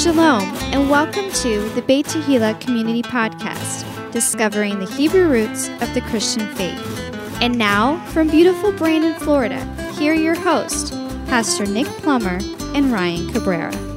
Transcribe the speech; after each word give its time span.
Shalom, 0.00 0.44
and 0.72 0.88
welcome 0.88 1.30
to 1.30 1.68
the 1.74 1.82
Beit 1.82 2.06
Tehillah 2.06 2.58
Community 2.58 3.02
Podcast, 3.02 3.84
discovering 4.12 4.78
the 4.78 4.90
Hebrew 4.90 5.28
roots 5.28 5.68
of 5.82 5.92
the 5.92 6.00
Christian 6.08 6.48
faith. 6.54 7.12
And 7.42 7.58
now, 7.58 8.02
from 8.06 8.28
beautiful 8.28 8.72
Brandon, 8.72 9.12
Florida, 9.20 9.62
here 9.98 10.14
are 10.14 10.16
your 10.16 10.36
hosts, 10.36 10.90
Pastor 11.26 11.66
Nick 11.66 11.86
Plummer 11.86 12.38
and 12.74 12.90
Ryan 12.90 13.30
Cabrera. 13.30 13.89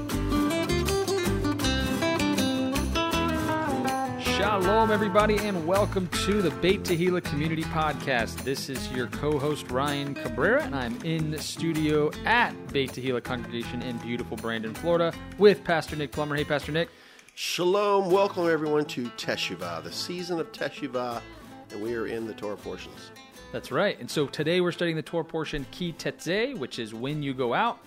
Shalom, 4.84 4.94
everybody, 4.94 5.38
and 5.38 5.66
welcome 5.66 6.10
to 6.26 6.42
the 6.42 6.52
Beit 6.52 6.84
Tehillah 6.84 7.24
Community 7.24 7.64
Podcast. 7.64 8.44
This 8.44 8.68
is 8.68 8.92
your 8.92 9.08
co-host 9.08 9.72
Ryan 9.72 10.14
Cabrera, 10.14 10.62
and 10.62 10.76
I'm 10.76 11.02
in 11.04 11.32
the 11.32 11.42
studio 11.42 12.12
at 12.26 12.52
Beit 12.74 12.92
Tehillah 12.92 13.24
Congregation 13.24 13.82
in 13.82 13.98
beautiful 14.00 14.36
Brandon, 14.36 14.74
Florida, 14.74 15.14
with 15.38 15.64
Pastor 15.64 15.96
Nick 15.96 16.12
Plummer. 16.12 16.36
Hey, 16.36 16.44
Pastor 16.44 16.74
Nick. 16.74 16.90
Shalom, 17.34 18.12
welcome 18.12 18.50
everyone 18.50 18.84
to 18.88 19.06
Teshuvah, 19.12 19.86
the 19.86 19.92
season 19.92 20.42
of 20.42 20.52
Teshuvah, 20.52 21.22
and 21.72 21.82
we 21.82 21.96
are 21.96 22.08
in 22.08 22.28
the 22.28 22.34
Torah 22.34 22.58
portions. 22.58 23.12
That's 23.54 23.72
right. 23.72 23.98
And 24.02 24.12
so 24.12 24.28
today 24.28 24.60
we're 24.60 24.74
studying 24.74 24.98
the 24.98 25.02
Torah 25.02 25.24
portion 25.24 25.66
Ki 25.72 25.94
Tetzeh, 25.94 26.58
which 26.58 26.78
is 26.78 26.94
when 26.94 27.24
you 27.24 27.34
go 27.34 27.54
out. 27.54 27.80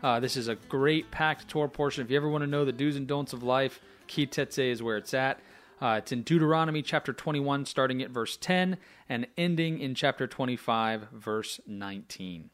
Uh, 0.00 0.20
this 0.20 0.36
is 0.36 0.46
a 0.46 0.54
great 0.54 1.10
packed 1.10 1.48
Torah 1.48 1.68
portion. 1.68 2.04
If 2.04 2.10
you 2.12 2.16
ever 2.16 2.28
want 2.28 2.42
to 2.42 2.46
know 2.46 2.64
the 2.64 2.70
do's 2.70 2.94
and 2.94 3.08
don'ts 3.08 3.32
of 3.32 3.42
life, 3.42 3.80
Ki 4.06 4.28
Tetzeh 4.28 4.70
is 4.70 4.80
where 4.80 4.96
it's 4.96 5.12
at. 5.12 5.40
Uh, 5.80 5.96
it's 5.98 6.12
in 6.12 6.22
Deuteronomy 6.22 6.80
chapter 6.80 7.12
21, 7.12 7.66
starting 7.66 8.02
at 8.02 8.10
verse 8.10 8.36
10 8.36 8.78
and 9.08 9.26
ending 9.36 9.78
in 9.78 9.94
chapter 9.94 10.26
25, 10.26 11.08
verse 11.12 11.60
19. 11.66 12.50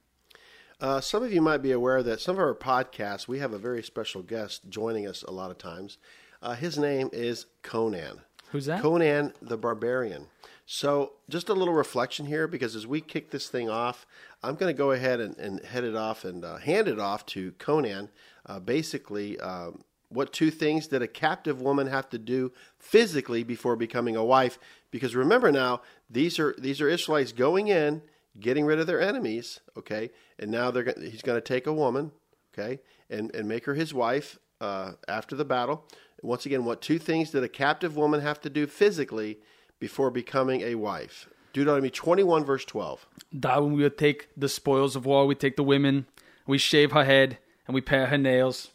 Uh, 0.80 1.00
some 1.00 1.22
of 1.22 1.32
you 1.32 1.40
might 1.40 1.62
be 1.62 1.70
aware 1.70 2.02
that 2.02 2.20
some 2.20 2.34
of 2.34 2.40
our 2.40 2.54
podcasts, 2.54 3.28
we 3.28 3.38
have 3.38 3.52
a 3.52 3.58
very 3.58 3.82
special 3.82 4.22
guest 4.22 4.62
joining 4.68 5.06
us 5.06 5.22
a 5.22 5.30
lot 5.30 5.52
of 5.52 5.58
times. 5.58 5.98
Uh, 6.42 6.54
his 6.54 6.76
name 6.76 7.08
is 7.12 7.46
Conan. 7.62 8.22
Who's 8.50 8.66
that? 8.66 8.82
Conan 8.82 9.32
the 9.40 9.56
Barbarian. 9.56 10.26
So, 10.66 11.12
just 11.28 11.48
a 11.48 11.54
little 11.54 11.74
reflection 11.74 12.26
here 12.26 12.48
because 12.48 12.74
as 12.74 12.86
we 12.86 13.00
kick 13.00 13.30
this 13.30 13.48
thing 13.48 13.70
off, 13.70 14.06
I'm 14.42 14.56
going 14.56 14.74
to 14.74 14.76
go 14.76 14.90
ahead 14.90 15.20
and, 15.20 15.36
and, 15.38 15.64
head 15.64 15.84
it 15.84 15.94
off 15.94 16.24
and 16.24 16.44
uh, 16.44 16.56
hand 16.56 16.88
it 16.88 16.98
off 16.98 17.26
to 17.26 17.52
Conan. 17.52 18.10
Uh, 18.46 18.58
basically, 18.58 19.38
um, 19.40 19.84
what 20.12 20.32
two 20.32 20.50
things 20.50 20.86
did 20.86 21.02
a 21.02 21.08
captive 21.08 21.60
woman 21.60 21.86
have 21.86 22.08
to 22.10 22.18
do 22.18 22.52
physically 22.78 23.42
before 23.42 23.76
becoming 23.76 24.16
a 24.16 24.24
wife? 24.24 24.58
Because 24.90 25.14
remember 25.14 25.50
now, 25.50 25.82
these 26.10 26.38
are 26.38 26.54
these 26.58 26.80
are 26.80 26.88
Israelites 26.88 27.32
going 27.32 27.68
in, 27.68 28.02
getting 28.38 28.64
rid 28.64 28.78
of 28.78 28.86
their 28.86 29.00
enemies, 29.00 29.60
okay, 29.76 30.10
and 30.38 30.50
now 30.50 30.70
they're 30.70 30.94
he's 31.00 31.22
going 31.22 31.40
to 31.40 31.46
take 31.46 31.66
a 31.66 31.72
woman, 31.72 32.12
okay, 32.52 32.80
and 33.10 33.34
and 33.34 33.48
make 33.48 33.64
her 33.64 33.74
his 33.74 33.94
wife 33.94 34.38
uh, 34.60 34.92
after 35.08 35.34
the 35.36 35.44
battle. 35.44 35.84
Once 36.22 36.46
again, 36.46 36.64
what 36.64 36.80
two 36.80 36.98
things 36.98 37.30
did 37.30 37.42
a 37.42 37.48
captive 37.48 37.96
woman 37.96 38.20
have 38.20 38.40
to 38.40 38.50
do 38.50 38.66
physically 38.66 39.38
before 39.80 40.10
becoming 40.10 40.62
a 40.62 40.76
wife? 40.76 41.28
Deuteronomy 41.52 41.90
21, 41.90 42.44
verse 42.44 42.64
12. 42.64 43.06
That 43.32 43.62
when 43.62 43.72
we 43.72 43.82
would 43.82 43.98
take 43.98 44.28
the 44.36 44.48
spoils 44.48 44.96
of 44.96 45.04
war, 45.04 45.26
we 45.26 45.34
take 45.34 45.56
the 45.56 45.64
women, 45.64 46.06
we 46.46 46.58
shave 46.58 46.92
her 46.92 47.04
head, 47.04 47.38
and 47.66 47.74
we 47.74 47.80
pare 47.80 48.06
her 48.06 48.16
nails. 48.16 48.70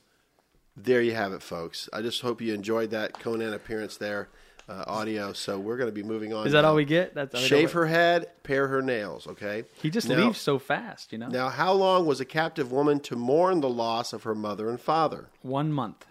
There 0.80 1.02
you 1.02 1.16
have 1.16 1.34
it, 1.34 1.42
folks. 1.42 1.90
I 1.92 2.02
just 2.04 2.22
hope 2.22 2.40
you 2.42 2.54
enjoyed 2.54 2.92
that 2.92 3.20
Conan 3.20 3.54
appearance 3.54 3.98
there, 3.98 4.30
uh, 4.70 4.84
audio. 4.86 5.34
So 5.34 5.58
we're 5.60 5.78
going 5.78 5.90
to 5.90 5.94
be 5.96 6.04
moving 6.04 6.34
on. 6.34 6.46
Is 6.46 6.54
that 6.54 6.62
now. 6.62 6.70
all 6.70 6.76
we 6.76 6.86
get? 6.86 7.16
That's 7.16 7.40
Shave 7.40 7.72
her 7.72 7.88
head, 7.88 8.28
pare 8.44 8.68
her 8.68 8.82
nails. 8.84 9.26
Okay. 9.28 9.64
He 9.82 9.90
just 9.90 10.08
Now- 10.08 10.18
leaves 10.28 10.40
so 10.40 10.60
fast, 10.60 11.12
you 11.12 11.18
know. 11.18 11.28
Now, 11.30 11.50
how 11.50 11.74
long 11.74 12.06
was 12.06 12.20
a 12.22 12.26
captive 12.26 12.72
woman 12.72 13.00
to 13.02 13.16
mourn 13.16 13.62
the 13.62 13.70
loss 13.70 14.14
of 14.14 14.22
her 14.24 14.36
mother 14.36 14.70
and 14.70 14.80
father? 14.80 15.30
One 15.42 15.74
month. 15.74 16.06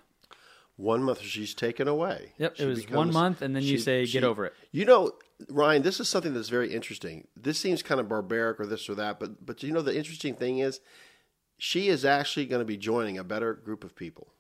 One 0.75 1.03
month. 1.05 1.23
She's 1.23 1.55
taken 1.55 1.87
away. 1.89 2.33
Yep, 2.39 2.57
She 2.57 2.63
it 2.65 2.67
was 2.67 2.81
becomes- 2.81 2.97
one 2.97 3.13
month, 3.13 3.43
and 3.43 3.55
then 3.55 3.63
you 3.63 3.77
she- 3.79 3.83
say, 3.83 4.05
she- 4.05 4.13
"Get 4.15 4.25
over 4.25 4.47
it." 4.47 4.55
You 4.73 4.85
know, 4.85 5.13
Ryan, 5.49 5.83
this 5.83 6.01
is 6.01 6.09
something 6.09 6.35
that's 6.35 6.49
very 6.51 6.75
interesting. 6.75 7.29
This 7.37 7.57
seems 7.59 7.83
kind 7.83 8.01
of 8.01 8.09
barbaric 8.09 8.59
or 8.61 8.67
this 8.67 8.89
or 8.91 8.95
that, 8.97 9.19
but 9.21 9.47
but 9.47 9.63
you 9.63 9.73
know 9.73 9.81
the 9.81 9.97
interesting 9.97 10.35
thing 10.35 10.59
is, 10.59 10.81
she 11.57 11.89
is 11.89 12.05
actually 12.05 12.45
going 12.47 12.59
to 12.61 12.67
be 12.67 12.77
joining 12.77 13.17
a 13.17 13.25
better 13.25 13.55
group 13.55 13.85
of 13.85 13.95
people. 13.97 14.33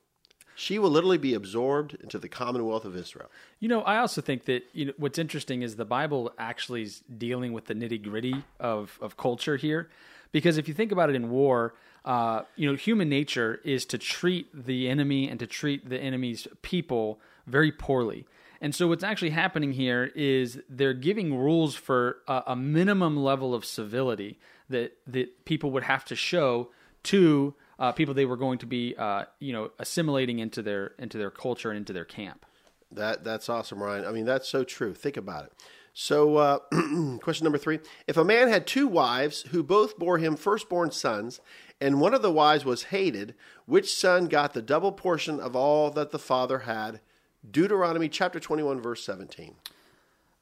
She 0.59 0.79
will 0.79 0.89
literally 0.91 1.19
be 1.19 1.35
absorbed 1.35 1.99
into 2.03 2.19
the 2.19 2.29
Commonwealth 2.29 2.87
of 2.87 2.97
Israel. 2.97 3.31
You 3.61 3.69
know, 3.69 3.83
I 3.83 3.99
also 3.99 4.23
think 4.23 4.47
that 4.47 4.65
you 4.73 4.87
know 4.87 4.93
what's 4.97 5.19
interesting 5.19 5.63
is 5.63 5.77
the 5.77 5.85
Bible 5.85 6.33
actually 6.39 6.83
is 6.83 7.03
dealing 7.19 7.53
with 7.53 7.67
the 7.67 7.75
nitty 7.75 8.03
gritty 8.03 8.43
of 8.59 8.99
of 9.03 9.17
culture 9.19 9.57
here, 9.57 9.91
because 10.33 10.57
if 10.57 10.67
you 10.67 10.75
think 10.75 10.93
about 10.93 11.11
it 11.11 11.15
in 11.15 11.31
war, 11.31 11.75
uh, 12.07 12.43
you 12.57 12.69
know, 12.69 12.75
human 12.75 13.09
nature 13.09 13.61
is 13.65 13.85
to 13.87 13.99
treat 13.99 14.47
the 14.67 14.89
enemy 14.89 15.29
and 15.29 15.39
to 15.41 15.47
treat 15.47 15.89
the 15.91 15.99
enemy's 15.99 16.49
people 16.63 17.21
very 17.47 17.71
poorly. 17.71 18.27
And 18.61 18.75
so 18.75 18.89
what's 18.89 19.05
actually 19.05 19.31
happening 19.31 19.73
here 19.73 20.11
is 20.15 20.59
they're 20.71 20.95
giving 20.95 21.37
rules 21.37 21.75
for 21.75 22.19
a, 22.27 22.45
a 22.49 22.57
minimum 22.57 23.17
level 23.19 23.55
of 23.55 23.65
civility 23.65 24.39
that 24.71 24.97
that 25.07 25.45
people 25.45 25.71
would 25.73 25.83
have 25.83 26.05
to 26.07 26.17
show 26.17 26.71
to 27.03 27.55
uh, 27.79 27.93
people 27.93 28.15
they 28.15 28.25
were 28.25 28.37
going 28.37 28.59
to 28.59 28.67
be, 28.67 28.95
uh, 28.97 29.25
you 29.39 29.53
know, 29.53 29.71
assimilating 29.79 30.39
into 30.39 30.63
their 30.63 30.93
into 30.99 31.19
their 31.19 31.31
culture 31.31 31.71
and 31.71 31.79
into 31.79 31.93
their 31.93 32.05
camp. 32.05 32.47
That 32.91 33.25
that's 33.25 33.49
awesome, 33.49 33.83
Ryan. 33.83 34.07
I 34.07 34.13
mean, 34.13 34.25
that's 34.25 34.49
so 34.49 34.65
true. 34.65 34.95
Think 34.95 35.17
about 35.17 35.47
it. 35.47 35.53
So, 35.93 36.37
uh, 36.37 36.59
question 37.21 37.45
number 37.45 37.59
three: 37.59 37.81
If 38.07 38.17
a 38.17 38.25
man 38.25 38.49
had 38.49 38.67
two 38.67 38.87
wives 38.87 39.43
who 39.51 39.63
both 39.63 39.99
bore 39.99 40.19
him 40.19 40.37
firstborn 40.37 40.91
sons, 40.91 41.41
and 41.81 42.01
one 42.01 42.15
of 42.15 42.23
the 42.23 42.33
wives 42.33 42.65
was 42.65 42.85
hated, 42.85 43.35
which 43.67 43.95
son 43.95 44.27
got 44.27 44.53
the 44.53 44.63
double 44.63 44.93
portion 44.93 45.41
of 45.41 45.57
all 45.57 45.91
that 45.91 46.11
the 46.11 46.19
father 46.19 46.61
had? 46.61 47.01
Deuteronomy 47.49 48.09
chapter 48.09 48.41
twenty-one, 48.41 48.81
verse 48.81 49.05
seventeen. 49.05 49.57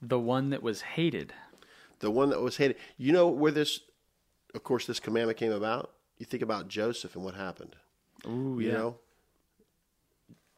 The 0.02 0.20
one 0.20 0.50
that 0.50 0.62
was 0.62 0.82
hated. 0.82 1.32
The 2.00 2.10
one 2.10 2.30
that 2.30 2.40
was 2.40 2.58
hated. 2.58 2.76
You 2.98 3.12
know 3.12 3.28
where 3.28 3.52
this, 3.52 3.80
of 4.54 4.62
course, 4.64 4.86
this 4.86 5.00
commandment 5.00 5.38
came 5.38 5.52
about. 5.52 5.93
You 6.18 6.26
think 6.26 6.42
about 6.42 6.68
Joseph 6.68 7.14
and 7.16 7.24
what 7.24 7.34
happened. 7.34 7.76
Ooh, 8.26 8.58
You 8.60 8.72
know, 8.72 8.96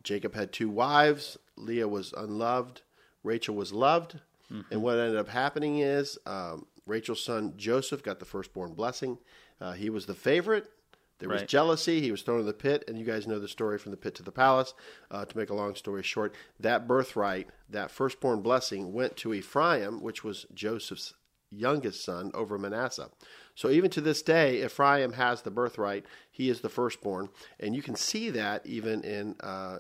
Jacob 0.02 0.34
had 0.34 0.52
two 0.52 0.68
wives. 0.68 1.36
Leah 1.56 1.88
was 1.88 2.12
unloved. 2.16 2.82
Rachel 3.24 3.54
was 3.56 3.72
loved. 3.72 4.20
Mm-hmm. 4.52 4.72
And 4.72 4.82
what 4.82 4.98
ended 4.98 5.16
up 5.16 5.28
happening 5.28 5.78
is 5.80 6.18
um, 6.26 6.66
Rachel's 6.86 7.24
son 7.24 7.54
Joseph 7.56 8.02
got 8.02 8.20
the 8.20 8.24
firstborn 8.24 8.74
blessing. 8.74 9.18
Uh, 9.60 9.72
he 9.72 9.90
was 9.90 10.06
the 10.06 10.14
favorite. 10.14 10.70
There 11.18 11.28
was 11.30 11.40
Right. 11.40 11.48
jealousy. 11.48 12.00
He 12.02 12.10
was 12.12 12.22
thrown 12.22 12.40
in 12.40 12.46
the 12.46 12.52
pit. 12.52 12.84
And 12.86 12.98
you 12.98 13.04
guys 13.04 13.26
know 13.26 13.38
the 13.40 13.48
story 13.48 13.78
from 13.78 13.90
the 13.90 13.96
pit 13.96 14.14
to 14.16 14.22
the 14.22 14.30
palace. 14.30 14.74
Uh, 15.10 15.24
to 15.24 15.36
make 15.36 15.50
a 15.50 15.54
long 15.54 15.74
story 15.74 16.02
short, 16.02 16.34
that 16.60 16.86
birthright, 16.86 17.48
that 17.70 17.90
firstborn 17.90 18.42
blessing, 18.42 18.92
went 18.92 19.16
to 19.16 19.34
Ephraim, 19.34 20.00
which 20.02 20.22
was 20.22 20.46
Joseph's 20.54 21.14
youngest 21.56 22.04
son, 22.04 22.30
over 22.34 22.58
Manasseh. 22.58 23.10
So 23.54 23.70
even 23.70 23.90
to 23.90 24.00
this 24.00 24.22
day, 24.22 24.64
Ephraim 24.64 25.12
has 25.14 25.42
the 25.42 25.50
birthright. 25.50 26.04
He 26.30 26.50
is 26.50 26.60
the 26.60 26.68
firstborn. 26.68 27.30
And 27.58 27.74
you 27.74 27.82
can 27.82 27.96
see 27.96 28.30
that 28.30 28.66
even 28.66 29.02
in 29.02 29.36
uh, 29.40 29.78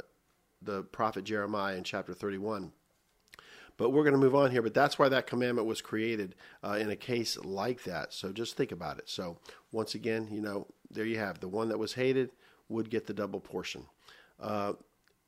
the 0.62 0.82
prophet 0.82 1.24
Jeremiah 1.24 1.76
in 1.76 1.84
chapter 1.84 2.14
31. 2.14 2.72
But 3.76 3.90
we're 3.90 4.04
going 4.04 4.14
to 4.14 4.18
move 4.18 4.34
on 4.34 4.50
here. 4.50 4.62
But 4.62 4.74
that's 4.74 4.98
why 4.98 5.10
that 5.10 5.26
commandment 5.26 5.68
was 5.68 5.82
created 5.82 6.34
uh, 6.64 6.78
in 6.80 6.90
a 6.90 6.96
case 6.96 7.36
like 7.38 7.84
that. 7.84 8.14
So 8.14 8.32
just 8.32 8.56
think 8.56 8.72
about 8.72 8.98
it. 8.98 9.08
So 9.08 9.38
once 9.72 9.94
again, 9.94 10.28
you 10.30 10.40
know, 10.40 10.66
there 10.90 11.04
you 11.04 11.18
have 11.18 11.40
the 11.40 11.48
one 11.48 11.68
that 11.68 11.78
was 11.78 11.92
hated 11.92 12.30
would 12.68 12.88
get 12.88 13.06
the 13.06 13.14
double 13.14 13.40
portion. 13.40 13.84
Uh, 14.40 14.72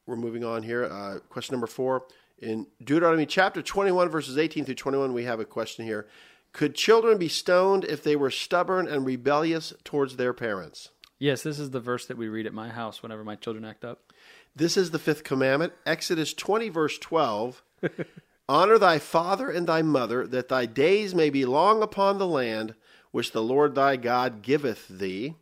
we're 0.07 0.17
moving 0.17 0.45
on 0.45 0.63
here. 0.63 0.85
Uh, 0.85 1.19
question 1.29 1.53
number 1.53 1.67
four. 1.67 2.05
In 2.41 2.67
Deuteronomy 2.83 3.27
chapter 3.27 3.61
21, 3.61 4.09
verses 4.09 4.39
18 4.39 4.65
through 4.65 4.77
21, 4.77 5.13
we 5.13 5.25
have 5.25 5.41
a 5.41 5.45
question 5.45 5.85
here. 5.85 6.07
Could 6.53 6.75
children 6.75 7.19
be 7.19 7.29
stoned 7.29 7.85
if 7.85 8.03
they 8.03 8.17
were 8.17 8.31
stubborn 8.31 8.89
and 8.89 9.05
rebellious 9.05 9.73
towards 9.85 10.17
their 10.17 10.33
parents? 10.33 10.91
Yes, 11.19 11.43
this 11.43 11.59
is 11.59 11.71
the 11.71 11.81
verse 11.81 12.07
that 12.07 12.17
we 12.17 12.29
read 12.29 12.47
at 12.47 12.55
my 12.55 12.69
house 12.69 13.03
whenever 13.03 13.25
my 13.25 13.35
children 13.35 13.65
act 13.65 13.85
up. 13.85 14.13
This 14.55 14.77
is 14.77 14.91
the 14.91 14.99
fifth 14.99 15.25
commandment, 15.25 15.73
Exodus 15.87 16.33
20, 16.35 16.69
verse 16.69 16.99
12. 16.99 17.63
Honor 18.49 18.79
thy 18.79 18.99
father 18.99 19.51
and 19.51 19.67
thy 19.67 19.83
mother, 19.83 20.27
that 20.27 20.49
thy 20.49 20.67
days 20.67 21.15
may 21.15 21.29
be 21.29 21.45
long 21.45 21.83
upon 21.83 22.19
the 22.19 22.27
land 22.27 22.75
which 23.11 23.33
the 23.33 23.43
Lord 23.43 23.75
thy 23.75 23.97
God 23.97 24.43
giveth 24.43 24.89
thee. 24.89 25.35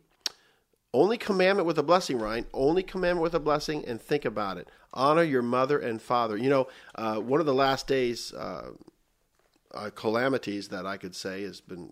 Only 0.93 1.17
commandment 1.17 1.67
with 1.67 1.77
a 1.77 1.83
blessing, 1.83 2.17
Ryan. 2.17 2.45
Only 2.53 2.83
commandment 2.83 3.23
with 3.23 3.33
a 3.33 3.39
blessing, 3.39 3.85
and 3.85 4.01
think 4.01 4.25
about 4.25 4.57
it. 4.57 4.67
Honor 4.93 5.23
your 5.23 5.41
mother 5.41 5.77
and 5.77 6.01
father. 6.01 6.37
You 6.37 6.49
know, 6.49 6.67
uh, 6.95 7.17
one 7.17 7.39
of 7.39 7.45
the 7.45 7.53
last 7.53 7.87
days 7.87 8.33
uh, 8.33 8.71
uh, 9.73 9.89
calamities 9.93 10.69
that 10.69 10.85
I 10.85 10.97
could 10.97 11.15
say 11.15 11.43
has 11.43 11.61
been 11.61 11.91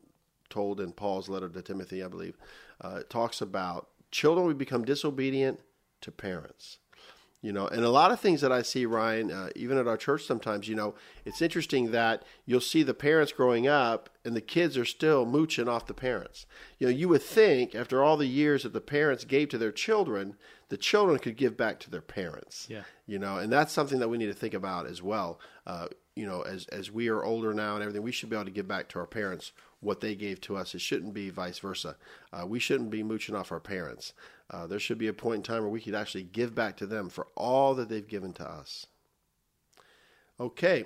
told 0.50 0.80
in 0.80 0.92
Paul's 0.92 1.30
letter 1.30 1.50
to 1.50 1.62
Timothy, 1.62 2.04
I 2.04 2.08
believe. 2.08 2.38
Uh, 2.82 2.98
it 3.02 3.10
talks 3.10 3.42
about 3.42 3.90
children 4.12 4.48
will 4.48 4.54
become 4.54 4.86
disobedient 4.86 5.60
to 6.02 6.12
parents. 6.12 6.80
You 7.42 7.54
know, 7.54 7.68
and 7.68 7.86
a 7.86 7.92
lot 7.92 8.10
of 8.10 8.20
things 8.20 8.42
that 8.42 8.52
I 8.52 8.64
see, 8.64 8.88
Ryan, 8.88 9.30
uh, 9.30 9.50
even 9.56 9.78
at 9.78 9.88
our 9.88 9.98
church 9.98 10.24
sometimes, 10.24 10.68
you 10.68 10.74
know, 10.74 10.96
it's 11.26 11.44
interesting 11.44 11.92
that 11.92 12.24
you'll 12.48 12.60
see 12.60 12.82
the 12.82 12.96
parents 12.96 13.32
growing 13.32 13.68
up 13.68 14.10
and 14.24 14.36
the 14.36 14.42
kids 14.42 14.80
are 14.80 14.86
still 14.86 15.28
mooching 15.28 15.68
off 15.68 15.86
the 15.86 15.94
parents. 15.94 16.48
You 16.80 16.88
know, 16.88 16.94
you 16.94 17.08
would 17.10 17.22
think 17.22 17.76
after 17.76 18.04
all 18.04 18.18
the 18.18 18.26
years 18.26 18.64
that 18.64 18.74
the 18.74 18.82
parents 18.82 19.26
gave 19.26 19.50
to 19.50 19.60
their 19.60 19.72
children, 19.72 20.38
the 20.70 20.78
children 20.78 21.20
could 21.20 21.38
give 21.38 21.56
back 21.56 21.80
to 21.82 21.92
their 21.92 22.02
parents. 22.02 22.66
Yeah. 22.68 22.82
You 23.06 23.20
know, 23.20 23.38
and 23.38 23.54
that's 23.54 23.72
something 23.72 24.00
that 24.00 24.10
we 24.10 24.18
need 24.18 24.26
to 24.26 24.34
think 24.34 24.56
about 24.56 24.88
as 24.88 25.04
well. 25.04 25.40
Uh, 25.68 25.90
you 26.16 26.26
know, 26.26 26.42
as 26.42 26.66
as 26.68 26.92
we 26.92 27.10
are 27.10 27.24
older 27.24 27.54
now 27.54 27.76
and 27.76 27.84
everything, 27.84 28.02
we 28.02 28.12
should 28.12 28.30
be 28.30 28.36
able 28.36 28.46
to 28.46 28.52
give 28.52 28.68
back 28.68 28.88
to 28.90 29.00
our 29.00 29.06
parents 29.06 29.52
what 29.82 30.02
they 30.02 30.16
gave 30.16 30.42
to 30.42 30.56
us. 30.56 30.74
It 30.74 30.82
shouldn't 30.82 31.14
be 31.14 31.30
vice 31.30 31.60
versa. 31.60 31.98
Uh, 32.32 32.46
we 32.48 32.60
shouldn't 32.60 32.90
be 32.90 33.04
mooching 33.04 33.36
off 33.36 33.52
our 33.52 33.60
parents. 33.60 34.14
Uh, 34.50 34.66
there 34.68 34.80
should 34.80 34.98
be 34.98 35.08
a 35.08 35.14
point 35.14 35.38
in 35.38 35.44
time 35.44 35.62
where 35.62 35.70
we 35.70 35.82
could 35.82 35.96
actually 35.96 36.24
give 36.24 36.56
back 36.56 36.78
to 36.78 36.86
them 36.86 37.10
for 37.10 37.28
all 37.36 37.76
that 37.76 37.90
they've 37.90 38.08
given 38.08 38.34
to 38.34 38.50
us. 38.50 38.88
Okay, 40.40 40.86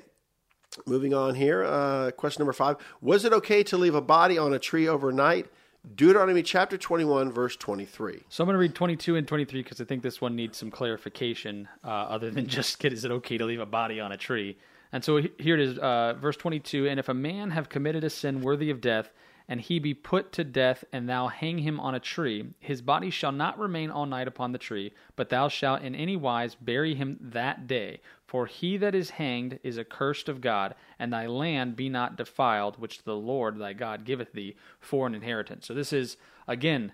moving 0.85 1.13
on 1.13 1.35
here. 1.35 1.63
Uh, 1.63 2.11
question 2.11 2.41
number 2.41 2.53
five 2.53 2.77
Was 3.01 3.25
it 3.25 3.33
okay 3.33 3.63
to 3.63 3.77
leave 3.77 3.95
a 3.95 4.01
body 4.01 4.37
on 4.37 4.53
a 4.53 4.59
tree 4.59 4.87
overnight? 4.87 5.47
Deuteronomy 5.95 6.43
chapter 6.43 6.77
21, 6.77 7.31
verse 7.31 7.55
23. 7.55 8.23
So 8.27 8.43
I'm 8.43 8.47
going 8.47 8.53
to 8.53 8.59
read 8.59 8.75
22 8.75 9.15
and 9.15 9.25
23 9.25 9.63
because 9.63 9.79
I 9.79 9.85
think 9.85 10.03
this 10.03 10.19
one 10.19 10.35
needs 10.35 10.57
some 10.57 10.69
clarification 10.69 11.69
uh, 11.85 11.87
other 11.87 12.29
than 12.29 12.47
just 12.47 12.83
is 12.85 13.05
it 13.05 13.11
okay 13.11 13.37
to 13.37 13.45
leave 13.45 13.61
a 13.61 13.65
body 13.65 13.99
on 14.01 14.11
a 14.11 14.17
tree? 14.17 14.57
And 14.91 15.03
so 15.03 15.21
here 15.37 15.55
it 15.55 15.61
is, 15.61 15.77
uh, 15.77 16.15
verse 16.19 16.37
22 16.37 16.87
And 16.87 16.99
if 16.99 17.09
a 17.09 17.13
man 17.13 17.51
have 17.51 17.69
committed 17.69 18.03
a 18.03 18.09
sin 18.09 18.41
worthy 18.41 18.69
of 18.69 18.81
death, 18.81 19.11
and 19.47 19.61
he 19.61 19.79
be 19.79 19.95
put 19.95 20.31
to 20.33 20.43
death, 20.43 20.83
and 20.93 21.09
thou 21.09 21.27
hang 21.27 21.57
him 21.59 21.79
on 21.79 21.95
a 21.95 21.99
tree, 21.99 22.53
his 22.59 22.83
body 22.83 23.09
shall 23.09 23.31
not 23.31 23.57
remain 23.57 23.89
all 23.89 24.05
night 24.05 24.27
upon 24.27 24.51
the 24.51 24.59
tree, 24.59 24.93
but 25.15 25.29
thou 25.29 25.47
shalt 25.47 25.81
in 25.81 25.95
any 25.95 26.15
wise 26.15 26.53
bury 26.53 26.93
him 26.93 27.17
that 27.19 27.65
day. 27.65 27.99
For 28.27 28.45
he 28.45 28.77
that 28.77 28.93
is 28.93 29.09
hanged 29.09 29.59
is 29.63 29.79
accursed 29.79 30.29
of 30.29 30.39
God, 30.39 30.75
and 30.99 31.11
thy 31.11 31.25
land 31.25 31.75
be 31.75 31.89
not 31.89 32.15
defiled, 32.15 32.79
which 32.79 33.03
the 33.03 33.15
Lord 33.15 33.57
thy 33.57 33.73
God 33.73 34.05
giveth 34.05 34.33
thee 34.33 34.55
for 34.79 35.07
an 35.07 35.15
inheritance. 35.15 35.65
So 35.65 35.73
this 35.73 35.91
is, 35.91 36.15
again, 36.47 36.91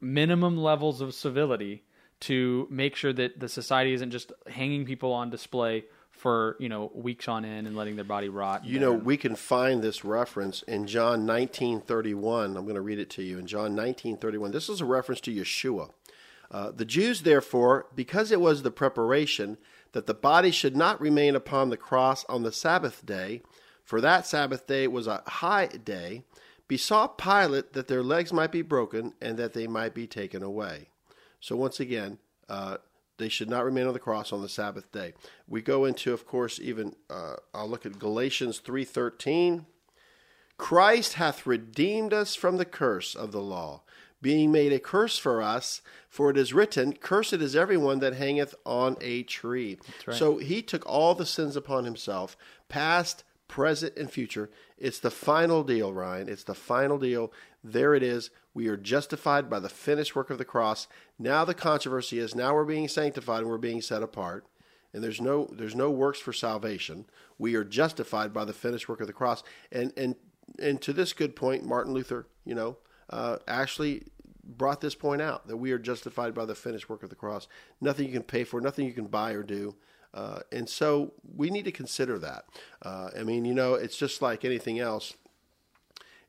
minimum 0.00 0.56
levels 0.56 1.00
of 1.00 1.14
civility 1.14 1.82
to 2.20 2.68
make 2.70 2.94
sure 2.94 3.12
that 3.12 3.40
the 3.40 3.48
society 3.48 3.92
isn't 3.92 4.12
just 4.12 4.32
hanging 4.46 4.84
people 4.84 5.12
on 5.12 5.30
display 5.30 5.84
for 6.22 6.54
you 6.60 6.68
know 6.68 6.88
weeks 6.94 7.26
on 7.26 7.44
end 7.44 7.66
and 7.66 7.76
letting 7.76 7.96
their 7.96 8.04
body 8.04 8.28
rot. 8.28 8.64
You 8.64 8.78
know, 8.78 8.92
we 8.92 9.16
can 9.16 9.34
find 9.34 9.82
this 9.82 10.04
reference 10.04 10.62
in 10.62 10.86
John 10.86 11.26
19:31. 11.26 12.56
I'm 12.56 12.62
going 12.62 12.76
to 12.76 12.80
read 12.80 13.00
it 13.00 13.10
to 13.10 13.24
you 13.24 13.40
in 13.40 13.48
John 13.48 13.74
19:31. 13.74 14.52
This 14.52 14.68
is 14.68 14.80
a 14.80 14.84
reference 14.84 15.20
to 15.22 15.34
Yeshua. 15.34 15.90
Uh, 16.48 16.70
the 16.70 16.84
Jews, 16.84 17.22
therefore, 17.22 17.86
because 17.96 18.30
it 18.30 18.40
was 18.40 18.62
the 18.62 18.70
preparation 18.70 19.58
that 19.92 20.06
the 20.06 20.14
body 20.14 20.52
should 20.52 20.76
not 20.76 21.00
remain 21.00 21.34
upon 21.34 21.70
the 21.70 21.76
cross 21.76 22.24
on 22.28 22.44
the 22.44 22.52
Sabbath 22.52 23.04
day, 23.04 23.42
for 23.82 24.00
that 24.00 24.24
Sabbath 24.24 24.64
day 24.66 24.86
was 24.86 25.08
a 25.08 25.24
high 25.26 25.66
day, 25.66 26.22
besought 26.68 27.18
Pilate 27.18 27.72
that 27.72 27.88
their 27.88 28.02
legs 28.02 28.32
might 28.32 28.52
be 28.52 28.62
broken 28.62 29.14
and 29.20 29.36
that 29.38 29.54
they 29.54 29.66
might 29.66 29.92
be 29.92 30.06
taken 30.06 30.42
away. 30.42 30.90
So 31.40 31.56
once 31.56 31.80
again, 31.80 32.18
uh, 32.48 32.76
they 33.22 33.28
should 33.28 33.48
not 33.48 33.64
remain 33.64 33.86
on 33.86 33.92
the 33.92 33.98
cross 33.98 34.32
on 34.32 34.42
the 34.42 34.48
Sabbath 34.48 34.90
day. 34.92 35.14
We 35.48 35.62
go 35.62 35.84
into, 35.84 36.12
of 36.12 36.26
course, 36.26 36.58
even 36.60 36.96
uh, 37.08 37.36
I'll 37.54 37.68
look 37.68 37.86
at 37.86 37.98
Galatians 37.98 38.58
three 38.58 38.84
thirteen. 38.84 39.66
Christ 40.58 41.14
hath 41.14 41.46
redeemed 41.46 42.12
us 42.12 42.34
from 42.34 42.56
the 42.56 42.64
curse 42.64 43.14
of 43.14 43.32
the 43.32 43.40
law, 43.40 43.82
being 44.20 44.52
made 44.52 44.72
a 44.72 44.78
curse 44.78 45.18
for 45.18 45.40
us. 45.42 45.80
For 46.08 46.30
it 46.30 46.36
is 46.36 46.52
written, 46.52 46.92
"Cursed 46.94 47.34
is 47.34 47.56
everyone 47.56 48.00
that 48.00 48.14
hangeth 48.14 48.54
on 48.66 48.96
a 49.00 49.22
tree." 49.22 49.78
right. 50.06 50.16
So 50.16 50.38
he 50.38 50.62
took 50.62 50.84
all 50.86 51.14
the 51.14 51.26
sins 51.26 51.56
upon 51.56 51.84
himself, 51.84 52.36
past, 52.68 53.24
present, 53.48 53.96
and 53.96 54.10
future. 54.10 54.50
It's 54.78 54.98
the 54.98 55.10
final 55.10 55.62
deal, 55.62 55.92
Ryan. 55.92 56.28
It's 56.28 56.44
the 56.44 56.54
final 56.54 56.98
deal. 56.98 57.32
There 57.62 57.94
it 57.94 58.02
is. 58.02 58.30
We 58.54 58.68
are 58.68 58.76
justified 58.76 59.48
by 59.48 59.60
the 59.60 59.68
finished 59.68 60.14
work 60.14 60.30
of 60.30 60.38
the 60.38 60.44
cross. 60.44 60.86
Now 61.18 61.44
the 61.44 61.54
controversy 61.54 62.18
is 62.18 62.34
now 62.34 62.54
we're 62.54 62.64
being 62.64 62.88
sanctified 62.88 63.40
and 63.40 63.48
we're 63.48 63.58
being 63.58 63.80
set 63.80 64.02
apart. 64.02 64.46
And 64.92 65.02
there's 65.02 65.20
no 65.20 65.48
there's 65.50 65.74
no 65.74 65.90
works 65.90 66.20
for 66.20 66.32
salvation. 66.32 67.06
We 67.38 67.54
are 67.54 67.64
justified 67.64 68.32
by 68.32 68.44
the 68.44 68.52
finished 68.52 68.88
work 68.88 69.00
of 69.00 69.06
the 69.06 69.12
cross. 69.12 69.42
And 69.70 69.92
and 69.96 70.16
and 70.58 70.82
to 70.82 70.92
this 70.92 71.12
good 71.12 71.34
point, 71.34 71.64
Martin 71.64 71.94
Luther, 71.94 72.26
you 72.44 72.54
know, 72.54 72.76
uh, 73.08 73.38
actually 73.48 74.02
brought 74.44 74.80
this 74.80 74.94
point 74.94 75.22
out 75.22 75.46
that 75.48 75.56
we 75.56 75.72
are 75.72 75.78
justified 75.78 76.34
by 76.34 76.44
the 76.44 76.54
finished 76.54 76.88
work 76.88 77.02
of 77.02 77.10
the 77.10 77.16
cross. 77.16 77.48
Nothing 77.80 78.06
you 78.06 78.12
can 78.12 78.22
pay 78.22 78.44
for, 78.44 78.60
nothing 78.60 78.86
you 78.86 78.92
can 78.92 79.06
buy 79.06 79.32
or 79.32 79.42
do. 79.42 79.76
Uh, 80.14 80.40
and 80.50 80.68
so 80.68 81.14
we 81.36 81.48
need 81.48 81.64
to 81.64 81.72
consider 81.72 82.18
that. 82.18 82.44
Uh, 82.82 83.10
I 83.18 83.22
mean, 83.22 83.44
you 83.44 83.54
know, 83.54 83.74
it's 83.74 83.96
just 83.96 84.20
like 84.20 84.44
anything 84.44 84.78
else. 84.78 85.14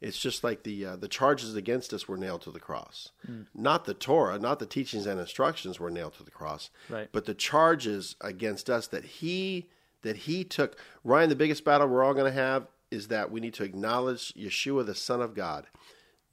It's 0.03 0.19
just 0.19 0.43
like 0.43 0.63
the 0.63 0.85
uh, 0.85 0.95
the 0.97 1.07
charges 1.07 1.55
against 1.55 1.93
us 1.93 2.07
were 2.07 2.17
nailed 2.17 2.41
to 2.43 2.51
the 2.51 2.59
cross, 2.59 3.09
Hmm. 3.25 3.43
not 3.55 3.85
the 3.85 3.93
Torah, 3.93 4.37
not 4.37 4.59
the 4.59 4.65
teachings 4.65 5.05
and 5.05 5.19
instructions 5.19 5.79
were 5.79 5.89
nailed 5.89 6.13
to 6.15 6.23
the 6.23 6.31
cross, 6.31 6.69
Right. 6.89 7.09
but 7.11 7.25
the 7.25 7.33
charges 7.33 8.15
against 8.21 8.69
us 8.69 8.87
that 8.87 9.05
he 9.05 9.69
that 10.01 10.17
he 10.17 10.43
took. 10.43 10.77
Ryan, 11.03 11.29
the 11.29 11.35
biggest 11.35 11.63
battle 11.63 11.87
we're 11.87 12.03
all 12.03 12.13
going 12.13 12.31
to 12.31 12.39
have 12.39 12.67
is 12.91 13.07
that 13.07 13.31
we 13.31 13.39
need 13.39 13.53
to 13.55 13.63
acknowledge 13.63 14.33
Yeshua, 14.35 14.85
the 14.85 14.93
Son 14.93 15.21
of 15.21 15.33
God, 15.33 15.65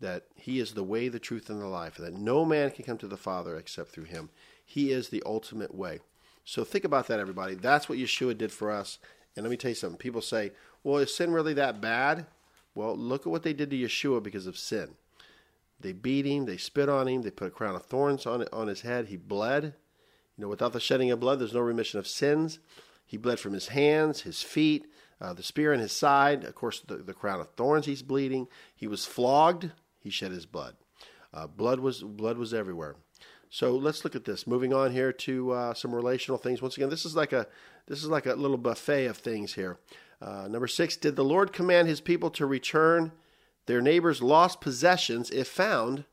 that 0.01 0.25
he 0.35 0.59
is 0.59 0.75
the 0.75 0.83
way, 0.83 1.09
the 1.09 1.21
truth, 1.21 1.49
and 1.49 1.61
the 1.63 1.67
life, 1.67 1.97
and 1.97 2.07
that 2.07 2.15
no 2.19 2.45
man 2.45 2.71
can 2.73 2.85
come 2.85 2.99
to 2.99 3.07
the 3.07 3.17
Father 3.17 3.57
except 3.57 3.91
through 3.91 4.05
him. 4.05 4.29
He 4.65 4.91
is 4.91 5.09
the 5.09 5.23
ultimate 5.25 5.75
way. 5.75 6.01
So 6.45 6.65
think 6.65 6.85
about 6.85 7.07
that, 7.07 7.21
everybody. 7.21 7.55
That's 7.55 7.89
what 7.89 7.99
Yeshua 7.99 8.37
did 8.37 8.51
for 8.51 8.71
us. 8.73 8.99
And 9.37 9.45
let 9.45 9.51
me 9.51 9.57
tell 9.57 9.69
you 9.71 9.75
something. 9.77 9.97
People 9.99 10.21
say, 10.21 10.51
well, 10.83 10.97
is 10.99 11.15
sin 11.15 11.33
really 11.33 11.55
that 11.55 11.81
bad? 11.81 12.27
Well, 12.75 12.97
look 12.97 13.23
at 13.23 13.31
what 13.31 13.43
they 13.43 13.53
did 13.53 13.71
to 13.71 13.77
Yeshua 13.77 14.23
because 14.23 14.47
of 14.47 14.59
sin. 14.59 14.97
They 15.81 15.93
beat 15.93 16.27
him, 16.27 16.45
they 16.45 16.57
spit 16.57 16.89
on 16.89 17.09
him, 17.09 17.23
they 17.23 17.31
put 17.31 17.49
a 17.49 17.51
crown 17.51 17.75
of 17.75 17.87
thorns 17.87 18.27
on 18.27 18.47
on 18.53 18.69
his 18.69 18.83
head. 18.83 19.07
He 19.07 19.17
bled. 19.17 19.75
You 20.37 20.43
know, 20.43 20.49
without 20.49 20.73
the 20.73 20.81
shedding 20.81 21.11
of 21.11 21.21
blood, 21.21 21.39
there's 21.39 21.55
no 21.55 21.61
remission 21.61 21.99
of 21.99 22.07
sins. 22.07 22.59
He 23.07 23.17
bled 23.17 23.41
from 23.41 23.53
his 23.53 23.69
hands, 23.69 24.23
his 24.23 24.43
feet, 24.43 24.87
uh, 25.21 25.33
the 25.33 25.43
spear 25.43 25.73
in 25.73 25.81
his 25.81 25.93
side. 25.93 26.45
Of 26.45 26.55
course, 26.55 26.81
the, 26.81 26.97
the 26.97 27.13
crown 27.13 27.41
of 27.41 27.51
thorns. 27.57 27.87
He's 27.87 28.03
bleeding. 28.03 28.47
He 28.75 28.87
was 28.87 29.05
flogged. 29.05 29.73
He 29.99 30.11
shed 30.11 30.31
his 30.31 30.47
blood. 30.47 30.77
Uh, 31.33 31.47
blood 31.47 31.81
was 31.81 32.03
blood 32.03 32.39
was 32.39 32.55
everywhere. 32.55 32.97
So 33.51 33.77
let's 33.77 34.05
look 34.05 34.15
at 34.15 34.25
this. 34.25 34.47
Moving 34.47 34.73
on 34.73 34.93
here 34.93 35.13
to 35.13 35.51
uh, 35.51 35.75
some 35.75 35.95
relational 35.95 36.39
things. 36.39 36.63
Once 36.63 36.77
again, 36.77 36.89
this 36.89 37.05
is 37.05 37.17
like 37.17 37.33
a 37.33 37.47
this 37.87 38.03
is 38.03 38.09
like 38.09 38.27
a 38.27 38.35
little 38.35 38.57
buffet 38.57 39.07
of 39.07 39.17
things 39.17 39.55
here. 39.55 39.79
Uh, 40.21 40.49
number 40.49 40.67
six: 40.67 40.97
Did 40.97 41.17
the 41.17 41.25
Lord 41.25 41.53
command 41.53 41.89
His 41.89 42.01
people 42.01 42.31
to 42.31 42.47
return 42.47 43.13
their 43.67 43.81
neighbors' 43.81 44.23
lost 44.23 44.61
possessions 44.61 45.31
if 45.31 45.49
found? 45.49 46.05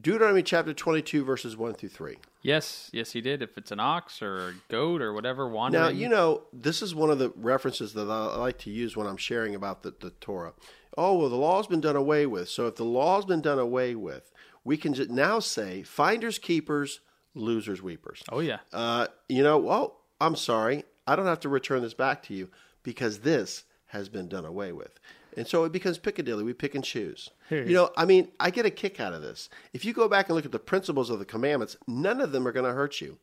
Deuteronomy 0.00 0.42
chapter 0.42 0.74
twenty-two, 0.74 1.24
verses 1.24 1.56
one 1.56 1.74
through 1.74 1.88
three. 1.88 2.16
Yes, 2.42 2.90
yes, 2.92 3.12
he 3.12 3.20
did. 3.20 3.42
If 3.42 3.56
it's 3.58 3.72
an 3.72 3.80
ox 3.80 4.20
or 4.22 4.48
a 4.50 4.54
goat 4.68 5.00
or 5.02 5.12
whatever 5.12 5.48
wandering. 5.48 5.82
Now, 5.84 5.90
you 5.90 6.08
know, 6.08 6.42
this 6.52 6.82
is 6.82 6.94
one 6.94 7.10
of 7.10 7.18
the 7.18 7.30
references 7.34 7.94
that 7.94 8.08
I 8.08 8.36
like 8.36 8.58
to 8.58 8.70
use 8.70 8.96
when 8.96 9.06
I'm 9.06 9.16
sharing 9.16 9.54
about 9.54 9.82
the, 9.82 9.94
the 9.98 10.10
Torah. 10.10 10.52
Oh, 10.96 11.18
well, 11.18 11.28
the 11.28 11.36
law's 11.36 11.66
been 11.66 11.80
done 11.80 11.96
away 11.96 12.24
with. 12.26 12.48
So 12.48 12.66
if 12.68 12.76
the 12.76 12.84
law's 12.84 13.24
been 13.24 13.40
done 13.40 13.58
away 13.58 13.94
with, 13.96 14.30
we 14.64 14.76
can 14.76 14.94
just 14.94 15.10
now 15.10 15.40
say 15.40 15.82
finders, 15.82 16.38
keepers, 16.38 17.00
losers, 17.34 17.82
weepers. 17.82 18.22
oh 18.30 18.40
yeah, 18.40 18.58
Uh, 18.72 19.06
you 19.28 19.42
know, 19.42 19.58
well, 19.58 20.02
I'm 20.20 20.36
sorry. 20.36 20.84
I 21.06 21.16
don't 21.16 21.26
have 21.26 21.40
to 21.40 21.48
return 21.48 21.82
this 21.82 21.94
back 21.94 22.22
to 22.24 22.34
you 22.34 22.48
because 22.86 23.18
this 23.18 23.64
has 23.86 24.08
been 24.08 24.28
done 24.28 24.44
away 24.44 24.70
with. 24.70 25.00
And 25.36 25.44
so 25.44 25.64
it 25.64 25.72
becomes 25.72 25.98
Piccadilly. 25.98 26.44
We 26.44 26.52
pick 26.52 26.76
and 26.76 26.84
choose. 26.84 27.30
You 27.66 27.74
know, 27.74 27.90
I 27.96 28.04
mean, 28.04 28.28
I 28.38 28.50
get 28.50 28.64
a 28.64 28.70
kick 28.70 29.00
out 29.00 29.12
of 29.12 29.22
this. 29.22 29.50
If 29.72 29.84
you 29.84 29.92
go 29.92 30.08
back 30.08 30.28
and 30.28 30.36
look 30.36 30.46
at 30.46 30.52
the 30.52 30.60
principles 30.60 31.10
of 31.10 31.18
the 31.18 31.24
commandments, 31.24 31.76
none 31.88 32.20
of 32.20 32.30
them 32.30 32.46
are 32.46 32.52
going 32.52 32.64
to 32.64 32.76
hurt 32.76 33.00
you. 33.00 33.18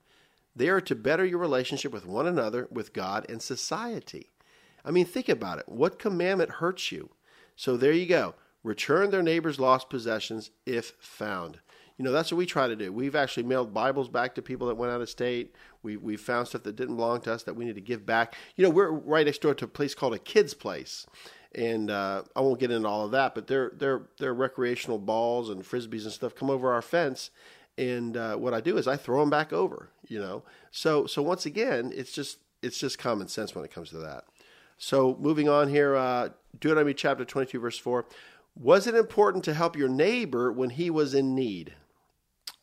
They 0.54 0.68
are 0.68 0.82
to 0.82 0.96
better 0.96 1.26
your 1.26 1.40
relationship 1.40 1.94
with 1.94 2.06
one 2.06 2.28
another, 2.28 2.68
with 2.72 2.92
God, 2.92 3.26
and 3.30 3.42
society. 3.42 4.32
I 4.84 4.92
mean, 4.92 5.06
think 5.06 5.30
about 5.30 5.60
it. 5.60 5.70
What 5.70 5.98
commandment 5.98 6.52
hurts 6.52 6.92
you? 6.92 7.12
So 7.56 7.78
there 7.78 7.94
you 7.94 8.06
go. 8.06 8.36
Return 8.64 9.12
their 9.12 9.24
neighbor's 9.24 9.62
lost 9.62 9.90
possessions 9.90 10.52
if 10.66 10.92
found. 11.00 11.60
You 11.98 12.04
know, 12.04 12.12
that's 12.12 12.32
what 12.32 12.40
we 12.40 12.48
try 12.48 12.68
to 12.68 12.76
do. 12.76 12.92
We've 12.92 13.16
actually 13.16 13.44
mailed 13.44 13.74
Bibles 13.74 14.10
back 14.10 14.34
to 14.36 14.42
people 14.42 14.68
that 14.68 14.76
went 14.76 14.92
out 14.92 15.02
of 15.02 15.10
state. 15.10 15.56
We 15.84 15.96
we 15.96 16.18
found 16.18 16.48
stuff 16.48 16.64
that 16.64 16.76
didn't 16.76 16.96
belong 16.96 17.22
to 17.22 17.34
us 17.34 17.44
that 17.44 17.56
we 17.56 17.66
need 17.66 17.76
to 17.76 17.82
give 17.82 18.04
back. 18.06 18.36
You 18.56 18.64
know, 18.64 18.72
we're 18.72 18.90
right 18.90 19.26
next 19.26 19.42
door 19.42 19.54
to 19.54 19.66
a 19.66 19.68
place 19.68 19.94
called 19.94 20.16
a 20.16 20.20
kids' 20.20 20.56
place, 20.56 21.06
and 21.54 21.92
uh, 21.92 22.24
I 22.36 22.42
won't 22.42 22.60
get 22.60 22.72
into 22.72 22.88
all 22.88 23.06
of 23.06 23.12
that. 23.12 23.36
But 23.36 23.46
their 23.46 23.72
their 23.76 24.08
their 24.18 24.34
recreational 24.34 24.98
balls 24.98 25.50
and 25.50 25.62
frisbees 25.64 26.04
and 26.04 26.12
stuff 26.12 26.34
come 26.34 26.50
over 26.50 26.74
our 26.74 26.82
fence, 26.82 27.30
and 27.78 28.18
uh, 28.18 28.38
what 28.38 28.56
I 28.56 28.62
do 28.62 28.78
is 28.78 28.88
I 28.88 28.98
throw 28.98 29.20
them 29.20 29.30
back 29.30 29.54
over. 29.54 29.90
You 30.08 30.20
know, 30.20 30.44
so 30.72 31.06
so 31.06 31.22
once 31.22 31.46
again, 31.46 31.94
it's 31.96 32.12
just 32.12 32.40
it's 32.64 32.80
just 32.80 32.98
common 32.98 33.28
sense 33.28 33.54
when 33.54 33.66
it 33.66 33.72
comes 33.72 33.92
to 33.92 33.98
that. 34.00 34.24
So 34.80 35.16
moving 35.20 35.48
on 35.48 35.70
here, 35.70 35.96
uh, 35.96 36.30
Deuteronomy 36.60 36.96
chapter 36.96 37.24
twenty-two, 37.24 37.60
verse 37.60 37.78
four. 37.78 38.08
Was 38.56 38.88
it 38.88 38.96
important 38.96 39.44
to 39.46 39.54
help 39.54 39.76
your 39.76 39.90
neighbor 39.90 40.52
when 40.52 40.72
he 40.72 40.90
was 40.90 41.14
in 41.14 41.36
need? 41.36 41.76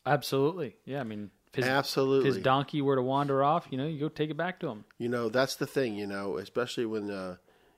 Absolutely. 0.05 0.75
Yeah, 0.85 1.01
I 1.01 1.03
mean, 1.03 1.31
If 1.49 1.55
his, 1.55 1.65
Absolutely. 1.65 2.29
If 2.29 2.35
his 2.35 2.43
donkey 2.43 2.81
were 2.81 2.95
to 2.95 3.01
wander 3.01 3.43
off, 3.43 3.67
you 3.69 3.77
know, 3.77 3.85
you 3.87 3.99
go 3.99 4.09
take 4.09 4.29
it 4.29 4.37
back 4.37 4.59
to 4.61 4.67
him. 4.69 4.85
You 4.97 5.09
know, 5.09 5.29
that's 5.29 5.55
the 5.55 5.67
thing, 5.67 5.95
you 5.95 6.07
know, 6.07 6.37
especially 6.37 6.85
when, 6.85 7.09
uh, 7.09 7.37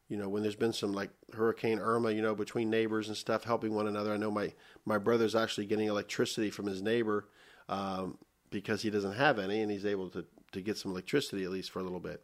you 0.09 0.17
know, 0.17 0.29
when 0.29 0.43
there's 0.43 0.55
been 0.55 0.73
some 0.73 0.93
like 0.93 1.09
Hurricane 1.33 1.79
Irma, 1.79 2.11
you 2.11 2.21
know, 2.21 2.35
between 2.35 2.69
neighbors 2.69 3.07
and 3.07 3.17
stuff 3.17 3.43
helping 3.43 3.73
one 3.73 3.87
another. 3.87 4.13
I 4.13 4.17
know 4.17 4.31
my, 4.31 4.53
my 4.85 4.97
brother's 4.97 5.35
actually 5.35 5.65
getting 5.65 5.87
electricity 5.87 6.51
from 6.51 6.67
his 6.67 6.81
neighbor 6.81 7.27
um, 7.69 8.17
because 8.51 8.81
he 8.81 8.89
doesn't 8.89 9.13
have 9.13 9.39
any 9.39 9.61
and 9.61 9.71
he's 9.71 9.85
able 9.85 10.09
to, 10.11 10.25
to 10.51 10.61
get 10.61 10.77
some 10.77 10.91
electricity 10.91 11.43
at 11.43 11.49
least 11.49 11.71
for 11.71 11.79
a 11.79 11.83
little 11.83 11.99
bit. 11.99 12.23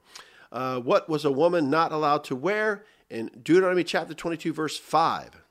Uh, 0.51 0.79
what 0.79 1.10
was 1.10 1.25
a 1.25 1.32
woman 1.32 1.70
not 1.70 1.91
allowed 1.91 2.24
to 2.25 2.36
wear? 2.36 2.86
In 3.10 3.32
Deuteronomy 3.41 3.84
chapter 3.84 4.13
22, 4.13 4.53
verse 4.53 4.77
5. 4.77 5.41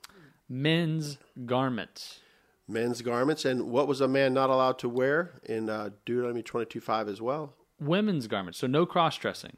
Men's 0.47 1.17
garments. 1.45 2.21
Men's 2.69 3.01
garments. 3.01 3.45
And 3.45 3.69
what 3.69 3.87
was 3.87 4.01
a 4.01 4.07
man 4.07 4.33
not 4.33 4.49
allowed 4.49 4.79
to 4.79 4.89
wear? 4.89 5.41
In 5.43 5.69
uh, 5.69 5.89
Deuteronomy 6.05 6.43
22, 6.43 6.79
5 6.79 7.09
as 7.09 7.21
well. 7.21 7.53
Women's 7.79 8.27
garments. 8.27 8.59
So 8.59 8.67
no 8.67 8.85
cross 8.85 9.17
dressing. 9.17 9.57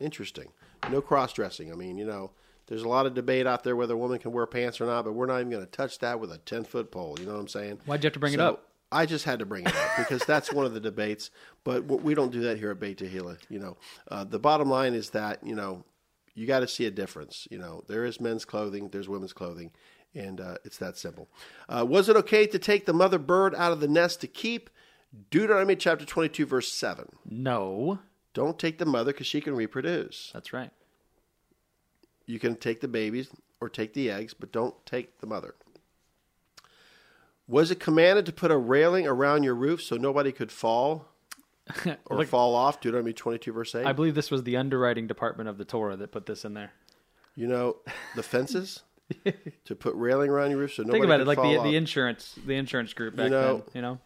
Interesting. 0.00 0.48
No 0.90 1.02
cross 1.02 1.32
dressing. 1.32 1.70
I 1.70 1.74
mean, 1.74 1.98
you 1.98 2.06
know, 2.06 2.30
there's 2.66 2.82
a 2.82 2.88
lot 2.88 3.04
of 3.04 3.14
debate 3.14 3.46
out 3.46 3.64
there 3.64 3.76
whether 3.76 3.94
a 3.94 3.98
woman 3.98 4.18
can 4.18 4.32
wear 4.32 4.46
pants 4.46 4.80
or 4.80 4.86
not, 4.86 5.04
but 5.04 5.12
we're 5.12 5.26
not 5.26 5.40
even 5.40 5.50
going 5.50 5.64
to 5.64 5.70
touch 5.70 5.98
that 5.98 6.18
with 6.18 6.32
a 6.32 6.38
10 6.38 6.64
foot 6.64 6.90
pole. 6.90 7.16
You 7.18 7.26
know 7.26 7.34
what 7.34 7.40
I'm 7.40 7.48
saying? 7.48 7.80
Why'd 7.84 8.02
you 8.02 8.06
have 8.06 8.14
to 8.14 8.20
bring 8.20 8.32
it 8.32 8.40
up? 8.40 8.66
I 8.92 9.06
just 9.06 9.24
had 9.24 9.38
to 9.38 9.46
bring 9.46 9.66
it 9.66 9.74
up 9.74 9.90
because 9.98 10.24
that's 10.24 10.52
one 10.52 10.66
of 10.66 10.74
the 10.74 10.80
debates, 10.80 11.30
but 11.62 11.84
we 11.84 12.14
don't 12.14 12.32
do 12.32 12.40
that 12.42 12.58
here 12.58 12.72
at 12.72 12.80
Beit 12.80 12.98
Tehillah. 12.98 13.38
You 13.48 13.60
know, 13.60 13.76
uh, 14.10 14.24
the 14.24 14.40
bottom 14.40 14.68
line 14.68 14.94
is 14.94 15.10
that 15.10 15.44
you 15.44 15.54
know 15.54 15.84
you 16.34 16.46
got 16.46 16.60
to 16.60 16.68
see 16.68 16.86
a 16.86 16.90
difference. 16.90 17.46
You 17.50 17.58
know, 17.58 17.84
there 17.88 18.04
is 18.04 18.20
men's 18.20 18.44
clothing, 18.44 18.88
there's 18.90 19.08
women's 19.08 19.32
clothing, 19.32 19.70
and 20.14 20.40
uh, 20.40 20.56
it's 20.64 20.78
that 20.78 20.96
simple. 20.96 21.28
Uh, 21.68 21.84
was 21.86 22.08
it 22.08 22.16
okay 22.16 22.46
to 22.46 22.58
take 22.58 22.86
the 22.86 22.92
mother 22.92 23.18
bird 23.18 23.54
out 23.54 23.72
of 23.72 23.80
the 23.80 23.88
nest 23.88 24.20
to 24.20 24.26
keep? 24.26 24.70
Deuteronomy 25.30 25.76
chapter 25.76 26.04
22, 26.04 26.46
verse 26.46 26.72
7. 26.72 27.08
No. 27.28 27.98
Don't 28.32 28.58
take 28.58 28.78
the 28.78 28.86
mother 28.86 29.12
because 29.12 29.26
she 29.26 29.40
can 29.40 29.56
reproduce. 29.56 30.30
That's 30.32 30.52
right. 30.52 30.70
You 32.26 32.38
can 32.38 32.54
take 32.54 32.80
the 32.80 32.88
babies 32.88 33.28
or 33.60 33.68
take 33.68 33.92
the 33.92 34.10
eggs, 34.10 34.34
but 34.34 34.52
don't 34.52 34.74
take 34.86 35.18
the 35.18 35.26
mother. 35.26 35.56
Was 37.48 37.72
it 37.72 37.80
commanded 37.80 38.26
to 38.26 38.32
put 38.32 38.52
a 38.52 38.56
railing 38.56 39.08
around 39.08 39.42
your 39.42 39.56
roof 39.56 39.82
so 39.82 39.96
nobody 39.96 40.30
could 40.30 40.52
fall 40.52 41.08
or 42.06 42.16
Look, 42.18 42.28
fall 42.28 42.54
off? 42.54 42.80
Deuteronomy 42.80 43.12
22, 43.12 43.52
verse 43.52 43.74
8. 43.74 43.86
I 43.86 43.92
believe 43.92 44.14
this 44.14 44.30
was 44.30 44.42
the 44.44 44.56
underwriting 44.56 45.06
department 45.06 45.48
of 45.48 45.58
the 45.58 45.64
Torah 45.64 45.96
that 45.96 46.12
put 46.12 46.26
this 46.26 46.44
in 46.44 46.54
there. 46.54 46.72
you 47.36 47.46
know, 47.46 47.76
the 48.16 48.22
fences 48.22 48.82
to 49.64 49.74
put 49.74 49.94
railing 49.94 50.30
around 50.30 50.50
your 50.50 50.60
roof 50.60 50.74
so 50.74 50.82
nobody 50.82 51.00
Think 51.00 51.04
about 51.06 51.20
it, 51.20 51.26
like 51.26 51.38
the 51.38 51.58
off. 51.58 51.64
the 51.64 51.76
insurance 51.76 52.36
the 52.46 52.54
insurance 52.54 52.92
group 52.92 53.16
back 53.16 53.30
know, 53.30 53.56
then. 53.58 53.62
You 53.74 53.82
know, 53.82 53.98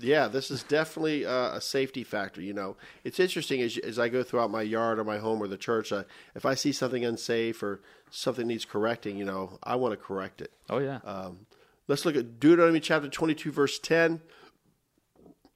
Yeah, 0.00 0.26
this 0.26 0.50
is 0.50 0.64
definitely 0.64 1.24
uh, 1.24 1.54
a 1.56 1.60
safety 1.60 2.02
factor. 2.02 2.40
You 2.40 2.54
know, 2.54 2.76
it's 3.04 3.20
interesting 3.20 3.60
as, 3.62 3.78
as 3.78 3.98
I 3.98 4.08
go 4.08 4.22
throughout 4.24 4.50
my 4.50 4.62
yard 4.62 4.98
or 4.98 5.04
my 5.04 5.18
home 5.18 5.40
or 5.40 5.46
the 5.46 5.56
church. 5.56 5.92
Uh, 5.92 6.04
if 6.34 6.44
I 6.44 6.54
see 6.54 6.72
something 6.72 7.04
unsafe 7.04 7.62
or 7.62 7.80
something 8.10 8.46
needs 8.48 8.64
correcting, 8.64 9.16
you 9.16 9.24
know, 9.24 9.58
I 9.62 9.76
want 9.76 9.92
to 9.92 9.96
correct 9.96 10.40
it. 10.40 10.50
oh 10.70 10.78
yeah, 10.78 10.98
Um, 11.04 11.46
let's 11.86 12.04
look 12.04 12.16
at 12.16 12.40
Deuteronomy 12.40 12.80
chapter 12.80 13.08
22, 13.08 13.52
verse 13.52 13.78
10. 13.78 14.20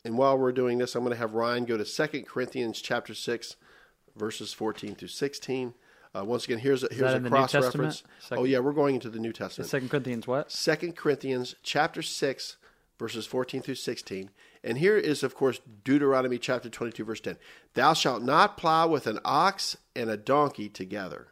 And 0.04 0.18
while 0.18 0.36
we're 0.36 0.52
doing 0.52 0.78
this, 0.78 0.94
I'm 0.94 1.02
going 1.04 1.12
to 1.14 1.18
have 1.18 1.34
Ryan 1.34 1.64
go 1.64 1.76
to 1.76 1.84
2 1.84 2.22
Corinthians 2.24 2.80
chapter 2.80 3.14
6, 3.14 3.56
verses 4.16 4.52
14 4.52 4.94
through 4.96 5.08
16. 5.08 5.74
Uh, 6.14 6.24
once 6.24 6.44
again, 6.44 6.58
here's 6.58 6.82
a, 6.82 6.88
here's 6.90 7.12
a 7.12 7.16
in 7.16 7.22
the 7.22 7.30
New 7.30 7.36
cross 7.36 7.52
reference. 7.54 8.02
Second- 8.20 8.38
Oh, 8.42 8.44
yeah, 8.44 8.58
we're 8.58 8.72
going 8.72 8.96
into 8.96 9.08
the 9.10 9.18
New 9.20 9.32
Testament. 9.32 9.70
Second 9.70 9.88
Corinthians 9.90 10.26
what? 10.26 10.50
Second 10.50 10.96
Corinthians 10.96 11.54
chapter 11.62 12.02
6, 12.02 12.56
verses 12.98 13.26
14 13.26 13.62
through 13.62 13.76
16. 13.76 14.30
And 14.64 14.78
here 14.78 14.96
is, 14.96 15.22
of 15.22 15.34
course, 15.34 15.60
Deuteronomy 15.84 16.38
chapter 16.38 16.68
22, 16.68 17.04
verse 17.04 17.20
10. 17.20 17.36
Thou 17.74 17.94
shalt 17.94 18.22
not 18.22 18.56
plow 18.56 18.88
with 18.88 19.06
an 19.06 19.20
ox 19.24 19.76
and 19.96 20.10
a 20.10 20.16
donkey 20.16 20.68
together. 20.68 21.28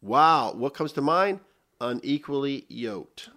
Wow. 0.00 0.52
What 0.54 0.74
comes 0.74 0.92
to 0.92 1.00
mind? 1.02 1.40
Unequally 1.80 2.64
yoked. 2.68 3.30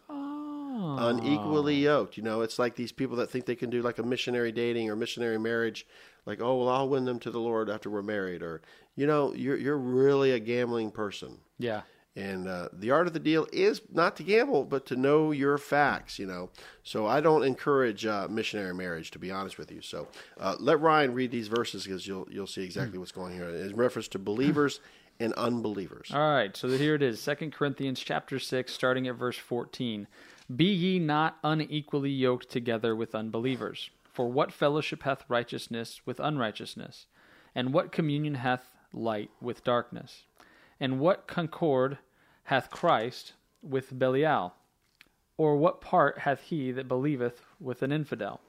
Oh, 0.75 1.08
Unequally 1.08 1.75
yoked. 1.75 2.18
You 2.18 2.24
know, 2.24 2.42
it's 2.42 2.58
like 2.58 2.75
these 2.75 2.92
people 2.92 3.18
that 3.18 3.30
think 3.30 3.46
they 3.46 3.56
can 3.56 3.70
do 3.70 3.82
like 3.82 4.00
a 4.00 4.03
missionary 4.03 4.51
dating 4.51 4.89
or 4.89 4.96
missionary 4.96 5.38
marriage. 5.38 5.86
Like, 6.25 6.42
oh, 6.42 6.58
well, 6.58 6.70
I'll 6.70 6.89
win 6.89 7.06
them 7.06 7.20
to 7.20 7.32
the 7.32 7.39
Lord 7.39 7.70
after 7.70 7.89
we're 7.89 8.01
married. 8.01 8.42
Or, 8.42 8.62
you 8.96 9.06
know, 9.06 9.34
you're, 9.34 9.58
you're 9.58 9.77
really 9.77 10.32
a 10.32 10.39
gambling 10.39 10.92
person. 10.92 11.38
yeah. 11.60 11.82
And 12.15 12.48
uh, 12.48 12.70
the 12.72 12.92
art 12.92 13.08
of 13.08 13.13
the 13.13 13.20
deal 13.20 13.48
is 13.51 13.82
not 13.92 14.15
to 14.18 14.24
gamble, 14.24 14.65
but 14.65 14.86
to 14.86 14.96
know 14.96 15.32
your 15.32 15.58
facts, 15.58 16.20
you 16.20 16.27
know. 16.27 16.51
So 16.84 17.08
I 17.08 17.22
don't 17.22 17.44
encourage 17.44 18.06
uh, 18.06 18.27
missionary 18.30 18.75
marriage, 18.75 19.10
to 19.12 19.18
be 19.20 19.32
honest 19.32 19.58
with 19.58 19.72
you. 19.72 19.82
So 19.82 20.08
uh, 20.39 20.56
let 20.60 20.80
Ryan 20.80 21.15
read 21.15 21.32
these 21.32 21.48
verses 21.48 21.86
because 21.86 22.06
you'll 22.06 22.27
you'll 22.30 22.46
see 22.46 22.62
exactly 22.63 23.00
what's 23.00 23.12
going 23.12 23.34
here 23.34 23.50
in 23.50 23.75
reference 23.75 24.08
to 24.10 24.20
believers 24.20 24.80
and 25.20 25.34
unbelievers. 25.34 26.12
All 26.13 26.20
right, 26.36 26.56
so 26.56 26.68
here 26.68 26.94
it 26.94 27.01
is, 27.01 27.20
Second 27.20 27.51
Corinthians 27.51 28.00
chapter 28.00 28.38
six, 28.38 28.74
starting 28.74 29.08
at 29.08 29.15
verse 29.15 29.38
fourteen. 29.38 30.06
Be 30.54 30.66
ye 30.66 31.00
not 31.00 31.38
unequally 31.44 32.10
yoked 32.10 32.50
together 32.50 32.96
with 32.96 33.16
unbelievers. 33.16 33.90
For 34.04 34.30
what 34.30 34.52
fellowship 34.52 35.04
hath 35.04 35.26
righteousness 35.28 36.02
with 36.06 36.20
unrighteousness? 36.20 37.08
And 37.56 37.74
what 37.74 37.92
communion 37.92 38.36
hath 38.36 38.76
light 38.92 39.32
with 39.42 39.64
darkness? 39.64 40.24
And 40.80 41.00
what 41.00 41.28
concord 41.28 41.98
hath 42.44 42.70
Christ 42.70 43.34
with 43.62 43.98
Belial? 43.98 44.54
Or 45.38 45.56
what 45.56 45.82
part 45.82 46.20
hath 46.20 46.42
he 46.42 46.72
that 46.72 46.88
believeth 46.88 47.42
with 47.60 47.82
an 47.82 47.92
infidel? 47.92 48.42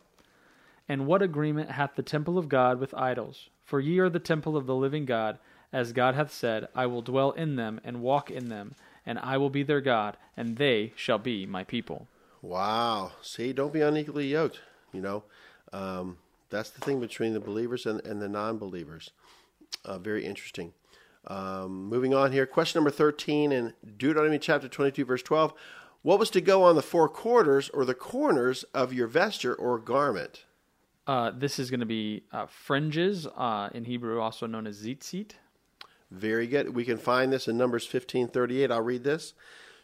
And 0.89 1.07
what 1.07 1.23
agreement 1.23 1.71
hath 1.71 1.95
the 1.95 2.03
temple 2.03 2.37
of 2.37 2.49
God 2.49 2.79
with 2.79 2.93
idols? 2.93 3.49
For 3.63 3.81
ye 3.81 3.99
are 4.01 4.11
the 4.11 4.19
temple 4.19 4.57
of 4.57 4.67
the 4.67 4.75
living 4.75 5.07
God, 5.07 5.39
as 5.73 5.93
God 5.93 6.15
hath 6.15 6.33
said, 6.33 6.69
I 6.75 6.87
will 6.87 7.03
dwell 7.03 7.31
in 7.33 7.57
them 7.57 7.81
and 7.83 8.03
walk 8.03 8.31
in 8.31 8.49
them, 8.49 8.75
and 9.06 9.18
I 9.18 9.37
will 9.37 9.50
be 9.50 9.62
their 9.62 9.80
God, 9.80 10.16
and 10.37 10.56
they 10.56 10.92
shall 10.96 11.18
be 11.18 11.46
my 11.46 11.64
people. 11.64 12.08
Wow. 12.42 13.12
See, 13.23 13.52
don't 13.52 13.73
be 13.73 13.80
unequally 13.80 14.28
yoked. 14.28 14.61
You 14.92 15.00
know, 15.00 15.25
um, 15.73 16.18
that's 16.50 16.70
the 16.70 16.80
thing 16.80 17.00
between 17.00 17.34
the 17.34 17.40
believers 17.40 17.87
and, 17.87 18.04
and 18.06 18.20
the 18.20 18.28
non 18.28 18.58
believers. 18.58 19.11
Uh, 19.84 19.99
very 19.99 20.25
interesting. 20.25 20.73
Um, 21.26 21.87
moving 21.87 22.14
on 22.14 22.32
here. 22.32 22.46
Question 22.46 22.78
number 22.78 22.90
13 22.90 23.50
in 23.50 23.73
Deuteronomy 23.96 24.38
chapter 24.38 24.68
22, 24.68 25.04
verse 25.04 25.23
12. 25.23 25.54
What 26.02 26.18
was 26.18 26.28
to 26.30 26.42
go 26.42 26.62
on 26.64 26.76
the 26.76 26.82
four 26.82 27.08
quarters 27.08 27.70
or 27.70 27.87
the 27.87 27.94
corners 27.94 28.62
of 28.75 28.92
your 28.92 29.06
vesture 29.06 29.54
or 29.54 29.78
garment? 29.78 30.44
Uh, 31.06 31.30
this 31.34 31.58
is 31.58 31.70
going 31.70 31.80
to 31.80 31.87
be 31.87 32.25
uh, 32.30 32.46
fringes, 32.46 33.26
uh, 33.26 33.70
in 33.73 33.84
Hebrew 33.84 34.20
also 34.20 34.46
known 34.46 34.66
as 34.66 34.82
tzitzit. 34.82 35.32
Very 36.14 36.47
good. 36.47 36.75
We 36.75 36.85
can 36.85 36.99
find 36.99 37.33
this 37.33 37.49
in 37.49 37.56
Numbers 37.56 37.87
15:38. 37.87 38.71
I'll 38.71 38.83
read 38.83 39.04
this. 39.04 39.35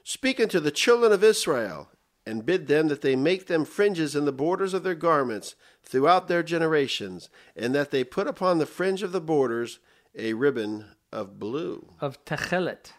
Speak 0.05 0.41
unto 0.41 0.61
the 0.61 0.71
children 0.71 1.13
of 1.13 1.25
Israel 1.25 1.89
and 2.27 2.47
bid 2.47 2.67
them 2.69 2.89
that 2.89 3.01
they 3.01 3.17
make 3.17 3.47
them 3.47 3.65
fringes 3.65 4.15
in 4.15 4.25
the 4.25 4.33
borders 4.33 4.73
of 4.75 4.83
their 4.83 4.95
garments 4.95 5.57
throughout 5.83 6.29
their 6.29 6.43
generations, 6.43 7.29
and 7.57 7.75
that 7.75 7.91
they 7.91 8.05
put 8.05 8.29
upon 8.29 8.59
the 8.59 8.67
fringe 8.67 9.03
of 9.03 9.13
the 9.13 9.21
borders 9.21 9.79
a 10.15 10.35
ribbon 10.35 10.85
of 11.13 11.39
blue. 11.39 11.95
Of 12.01 12.25
techelet. 12.25 12.93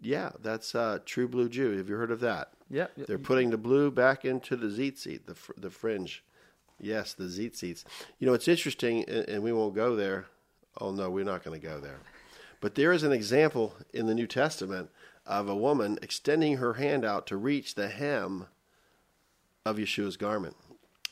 Yeah, 0.00 0.30
that's 0.40 0.74
uh, 0.74 1.00
true 1.04 1.28
blue 1.28 1.48
Jew. 1.48 1.76
Have 1.76 1.88
you 1.88 1.96
heard 1.96 2.10
of 2.10 2.20
that? 2.20 2.52
Yep. 2.70 2.92
They're 3.06 3.18
putting 3.18 3.50
the 3.50 3.58
blue 3.58 3.90
back 3.90 4.24
into 4.24 4.56
the 4.56 4.68
tzitzit, 4.68 5.26
the 5.26 5.34
fr- 5.34 5.52
the 5.56 5.70
fringe. 5.70 6.24
Yes, 6.78 7.12
the 7.12 7.24
zitzites. 7.24 7.84
You 8.18 8.26
know, 8.26 8.32
it's 8.32 8.48
interesting, 8.48 9.04
and, 9.04 9.28
and 9.28 9.42
we 9.42 9.52
won't 9.52 9.74
go 9.74 9.94
there. 9.96 10.26
Oh 10.80 10.92
no, 10.92 11.10
we're 11.10 11.24
not 11.24 11.44
going 11.44 11.60
to 11.60 11.66
go 11.66 11.78
there. 11.78 11.98
But 12.60 12.74
there 12.74 12.92
is 12.92 13.02
an 13.02 13.12
example 13.12 13.74
in 13.92 14.06
the 14.06 14.14
New 14.14 14.26
Testament 14.26 14.90
of 15.26 15.48
a 15.48 15.56
woman 15.56 15.98
extending 16.02 16.56
her 16.56 16.74
hand 16.74 17.04
out 17.04 17.26
to 17.28 17.36
reach 17.36 17.74
the 17.74 17.88
hem 17.88 18.46
of 19.64 19.76
Yeshua's 19.76 20.16
garment. 20.16 20.56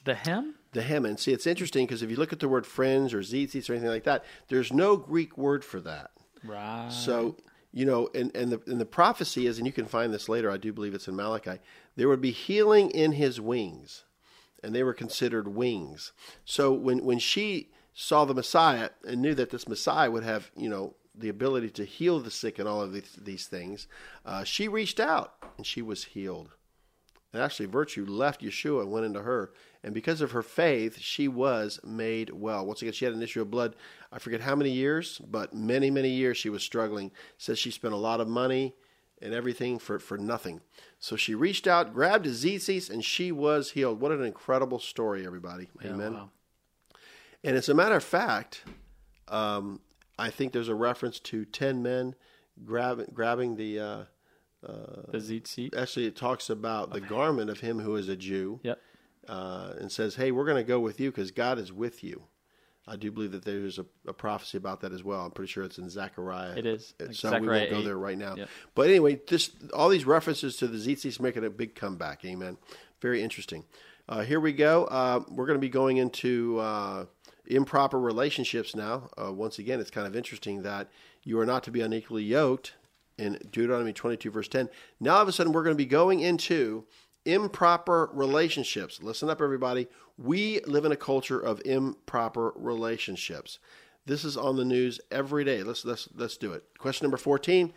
The 0.05 0.15
hem? 0.15 0.55
The 0.73 0.83
hem, 0.83 1.07
and 1.07 1.19
see, 1.19 1.33
it's 1.33 1.47
interesting 1.47 1.87
because 1.87 2.03
if 2.03 2.11
you 2.11 2.17
look 2.17 2.33
at 2.33 2.41
the 2.41 2.49
word 2.49 2.67
fringe 2.67 3.15
or 3.15 3.21
zitzites 3.21 3.69
or 3.69 3.75
anything 3.75 3.91
like 3.91 4.05
that, 4.05 4.25
there's 4.49 4.73
no 4.73 4.97
Greek 4.97 5.37
word 5.39 5.65
for 5.65 5.81
that. 5.81 6.11
Right. 6.45 6.91
So 6.91 7.37
you 7.73 7.85
know, 7.85 8.09
and 8.15 8.35
and 8.35 8.51
the 8.53 8.61
and 8.67 8.81
the 8.81 8.87
prophecy 8.87 9.47
is, 9.47 9.59
and 9.59 9.67
you 9.67 9.73
can 9.73 9.87
find 9.87 10.13
this 10.13 10.29
later. 10.29 10.51
I 10.51 10.57
do 10.57 10.73
believe 10.73 10.95
it's 10.95 11.09
in 11.09 11.17
Malachi. 11.17 11.59
There 11.97 12.09
would 12.09 12.21
be 12.21 12.31
healing 12.31 12.91
in 12.91 13.13
his 13.13 13.41
wings, 13.41 14.05
and 14.63 14.75
they 14.75 14.83
were 14.83 14.95
considered 14.95 15.49
wings. 15.49 16.13
So 16.45 16.73
when 16.73 17.05
when 17.05 17.19
she 17.19 17.69
saw 17.95 18.25
the 18.25 18.35
Messiah 18.35 18.91
and 19.07 19.21
knew 19.21 19.35
that 19.35 19.51
this 19.51 19.69
Messiah 19.69 20.11
would 20.11 20.23
have, 20.23 20.51
you 20.57 20.69
know, 20.69 20.95
the 21.19 21.29
ability 21.29 21.71
to 21.71 21.85
heal 21.85 22.21
the 22.21 22.31
sick 22.31 22.59
and 22.59 22.69
all 22.69 22.81
of 22.83 22.93
these, 22.93 23.19
these 23.21 23.47
things, 23.47 23.87
uh, 24.25 24.45
she 24.45 24.69
reached 24.69 25.01
out 25.01 25.35
and 25.57 25.67
she 25.67 25.83
was 25.83 26.05
healed. 26.05 26.51
And 27.33 27.43
actually, 27.43 27.67
virtue 27.67 28.07
left 28.07 28.41
Yeshua 28.41 28.83
and 28.83 28.91
went 28.91 29.05
into 29.05 29.23
her. 29.23 29.53
And 29.85 29.93
because 29.93 30.21
of 30.21 30.31
her 30.31 30.43
faith, 30.43 30.99
she 30.99 31.29
was 31.29 31.79
made 31.85 32.31
well. 32.31 32.65
Once 32.65 32.81
again, 32.81 32.95
she 32.95 33.05
had 33.05 33.15
an 33.15 33.23
issue 33.23 33.43
of 33.43 33.51
blood. 33.51 33.77
I 34.11 34.19
forget 34.19 34.41
how 34.41 34.57
many 34.57 34.71
years, 34.71 35.21
but 35.31 35.53
many, 35.53 35.91
many 35.91 36.09
years 36.09 36.39
she 36.39 36.49
was 36.49 36.63
struggling. 36.63 37.11
Says 37.37 37.59
she 37.59 37.71
spent 37.71 37.93
a 37.93 37.99
lot 37.99 38.21
of 38.21 38.29
money 38.29 38.75
and 39.21 39.35
everything 39.35 39.79
for, 39.79 39.99
for 39.99 40.17
nothing. 40.17 40.61
So 40.99 41.17
she 41.17 41.35
reached 41.35 41.67
out, 41.67 41.93
grabbed 41.93 42.27
a 42.27 42.31
tzitzis, 42.31 42.89
and 42.89 43.05
she 43.05 43.31
was 43.31 43.73
healed. 43.73 44.01
What 44.01 44.13
an 44.13 44.25
incredible 44.25 44.79
story, 44.79 45.27
everybody. 45.27 45.69
Yeah, 45.83 45.91
Amen. 45.91 46.15
wow. 46.15 46.31
And 47.45 47.57
as 47.57 47.69
a 47.69 47.75
matter 47.75 47.97
of 47.97 48.05
fact, 48.05 48.65
um, 49.29 49.81
I 50.19 50.31
think 50.31 50.53
there's 50.53 50.69
a 50.69 50.75
reference 50.75 51.21
to 51.21 51.45
ten 51.45 51.83
men 51.83 52.15
grabbing 52.65 53.07
grabbing 53.13 53.57
the. 53.57 53.79
Uh, 53.81 54.05
the 54.61 55.19
tzitzit. 55.19 55.77
actually, 55.77 56.07
it 56.07 56.17
talks 56.17 56.51
about 56.51 56.93
the 56.93 57.01
garment 57.01 57.49
of 57.49 57.61
him 57.61 57.79
who 57.79 57.95
is 57.95 58.09
a 58.09 58.17
Jew, 58.17 58.59
Yep. 58.65 58.81
uh, 59.29 59.75
and 59.79 59.91
says, 59.93 60.17
"Hey, 60.17 60.33
we're 60.33 60.45
going 60.45 60.57
to 60.57 60.65
go 60.65 60.81
with 60.81 60.99
you 60.99 61.11
because 61.13 61.31
God 61.31 61.59
is 61.61 61.73
with 61.73 62.03
you." 62.03 62.25
I 62.87 62.97
do 62.97 63.13
believe 63.13 63.33
that 63.33 63.45
there's 63.45 63.79
a, 63.79 63.85
a 64.07 64.13
prophecy 64.13 64.57
about 64.59 64.81
that 64.81 64.93
as 64.93 65.05
well. 65.05 65.25
I'm 65.25 65.31
pretty 65.31 65.53
sure 65.53 65.63
it's 65.63 65.79
in 65.79 65.89
Zechariah. 65.91 66.57
It 66.57 66.67
is. 66.67 66.95
Uh, 67.01 67.05
Like 67.07 67.15
so 67.15 67.29
we 67.29 67.35
Zechariah 67.37 67.59
won't 67.61 67.71
go 67.71 67.79
8. 67.81 67.85
there 67.85 67.99
right 67.99 68.19
now. 68.19 68.35
Yep. 68.35 68.49
But 68.75 68.89
anyway, 68.89 69.21
this 69.29 69.51
all 69.73 69.89
these 69.91 70.07
references 70.07 70.57
to 70.57 70.67
the 70.67 70.79
tzitzis 70.79 71.21
making 71.21 71.45
a 71.45 71.51
big 71.51 71.75
comeback. 71.77 72.25
Amen. 72.25 72.57
Very 73.01 73.23
interesting. 73.23 73.65
Uh, 74.09 74.23
here 74.23 74.41
we 74.41 74.53
go. 74.55 74.87
Uh, 74.87 75.21
we're 75.31 75.47
going 75.47 75.59
to 75.59 75.61
be 75.61 75.69
going 75.69 75.99
into 75.99 76.59
uh, 76.59 77.05
improper 77.49 77.99
relationships 77.99 78.77
now. 78.77 79.11
Uh, 79.21 79.33
once 79.33 79.59
again, 79.59 79.81
it's 79.81 79.91
kind 79.91 80.07
of 80.07 80.15
interesting 80.15 80.63
that 80.63 80.89
you 81.25 81.39
are 81.41 81.47
not 81.47 81.65
to 81.65 81.71
be 81.71 81.81
unequally 81.81 82.23
yoked 82.23 82.75
in 83.17 83.39
Deuteronomy 83.51 83.93
22, 83.93 84.31
verse 84.31 84.49
10. 84.49 84.69
Now, 85.01 85.17
all 85.17 85.23
of 85.23 85.29
a 85.29 85.33
sudden, 85.33 85.53
we're 85.53 85.65
going 85.65 85.75
to 85.75 85.83
be 85.83 85.87
going 85.87 86.21
into 86.21 86.85
improper 87.25 88.11
relationships. 88.13 89.03
Listen 89.03 89.29
up, 89.29 89.43
everybody. 89.43 89.89
We 90.17 90.61
live 90.67 90.85
in 90.85 90.93
a 90.93 90.97
culture 90.97 91.41
of 91.41 91.61
improper 91.65 92.53
relationships. 92.55 93.59
This 94.07 94.25
is 94.25 94.37
on 94.37 94.57
the 94.57 94.65
news 94.65 95.01
every 95.11 95.45
day. 95.45 95.63
Let's 95.63 95.85
let's 95.85 96.09
let's 96.15 96.37
do 96.37 96.53
it. 96.53 96.65
Question 96.79 97.05
number 97.05 97.19
14. 97.19 97.73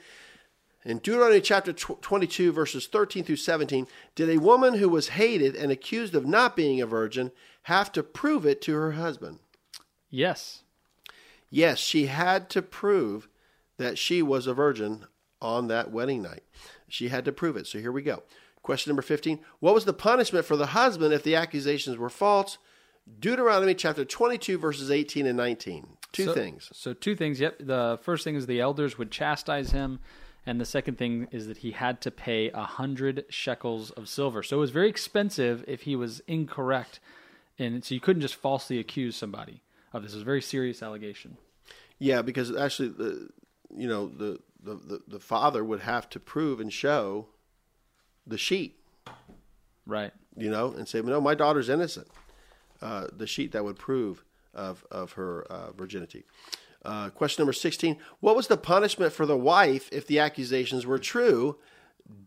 In 0.84 0.98
Deuteronomy 0.98 1.42
chapter 1.42 1.74
22, 1.74 2.51
verses 2.51 2.88
13 2.88 3.24
through 3.24 3.36
17, 3.36 3.86
did 4.16 4.30
a 4.30 4.40
woman 4.40 4.75
who 4.75 4.90
was 4.90 5.10
hated 5.10 5.56
and 5.56 5.72
accused 5.72 6.16
of 6.16 6.25
not 6.25 6.56
being 6.56 6.82
a 6.82 6.88
virgin 6.88 7.32
have 7.63 7.92
to 7.92 8.01
prove 8.01 8.48
it 8.48 8.63
to 8.63 8.74
her 8.74 8.94
husband? 8.94 9.38
Yes. 10.12 10.62
Yes, 11.50 11.80
she 11.80 12.06
had 12.06 12.50
to 12.51 12.62
prove 12.62 13.27
that 13.77 13.98
she 13.98 14.22
was 14.22 14.46
a 14.46 14.53
virgin 14.53 15.06
on 15.41 15.68
that 15.68 15.91
wedding 15.91 16.22
night. 16.22 16.44
She 16.88 17.08
had 17.08 17.25
to 17.25 17.32
prove 17.32 17.58
it. 17.58 17.65
So 17.65 17.80
here 17.80 17.91
we 17.91 18.03
go. 18.03 18.24
Question 18.62 18.91
number 18.91 19.01
15. 19.01 19.39
What 19.60 19.74
was 19.74 19.86
the 19.86 19.94
punishment 19.94 20.46
for 20.46 20.56
the 20.56 20.68
husband 20.68 21.13
if 21.13 21.24
the 21.24 21.36
accusations 21.36 21.98
were 21.98 22.10
false? 22.10 22.58
Deuteronomy 23.20 23.74
chapter 23.74 24.06
22, 24.06 24.60
verses 24.60 24.91
18 24.91 25.25
and 25.25 25.36
19. 25.36 25.98
Two 26.12 26.25
So- 26.25 26.34
things. 26.34 26.70
So 26.74 26.94
two 26.94 27.15
things. 27.15 27.39
Yep. 27.39 27.58
The 27.62 27.98
first 28.03 28.24
thing 28.24 28.36
is 28.36 28.46
the 28.46 28.60
elders 28.60 28.98
would 28.98 29.10
chastise 29.12 29.72
him, 29.72 30.00
and 30.46 30.62
the 30.62 30.65
second 30.65 30.98
thing 30.98 31.27
is 31.32 31.48
that 31.48 31.58
he 31.58 31.72
had 31.72 32.01
to 32.01 32.12
pay 32.12 32.50
a 32.51 32.63
hundred 32.63 33.25
shekels 33.30 33.89
of 33.91 34.08
silver. 34.08 34.44
So 34.44 34.58
it 34.58 34.60
was 34.60 34.72
very 34.72 34.89
expensive 34.89 35.65
if 35.68 35.82
he 35.84 35.96
was 35.96 36.22
incorrect, 36.27 37.00
and 37.58 37.84
so 37.84 37.96
you 37.96 38.01
couldn't 38.01 38.22
just 38.22 38.36
falsely 38.36 38.77
accuse 38.77 39.15
somebody 39.15 39.63
of 39.93 40.03
this. 40.03 40.13
It 40.13 40.15
was 40.17 40.21
a 40.21 40.25
very 40.25 40.41
serious 40.41 40.81
allegation. 40.83 41.38
Yeah, 42.00 42.21
because 42.21 42.55
actually, 42.55 42.89
the 42.89 43.29
you 43.75 43.88
know 43.88 44.07
the, 44.07 44.39
the, 44.63 44.75
the, 44.75 45.01
the 45.07 45.19
father 45.19 45.63
would 45.63 45.81
have 45.81 46.10
to 46.12 46.19
prove 46.19 46.60
and 46.60 46.71
show 46.74 47.27
the 48.25 48.38
sheet, 48.38 48.79
Right. 49.86 50.12
you 50.38 50.50
know, 50.50 50.71
and 50.71 50.88
say, 50.88 51.01
no, 51.01 51.19
my 51.21 51.36
daughter's 51.36 51.69
innocent. 51.69 52.07
Uh, 52.81 53.07
the 53.15 53.27
sheet 53.27 53.51
that 53.51 53.63
would 53.63 53.77
prove 53.77 54.24
of 54.53 54.86
of 54.91 55.13
her 55.13 55.43
uh, 55.50 55.71
virginity. 55.74 56.25
Uh, 56.83 57.10
question 57.10 57.41
number 57.43 57.53
sixteen: 57.53 57.98
What 58.19 58.36
was 58.36 58.48
the 58.48 58.57
punishment 58.57 59.13
for 59.13 59.25
the 59.25 59.38
wife 59.38 59.88
if 59.91 60.07
the 60.07 60.19
accusations 60.19 60.86
were 60.86 60.98
true? 61.00 61.57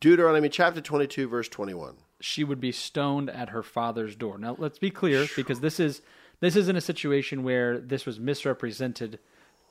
Deuteronomy 0.01 0.49
chapter 0.49 0.81
twenty-two, 0.81 1.29
verse 1.29 1.49
twenty-one. 1.49 1.97
she 2.21 2.45
would 2.45 2.61
be 2.61 2.73
stoned 2.73 3.29
at 3.29 3.51
her 3.51 3.63
father's 3.63 4.15
door. 4.17 4.39
Now, 4.39 4.55
let's 4.59 4.79
be 4.79 4.91
clear, 4.91 5.27
because 5.37 5.61
this 5.61 5.79
is 5.81 6.01
this 6.41 6.57
isn't 6.57 6.77
a 6.77 6.81
situation 6.81 7.43
where 7.43 7.79
this 7.79 8.07
was 8.07 8.21
misrepresented 8.21 9.19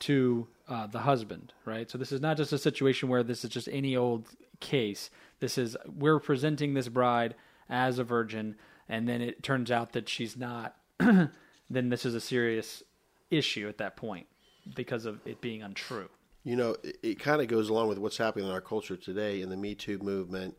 to 0.00 0.48
uh, 0.68 0.86
the 0.86 1.00
husband, 1.00 1.52
right? 1.64 1.90
So 1.90 1.98
this 1.98 2.12
is 2.12 2.20
not 2.20 2.36
just 2.36 2.52
a 2.52 2.58
situation 2.58 3.08
where 3.08 3.22
this 3.22 3.44
is 3.44 3.50
just 3.50 3.68
any 3.70 3.96
old 3.96 4.28
case. 4.60 5.10
This 5.40 5.58
is 5.58 5.76
we're 5.86 6.18
presenting 6.18 6.74
this 6.74 6.88
bride 6.88 7.34
as 7.68 7.98
a 7.98 8.04
virgin, 8.04 8.56
and 8.88 9.08
then 9.08 9.20
it 9.20 9.42
turns 9.42 9.70
out 9.70 9.92
that 9.92 10.08
she's 10.08 10.36
not. 10.36 10.76
then 10.98 11.30
this 11.88 12.06
is 12.06 12.14
a 12.14 12.20
serious 12.20 12.82
issue 13.30 13.68
at 13.68 13.78
that 13.78 13.96
point 13.96 14.26
because 14.74 15.06
of 15.06 15.20
it 15.26 15.40
being 15.40 15.62
untrue. 15.62 16.08
You 16.44 16.56
know, 16.56 16.76
it, 16.82 16.98
it 17.02 17.18
kind 17.18 17.40
of 17.40 17.48
goes 17.48 17.68
along 17.68 17.88
with 17.88 17.98
what's 17.98 18.18
happening 18.18 18.46
in 18.46 18.52
our 18.52 18.60
culture 18.60 18.96
today 18.96 19.40
in 19.40 19.48
the 19.48 19.56
Me 19.56 19.74
Too 19.74 19.98
movement 19.98 20.56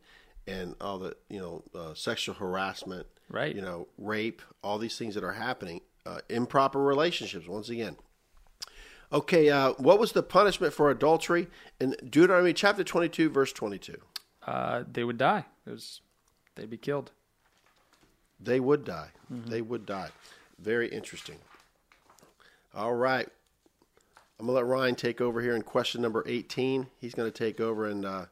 and 0.47 0.75
all 0.79 0.99
the 0.99 1.15
you 1.29 1.39
know 1.39 1.63
uh, 1.73 1.93
sexual 1.93 2.35
harassment, 2.35 3.07
Right. 3.29 3.55
You 3.55 3.61
know, 3.61 3.87
rape, 3.97 4.41
all 4.63 4.77
these 4.77 4.97
things 4.97 5.15
that 5.15 5.23
are 5.23 5.33
happening, 5.33 5.81
uh, 6.05 6.19
improper 6.29 6.79
relationships. 6.79 7.47
Once 7.47 7.69
again, 7.69 7.97
okay. 9.11 9.49
Uh, 9.49 9.73
what 9.73 9.99
was 9.99 10.11
the 10.11 10.23
punishment 10.23 10.73
for 10.73 10.89
adultery 10.89 11.47
in 11.79 11.95
Deuteronomy 12.09 12.53
chapter 12.53 12.83
twenty-two, 12.83 13.29
verse 13.29 13.51
twenty-two? 13.51 14.01
Uh, 14.45 14.83
they 14.91 15.03
would 15.03 15.17
die. 15.17 15.45
It 15.65 15.71
was 15.71 16.01
they'd 16.55 16.69
be 16.69 16.77
killed. 16.77 17.11
They 18.39 18.59
would 18.59 18.83
die. 18.83 19.09
They 19.29 19.61
would 19.61 19.85
die. 19.85 20.09
Very 20.59 20.87
interesting. 20.89 21.37
All 22.75 22.93
right. 22.93 23.27
I'm 24.37 24.47
going 24.47 24.57
to 24.57 24.61
let 24.61 24.69
Ryan 24.69 24.95
take 24.95 25.21
over 25.21 25.41
here 25.41 25.55
in 25.55 25.61
question 25.61 26.01
number 26.01 26.21
18. 26.27 26.87
He's 26.99 27.15
going 27.15 27.31
to 27.31 27.37
take 27.37 27.61
over 27.61 27.85
and 27.87 28.05
uh, 28.05 28.25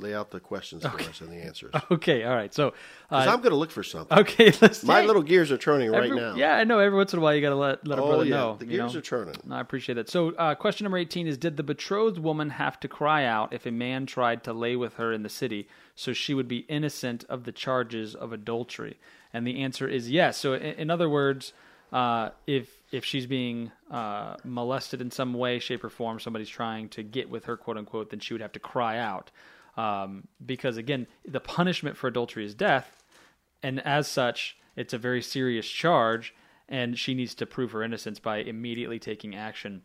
lay 0.00 0.14
out 0.14 0.30
the 0.30 0.40
questions 0.40 0.82
for 0.84 0.98
us 1.00 1.20
and 1.20 1.30
the 1.30 1.36
answers. 1.36 1.74
Okay, 1.90 2.24
all 2.24 2.34
right. 2.34 2.52
So, 2.54 2.68
uh, 3.10 3.16
I'm 3.28 3.38
going 3.40 3.50
to 3.50 3.56
look 3.56 3.70
for 3.70 3.82
something. 3.82 4.18
okay, 4.18 4.52
let's. 4.60 4.82
My 4.84 5.00
hey, 5.00 5.06
little 5.06 5.22
gears 5.22 5.50
are 5.52 5.58
turning 5.58 5.90
right 5.90 6.12
now. 6.12 6.34
Yeah, 6.34 6.54
I 6.56 6.64
know. 6.64 6.78
Every 6.78 6.96
once 6.96 7.12
in 7.12 7.18
a 7.18 7.22
while, 7.22 7.34
you 7.34 7.40
got 7.40 7.50
to 7.50 7.56
let 7.56 7.86
let 7.86 7.98
a 7.98 8.02
Oh, 8.02 8.08
brother 8.08 8.24
yeah. 8.24 8.36
know. 8.36 8.56
the 8.56 8.66
gears 8.66 8.94
know? 8.94 8.98
are 8.98 9.02
turning. 9.02 9.34
I 9.50 9.60
appreciate 9.60 9.94
that. 9.96 10.08
So, 10.08 10.30
uh, 10.32 10.54
question 10.54 10.84
number 10.84 10.98
18 10.98 11.26
is 11.26 11.36
Did 11.36 11.56
the 11.56 11.62
betrothed 11.62 12.18
woman 12.18 12.50
have 12.50 12.78
to 12.80 12.88
cry 12.88 13.24
out 13.24 13.52
if 13.52 13.66
a 13.66 13.70
man 13.70 14.06
tried 14.06 14.44
to 14.44 14.52
lay 14.52 14.76
with 14.76 14.94
her 14.94 15.12
in 15.12 15.22
the 15.22 15.28
city 15.28 15.68
so 15.94 16.12
she 16.12 16.32
would 16.34 16.48
be 16.48 16.58
innocent 16.68 17.24
of 17.28 17.44
the 17.44 17.52
charges 17.52 18.14
of 18.14 18.32
adultery? 18.32 18.98
And 19.32 19.46
the 19.46 19.62
answer 19.62 19.86
is 19.88 20.10
yes. 20.10 20.36
So, 20.38 20.54
in, 20.54 20.62
in 20.74 20.90
other 20.90 21.08
words, 21.08 21.52
uh, 21.92 22.30
if 22.46 22.68
if 22.92 23.04
she's 23.04 23.26
being 23.26 23.70
uh, 23.90 24.36
molested 24.44 25.00
in 25.00 25.10
some 25.10 25.34
way, 25.34 25.58
shape, 25.58 25.82
or 25.84 25.90
form, 25.90 26.18
somebody's 26.20 26.48
trying 26.48 26.88
to 26.90 27.02
get 27.02 27.28
with 27.30 27.44
her, 27.44 27.56
quote 27.56 27.76
unquote, 27.76 28.10
then 28.10 28.20
she 28.20 28.34
would 28.34 28.40
have 28.40 28.52
to 28.52 28.58
cry 28.60 28.98
out. 28.98 29.30
Um, 29.80 30.28
because 30.44 30.76
again, 30.76 31.06
the 31.26 31.40
punishment 31.40 31.96
for 31.96 32.08
adultery 32.08 32.44
is 32.44 32.54
death, 32.54 33.02
and 33.62 33.80
as 33.86 34.06
such, 34.08 34.58
it's 34.76 34.92
a 34.92 34.98
very 34.98 35.22
serious 35.22 35.66
charge, 35.66 36.34
and 36.68 36.98
she 36.98 37.14
needs 37.14 37.34
to 37.36 37.46
prove 37.46 37.72
her 37.72 37.82
innocence 37.82 38.18
by 38.20 38.38
immediately 38.38 38.98
taking 38.98 39.34
action 39.34 39.82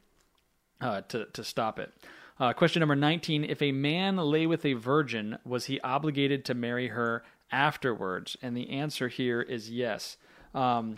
uh, 0.82 1.02
to 1.12 1.28
to 1.32 1.44
stop 1.44 1.80
it. 1.80 1.94
Uh, 2.40 2.52
question 2.52 2.82
number 2.82 2.96
nineteen: 2.96 3.46
If 3.46 3.62
a 3.62 3.72
man 3.72 4.18
lay 4.18 4.46
with 4.46 4.66
a 4.66 4.74
virgin, 4.74 5.38
was 5.46 5.66
he 5.66 5.80
obligated 5.80 6.44
to 6.46 6.54
marry 6.54 6.90
her 6.90 7.24
afterwards? 7.50 8.36
And 8.42 8.58
the 8.58 8.70
answer 8.72 9.08
here 9.08 9.42
is 9.42 9.70
yes. 9.70 10.18
Um, 10.54 10.98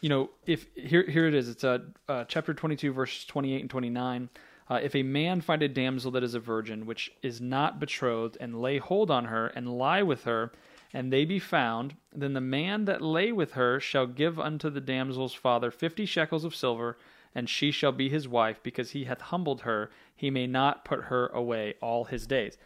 you 0.00 0.08
know, 0.08 0.30
if 0.46 0.66
here 0.74 1.08
here 1.08 1.28
it 1.28 1.34
is. 1.34 1.48
It's 1.48 1.62
uh, 1.62 1.78
uh, 2.08 2.24
chapter 2.24 2.54
twenty 2.54 2.74
two, 2.74 2.92
verses 2.92 3.24
twenty 3.24 3.54
eight 3.54 3.60
and 3.60 3.70
twenty 3.70 3.90
nine. 3.90 4.30
Uh, 4.72 4.80
if 4.82 4.96
a 4.96 5.02
man 5.02 5.42
find 5.42 5.62
a 5.62 5.68
damsel 5.68 6.10
that 6.10 6.24
is 6.24 6.32
a 6.32 6.40
virgin, 6.40 6.86
which 6.86 7.12
is 7.20 7.42
not 7.42 7.78
betrothed, 7.78 8.38
and 8.40 8.62
lay 8.62 8.78
hold 8.78 9.10
on 9.10 9.26
her, 9.26 9.48
and 9.48 9.76
lie 9.76 10.02
with 10.02 10.24
her, 10.24 10.50
and 10.94 11.12
they 11.12 11.26
be 11.26 11.38
found, 11.38 11.94
then 12.10 12.32
the 12.32 12.40
man 12.40 12.86
that 12.86 13.02
lay 13.02 13.30
with 13.30 13.52
her 13.52 13.78
shall 13.78 14.06
give 14.06 14.40
unto 14.40 14.70
the 14.70 14.80
damsel's 14.80 15.34
father 15.34 15.70
fifty 15.70 16.06
shekels 16.06 16.42
of 16.42 16.54
silver, 16.54 16.96
and 17.34 17.50
she 17.50 17.70
shall 17.70 17.92
be 17.92 18.08
his 18.08 18.26
wife, 18.26 18.62
because 18.62 18.92
he 18.92 19.04
hath 19.04 19.20
humbled 19.20 19.60
her, 19.60 19.90
he 20.16 20.30
may 20.30 20.46
not 20.46 20.86
put 20.86 21.04
her 21.04 21.26
away 21.26 21.74
all 21.82 22.04
his 22.04 22.26
days. 22.26 22.56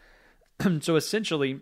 so 0.80 0.94
essentially, 0.94 1.60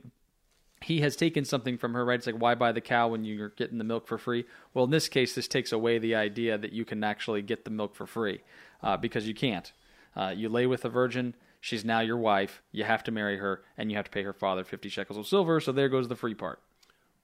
he 0.83 1.01
has 1.01 1.17
taken 1.17 1.47
something 1.47 1.79
from 1.79 1.95
her, 1.95 2.05
right? 2.05 2.19
It's 2.19 2.27
like, 2.27 2.37
why 2.37 2.55
buy 2.55 2.73
the 2.73 2.83
cow 2.83 3.09
when 3.09 3.25
you're 3.25 3.49
getting 3.49 3.79
the 3.79 3.85
milk 3.85 4.07
for 4.07 4.19
free? 4.19 4.45
Well, 4.75 4.85
in 4.85 4.91
this 4.91 5.09
case, 5.09 5.35
this 5.35 5.49
takes 5.49 5.73
away 5.73 5.97
the 5.97 6.15
idea 6.15 6.59
that 6.59 6.75
you 6.75 6.85
can 6.85 7.03
actually 7.03 7.41
get 7.41 7.65
the 7.65 7.71
milk 7.71 7.95
for 7.95 8.07
free 8.07 8.43
uh, 8.83 8.99
because 8.99 9.27
you 9.27 9.35
can't. 9.35 9.73
Uh, 10.17 10.33
you 10.35 10.49
lay 10.49 10.67
with 10.67 10.85
a 10.85 10.89
virgin, 10.89 11.35
she's 11.61 11.85
now 11.85 12.01
your 12.01 12.17
wife, 12.17 12.63
you 12.73 12.85
have 12.85 13.03
to 13.05 13.11
marry 13.11 13.39
her, 13.39 13.63
and 13.77 13.91
you 13.91 13.97
have 13.97 14.07
to 14.07 14.11
pay 14.11 14.23
her 14.23 14.33
father 14.33 14.65
50 14.65 14.89
shekels 14.89 15.19
of 15.19 15.27
silver, 15.27 15.61
so 15.61 15.73
there 15.73 15.89
goes 15.89 16.09
the 16.09 16.17
free 16.17 16.35
part. 16.35 16.61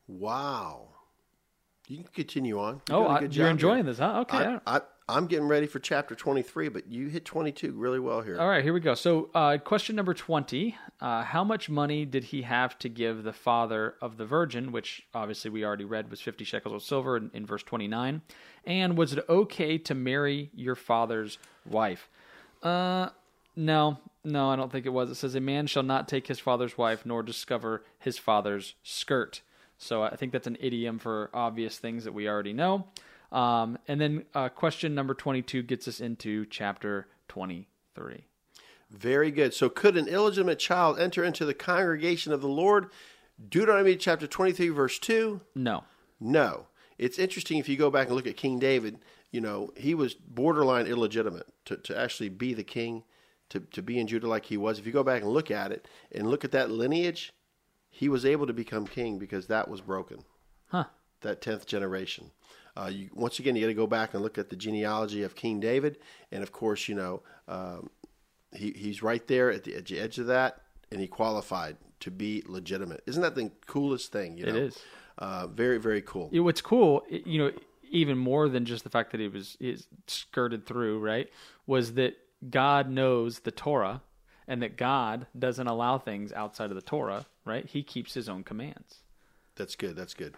Wow. 0.09 0.89
You 1.89 1.99
can 1.99 2.07
continue 2.15 2.61
on. 2.61 2.83
oh, 2.91 3.03
doing 3.03 3.11
a 3.11 3.27
I, 3.27 3.29
you're 3.31 3.49
enjoying 3.49 3.77
here. 3.79 3.85
this, 3.85 3.99
huh? 3.99 4.21
Okay. 4.21 4.59
I, 4.67 4.81
I'm 5.11 5.27
getting 5.27 5.49
ready 5.49 5.67
for 5.67 5.81
chapter 5.81 6.15
23, 6.15 6.69
but 6.69 6.87
you 6.87 7.09
hit 7.09 7.25
22 7.25 7.73
really 7.73 7.99
well 7.99 8.21
here. 8.21 8.39
All 8.39 8.49
right, 8.49 8.63
here 8.63 8.73
we 8.73 8.79
go. 8.79 8.95
So, 8.95 9.29
uh, 9.35 9.59
question 9.59 9.97
number 9.97 10.15
20 10.15 10.77
uh, 11.01 11.25
How 11.25 11.43
much 11.43 11.69
money 11.69 12.05
did 12.05 12.25
he 12.25 12.43
have 12.43 12.79
to 12.79 12.89
give 12.89 13.25
the 13.25 13.33
father 13.33 13.97
of 14.01 14.19
the 14.19 14.25
virgin, 14.25 14.71
which 14.71 15.03
obviously 15.13 15.51
we 15.51 15.65
already 15.65 15.85
read 15.85 16.11
was 16.11 16.21
50 16.21 16.45
shekels 16.45 16.75
of 16.75 16.83
silver 16.83 17.17
in, 17.17 17.31
in 17.35 17.45
verse 17.45 17.65
29? 17.65 18.23
And 18.65 18.97
was 18.97 19.13
it 19.13 19.25
okay 19.29 19.79
to 19.79 19.95
marry 19.95 20.51
your 20.55 20.77
father's 20.77 21.39
wife? 21.69 22.09
Uh, 22.63 23.11
no, 23.57 23.99
no, 24.25 24.51
I 24.51 24.57
don't 24.57 24.71
think 24.71 24.87
it 24.87 24.93
was. 24.93 25.11
It 25.11 25.15
says, 25.17 25.35
A 25.35 25.41
man 25.41 25.67
shall 25.67 25.83
not 25.83 26.09
take 26.09 26.27
his 26.27 26.39
father's 26.39 26.77
wife 26.77 27.05
nor 27.05 27.23
discover 27.23 27.85
his 27.99 28.19
father's 28.19 28.75
skirt. 28.83 29.43
So, 29.79 30.03
I 30.03 30.17
think 30.17 30.33
that's 30.33 30.47
an 30.47 30.59
idiom 30.61 30.99
for 30.99 31.31
obvious 31.33 31.79
things 31.79 32.05
that 32.05 32.13
we 32.13 32.29
already 32.29 32.53
know. 32.53 32.87
Um, 33.33 33.79
and 33.89 34.01
then 34.01 34.25
uh, 34.35 34.49
question 34.49 34.95
number 34.95 35.15
22 35.15 35.63
gets 35.63 35.87
us 35.89 36.01
into 36.01 36.45
chapter 36.47 37.07
23. 37.29 38.27
Very 38.91 39.31
good. 39.31 39.55
So, 39.55 39.69
could 39.69 39.97
an 39.97 40.09
illegitimate 40.09 40.59
child 40.59 40.99
enter 40.99 41.25
into 41.25 41.45
the 41.45 41.55
congregation 41.55 42.33
of 42.33 42.41
the 42.41 42.49
Lord? 42.49 42.91
Deuteronomy 43.49 43.97
chapter 43.97 44.27
23, 44.27 44.69
verse 44.69 44.99
2. 44.99 45.41
No. 45.55 45.85
No. 46.19 46.67
It's 46.99 47.19
interesting 47.19 47.57
if 47.57 47.69
you 47.69 47.79
go 47.79 47.91
back 47.91 48.09
and 48.09 48.17
look 48.17 48.27
at 48.27 48.37
King 48.37 48.59
David, 48.59 48.99
you 49.31 49.41
know, 49.41 49.73
he 49.77 49.95
was 49.95 50.15
borderline 50.15 50.87
illegitimate 50.87 51.47
to, 51.67 51.77
to 51.77 51.99
actually 51.99 52.29
be 52.29 52.55
the 52.55 52.65
king, 52.65 53.05
to, 53.51 53.61
to 53.61 53.83
be 53.83 53.99
in 53.99 54.07
Judah 54.07 54.29
like 54.29 54.47
he 54.47 54.57
was. 54.57 54.79
If 54.79 54.87
you 54.87 54.93
go 54.93 55.05
back 55.05 55.23
and 55.23 55.31
look 55.31 55.51
at 55.51 55.73
it 55.73 55.87
and 56.13 56.29
look 56.29 56.45
at 56.45 56.53
that 56.53 56.71
lineage, 56.71 57.33
he 57.91 58.09
was 58.09 58.25
able 58.25 58.47
to 58.47 58.53
become 58.53 58.87
king 58.87 59.19
because 59.19 59.47
that 59.47 59.69
was 59.69 59.81
broken. 59.81 60.25
Huh. 60.69 60.85
That 61.21 61.41
10th 61.41 61.67
generation. 61.67 62.31
Uh, 62.77 62.91
you, 62.93 63.11
once 63.13 63.39
again, 63.39 63.57
you 63.57 63.63
got 63.63 63.69
to 63.69 63.75
go 63.75 63.87
back 63.87 64.15
and 64.15 64.23
look 64.23 64.39
at 64.39 64.49
the 64.49 64.57
genealogy 64.57 65.23
of 65.23 65.35
King 65.35 65.61
David. 65.61 65.99
And 66.33 66.43
of 66.43 66.53
course, 66.53 66.89
you 66.89 66.95
know, 66.95 67.23
um, 67.49 67.91
he, 68.55 68.73
he's 68.73 69.03
right 69.03 69.27
there 69.27 69.51
at 69.51 69.65
the 69.65 69.75
edge, 69.75 69.93
edge 69.93 70.19
of 70.19 70.27
that, 70.29 70.61
and 70.91 71.01
he 71.01 71.07
qualified 71.07 71.77
to 72.01 72.11
be 72.11 72.43
legitimate. 72.47 73.03
Isn't 73.07 73.23
that 73.23 73.35
the 73.35 73.51
coolest 73.67 74.13
thing? 74.13 74.39
You 74.39 74.47
know? 74.47 74.55
It 74.55 74.57
is. 74.57 74.79
Uh, 75.19 75.47
very, 75.49 75.79
very 75.79 76.01
cool. 76.01 76.31
What's 76.33 76.63
cool, 76.63 77.03
you 77.11 77.39
know, 77.39 77.53
even 77.91 78.17
more 78.17 78.49
than 78.49 78.65
just 78.65 78.85
the 78.85 78.91
fact 78.91 79.11
that 79.13 79.21
he 79.21 79.29
was 79.29 79.57
he 79.61 79.77
skirted 80.07 80.67
through, 80.67 81.01
right, 81.01 81.29
was 81.67 81.95
that 81.95 82.17
God 82.49 82.89
knows 82.89 83.41
the 83.41 83.51
Torah 83.51 84.03
and 84.49 84.63
that 84.63 84.77
God 84.77 85.27
doesn't 85.39 85.67
allow 85.67 85.99
things 85.99 86.33
outside 86.33 86.71
of 86.71 86.75
the 86.75 86.83
Torah, 86.83 87.27
right? 87.45 87.67
He 87.67 87.83
keeps 87.83 88.15
his 88.15 88.29
own 88.29 88.43
commands. 88.43 89.03
That's 89.57 89.77
good. 89.77 89.97
That's 89.97 90.15
good. 90.15 90.35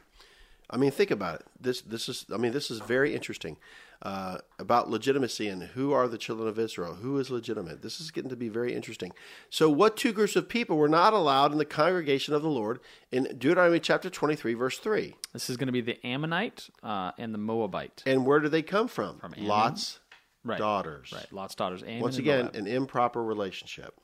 I 0.68 0.76
mean, 0.76 0.90
think 0.90 1.10
about 1.10 1.40
it. 1.40 1.46
This, 1.60 1.82
this 1.82 2.08
is. 2.08 2.26
I 2.32 2.38
mean, 2.38 2.52
this 2.52 2.70
is 2.70 2.80
very 2.80 3.14
interesting 3.14 3.56
uh, 4.02 4.38
about 4.58 4.90
legitimacy 4.90 5.46
and 5.48 5.62
who 5.62 5.92
are 5.92 6.08
the 6.08 6.18
children 6.18 6.48
of 6.48 6.58
Israel. 6.58 6.94
Who 6.94 7.18
is 7.18 7.30
legitimate? 7.30 7.82
This 7.82 8.00
is 8.00 8.10
getting 8.10 8.30
to 8.30 8.36
be 8.36 8.48
very 8.48 8.74
interesting. 8.74 9.12
So, 9.48 9.70
what 9.70 9.96
two 9.96 10.12
groups 10.12 10.34
of 10.34 10.48
people 10.48 10.76
were 10.76 10.88
not 10.88 11.12
allowed 11.12 11.52
in 11.52 11.58
the 11.58 11.64
congregation 11.64 12.34
of 12.34 12.42
the 12.42 12.48
Lord 12.48 12.80
in 13.12 13.24
Deuteronomy 13.38 13.78
chapter 13.80 14.10
twenty-three, 14.10 14.54
verse 14.54 14.78
three? 14.78 15.14
This 15.32 15.48
is 15.48 15.56
going 15.56 15.68
to 15.68 15.72
be 15.72 15.80
the 15.80 16.04
Ammonite 16.04 16.68
uh, 16.82 17.12
and 17.16 17.32
the 17.32 17.38
Moabite. 17.38 18.02
And 18.04 18.26
where 18.26 18.40
do 18.40 18.48
they 18.48 18.62
come 18.62 18.88
from? 18.88 19.18
From 19.18 19.34
Ammon. 19.34 19.48
Lot's 19.48 19.98
Right. 20.44 20.58
daughters. 20.58 21.12
Right. 21.12 21.32
Lot's 21.32 21.54
daughters. 21.54 21.84
Ammon 21.84 22.00
Once 22.00 22.18
again, 22.18 22.50
an 22.54 22.66
improper 22.66 23.22
relationship. 23.22 24.00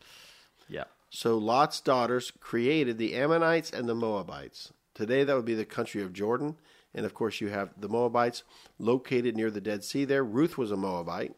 yeah. 0.69 0.85
So 1.11 1.37
Lot's 1.37 1.81
daughters 1.81 2.31
created 2.39 2.99
the 2.99 3.17
Ammonites 3.17 3.73
and 3.73 3.89
the 3.89 3.95
Moabites. 3.97 4.73
Today, 4.95 5.25
that 5.25 5.35
would 5.35 5.45
be 5.47 5.55
the 5.57 5.65
country 5.65 6.01
of 6.03 6.13
Jordan. 6.13 6.57
And 6.94 7.05
of 7.05 7.14
course, 7.14 7.40
you 7.40 7.48
have 7.48 7.70
the 7.79 7.88
Moabites 7.88 8.42
located 8.79 9.37
near 9.37 9.51
the 9.51 9.61
Dead 9.61 9.85
Sea 9.85 10.05
there. 10.05 10.24
Ruth 10.24 10.57
was 10.57 10.70
a 10.70 10.77
Moabite. 10.77 11.35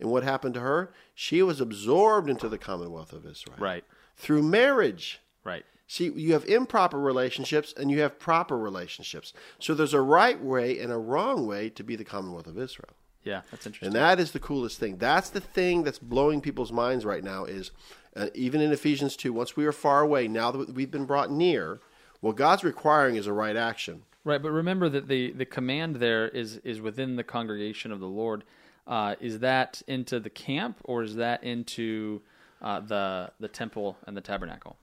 And 0.00 0.10
what 0.10 0.24
happened 0.24 0.54
to 0.54 0.60
her? 0.60 0.92
She 1.14 1.42
was 1.42 1.60
absorbed 1.60 2.28
into 2.28 2.48
the 2.48 2.58
commonwealth 2.58 3.12
of 3.12 3.26
Israel. 3.26 3.56
Right. 3.58 3.84
Through 4.16 4.42
marriage. 4.42 5.20
Right. 5.44 5.64
See, 5.86 6.10
you 6.10 6.32
have 6.32 6.44
improper 6.46 6.98
relationships 6.98 7.72
and 7.76 7.90
you 7.90 8.00
have 8.00 8.18
proper 8.18 8.58
relationships. 8.58 9.32
So 9.58 9.74
there's 9.74 9.94
a 9.94 10.00
right 10.00 10.42
way 10.42 10.80
and 10.80 10.92
a 10.92 10.98
wrong 10.98 11.46
way 11.46 11.70
to 11.70 11.84
be 11.84 11.96
the 11.96 12.04
commonwealth 12.04 12.46
of 12.46 12.58
Israel. 12.58 12.90
Yeah. 13.22 13.42
That's 13.50 13.66
interesting. 13.66 13.88
And 13.88 13.96
that 13.96 14.20
is 14.20 14.32
the 14.32 14.40
coolest 14.40 14.78
thing. 14.78 14.96
That's 14.98 15.30
the 15.30 15.40
thing 15.40 15.82
that's 15.82 15.98
blowing 15.98 16.40
people's 16.40 16.72
minds 16.72 17.04
right 17.04 17.24
now 17.24 17.44
is 17.44 17.70
uh, 18.16 18.28
even 18.34 18.60
in 18.60 18.72
Ephesians 18.72 19.16
2, 19.16 19.32
once 19.32 19.56
we 19.56 19.66
are 19.66 19.72
far 19.72 20.00
away, 20.00 20.26
now 20.26 20.50
that 20.50 20.74
we've 20.74 20.90
been 20.90 21.04
brought 21.04 21.30
near, 21.30 21.80
what 22.20 22.36
God's 22.36 22.64
requiring 22.64 23.16
is 23.16 23.26
a 23.26 23.32
right 23.32 23.56
action. 23.56 24.02
Right, 24.26 24.42
but 24.42 24.50
remember 24.50 24.88
that 24.88 25.06
the, 25.06 25.30
the 25.30 25.44
command 25.44 25.96
there 25.96 26.26
is 26.26 26.56
is 26.58 26.80
within 26.80 27.14
the 27.14 27.22
congregation 27.22 27.92
of 27.92 28.00
the 28.00 28.08
Lord. 28.08 28.42
Uh, 28.84 29.14
is 29.20 29.38
that 29.38 29.82
into 29.86 30.18
the 30.18 30.30
camp 30.30 30.78
or 30.82 31.04
is 31.04 31.14
that 31.14 31.44
into 31.44 32.22
uh, 32.60 32.80
the 32.80 33.30
the 33.38 33.46
temple 33.46 33.96
and 34.04 34.16
the 34.16 34.20
tabernacle? 34.20 34.78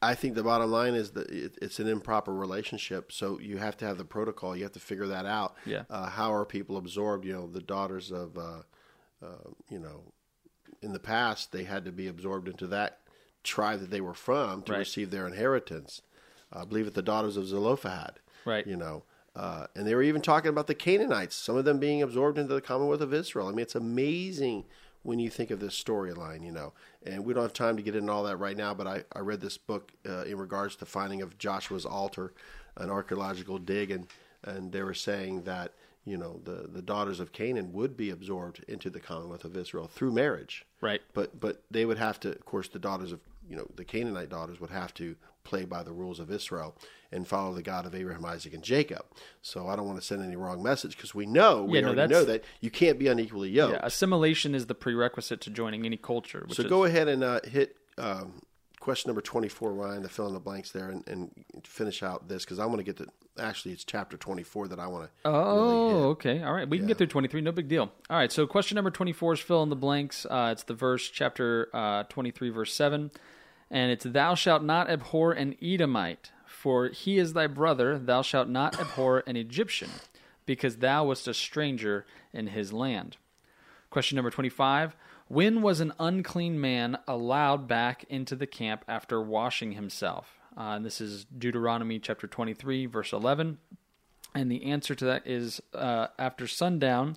I 0.00 0.14
think 0.14 0.34
the 0.34 0.42
bottom 0.42 0.70
line 0.70 0.94
is 0.94 1.10
that 1.10 1.28
it, 1.28 1.58
it's 1.60 1.78
an 1.78 1.88
improper 1.88 2.34
relationship. 2.34 3.12
So 3.12 3.38
you 3.38 3.58
have 3.58 3.76
to 3.78 3.84
have 3.84 3.98
the 3.98 4.04
protocol. 4.06 4.56
You 4.56 4.62
have 4.62 4.72
to 4.72 4.80
figure 4.80 5.08
that 5.08 5.26
out. 5.26 5.56
Yeah. 5.66 5.82
Uh, 5.90 6.08
how 6.08 6.32
are 6.32 6.46
people 6.46 6.78
absorbed? 6.78 7.26
You 7.26 7.34
know, 7.34 7.46
the 7.46 7.60
daughters 7.60 8.10
of, 8.10 8.38
uh, 8.38 8.62
uh, 9.22 9.50
you 9.68 9.78
know, 9.78 10.12
in 10.80 10.94
the 10.94 10.98
past, 11.00 11.52
they 11.52 11.64
had 11.64 11.84
to 11.84 11.92
be 11.92 12.08
absorbed 12.08 12.48
into 12.48 12.66
that 12.68 13.00
tribe 13.42 13.80
that 13.80 13.90
they 13.90 14.00
were 14.00 14.14
from 14.14 14.62
to 14.62 14.72
Right. 14.72 14.78
receive 14.78 15.10
their 15.10 15.26
inheritance. 15.26 16.00
I 16.50 16.64
believe 16.64 16.86
it 16.86 16.94
the 16.94 17.02
daughters 17.02 17.36
of 17.36 17.46
Zelophehad. 17.46 18.20
Right. 18.46 18.66
You 18.66 18.76
know, 18.76 19.02
uh, 19.36 19.66
and 19.74 19.86
they 19.86 19.94
were 19.94 20.02
even 20.02 20.22
talking 20.22 20.48
about 20.48 20.66
the 20.66 20.74
Canaanites, 20.74 21.36
some 21.36 21.56
of 21.56 21.66
them 21.66 21.78
being 21.78 22.02
absorbed 22.02 22.38
into 22.38 22.54
the 22.54 22.62
Commonwealth 22.62 23.02
of 23.02 23.12
Israel. 23.12 23.48
I 23.48 23.50
mean, 23.50 23.60
it's 23.60 23.74
amazing 23.74 24.64
when 25.02 25.18
you 25.18 25.28
think 25.28 25.50
of 25.50 25.60
this 25.60 25.80
storyline, 25.80 26.44
you 26.44 26.52
know. 26.52 26.72
And 27.04 27.24
we 27.24 27.34
don't 27.34 27.42
have 27.42 27.52
time 27.52 27.76
to 27.76 27.82
get 27.82 27.94
into 27.94 28.10
all 28.10 28.24
that 28.24 28.38
right 28.38 28.56
now, 28.56 28.72
but 28.72 28.86
I, 28.86 29.04
I 29.12 29.20
read 29.20 29.40
this 29.42 29.58
book 29.58 29.92
uh, 30.08 30.22
in 30.22 30.38
regards 30.38 30.74
to 30.76 30.86
finding 30.86 31.20
of 31.22 31.38
Joshua's 31.38 31.84
altar, 31.84 32.32
an 32.76 32.90
archaeological 32.90 33.58
dig, 33.58 33.90
and, 33.90 34.06
and 34.42 34.72
they 34.72 34.82
were 34.82 34.94
saying 34.94 35.42
that, 35.42 35.72
you 36.04 36.16
know, 36.16 36.40
the, 36.44 36.68
the 36.72 36.82
daughters 36.82 37.20
of 37.20 37.32
Canaan 37.32 37.72
would 37.72 37.96
be 37.96 38.10
absorbed 38.10 38.64
into 38.68 38.88
the 38.88 39.00
Commonwealth 39.00 39.44
of 39.44 39.56
Israel 39.56 39.86
through 39.86 40.12
marriage. 40.12 40.64
Right. 40.80 41.02
But 41.14 41.38
but 41.38 41.62
they 41.70 41.84
would 41.84 41.98
have 41.98 42.18
to, 42.20 42.30
of 42.30 42.44
course, 42.44 42.68
the 42.68 42.78
daughters 42.78 43.12
of 43.12 43.20
you 43.48 43.56
know 43.56 43.66
the 43.74 43.84
Canaanite 43.84 44.28
daughters 44.28 44.60
would 44.60 44.70
have 44.70 44.94
to 44.94 45.16
play 45.46 45.64
by 45.64 45.82
the 45.82 45.92
rules 45.92 46.18
of 46.18 46.30
Israel 46.30 46.76
and 47.12 47.26
follow 47.26 47.54
the 47.54 47.62
God 47.62 47.86
of 47.86 47.94
Abraham, 47.94 48.24
Isaac, 48.24 48.52
and 48.52 48.62
Jacob. 48.62 49.04
So 49.40 49.68
I 49.68 49.76
don't 49.76 49.86
want 49.86 50.00
to 50.00 50.04
send 50.04 50.22
any 50.22 50.36
wrong 50.36 50.62
message 50.62 50.96
because 50.96 51.14
we 51.14 51.24
know 51.24 51.62
we 51.62 51.78
Yeah, 51.78 51.92
no, 51.92 52.06
know 52.06 52.24
that 52.24 52.44
you 52.60 52.70
can't 52.70 52.98
be 52.98 53.06
unequally 53.06 53.48
yoked. 53.48 53.74
Yeah, 53.74 53.80
assimilation 53.82 54.54
is 54.54 54.66
the 54.66 54.74
prerequisite 54.74 55.40
to 55.42 55.50
joining 55.50 55.86
any 55.86 55.96
culture. 55.96 56.44
Which 56.46 56.56
so 56.56 56.64
is, 56.64 56.68
go 56.68 56.84
ahead 56.84 57.06
and 57.06 57.22
uh, 57.22 57.40
hit 57.44 57.76
um, 57.96 58.42
question 58.80 59.08
number 59.08 59.22
twenty 59.22 59.48
four, 59.48 59.72
Ryan, 59.72 60.02
to 60.02 60.08
fill 60.08 60.26
in 60.26 60.34
the 60.34 60.40
blanks 60.40 60.72
there 60.72 60.90
and, 60.90 61.06
and 61.06 61.30
finish 61.64 62.02
out 62.02 62.28
this 62.28 62.44
because 62.44 62.58
I 62.58 62.66
want 62.66 62.78
to 62.78 62.84
get 62.84 62.96
to 62.98 63.06
actually 63.38 63.72
it's 63.72 63.84
chapter 63.84 64.16
twenty 64.16 64.42
four 64.42 64.66
that 64.68 64.80
I 64.80 64.88
want 64.88 65.04
to. 65.04 65.10
Oh, 65.24 66.08
okay. 66.10 66.42
All 66.42 66.52
right. 66.52 66.68
We 66.68 66.78
can 66.78 66.86
get 66.86 66.98
through 66.98 67.08
23. 67.08 67.40
No 67.40 67.52
big 67.52 67.68
deal. 67.68 67.92
All 68.10 68.16
right. 68.16 68.32
So, 68.32 68.46
question 68.46 68.74
number 68.76 68.90
24 68.90 69.34
is 69.34 69.40
fill 69.40 69.62
in 69.62 69.70
the 69.70 69.76
blanks. 69.76 70.26
Uh, 70.26 70.50
it's 70.52 70.64
the 70.64 70.74
verse, 70.74 71.08
chapter 71.08 71.68
uh, 71.72 72.04
23, 72.04 72.50
verse 72.50 72.72
7. 72.74 73.10
And 73.70 73.90
it's, 73.90 74.04
Thou 74.04 74.34
shalt 74.34 74.62
not 74.62 74.88
abhor 74.88 75.32
an 75.32 75.56
Edomite, 75.62 76.32
for 76.46 76.88
he 76.88 77.18
is 77.18 77.32
thy 77.32 77.46
brother. 77.46 77.98
Thou 77.98 78.22
shalt 78.22 78.48
not 78.48 78.78
abhor 78.78 79.22
an 79.26 79.36
Egyptian, 79.36 79.90
because 80.44 80.76
thou 80.76 81.06
wast 81.06 81.28
a 81.28 81.34
stranger 81.34 82.06
in 82.32 82.48
his 82.48 82.72
land. 82.72 83.16
Question 83.90 84.16
number 84.16 84.30
25. 84.30 84.96
When 85.28 85.60
was 85.60 85.80
an 85.80 85.92
unclean 85.98 86.60
man 86.60 86.98
allowed 87.08 87.66
back 87.66 88.04
into 88.08 88.36
the 88.36 88.46
camp 88.46 88.84
after 88.86 89.20
washing 89.20 89.72
himself? 89.72 90.38
Uh, 90.56 90.74
and 90.76 90.84
this 90.84 91.00
is 91.00 91.24
Deuteronomy 91.24 91.98
chapter 91.98 92.26
23, 92.26 92.86
verse 92.86 93.12
11. 93.12 93.58
And 94.34 94.50
the 94.50 94.64
answer 94.64 94.94
to 94.94 95.04
that 95.06 95.26
is 95.26 95.60
uh, 95.74 96.08
after 96.18 96.46
sundown. 96.46 97.16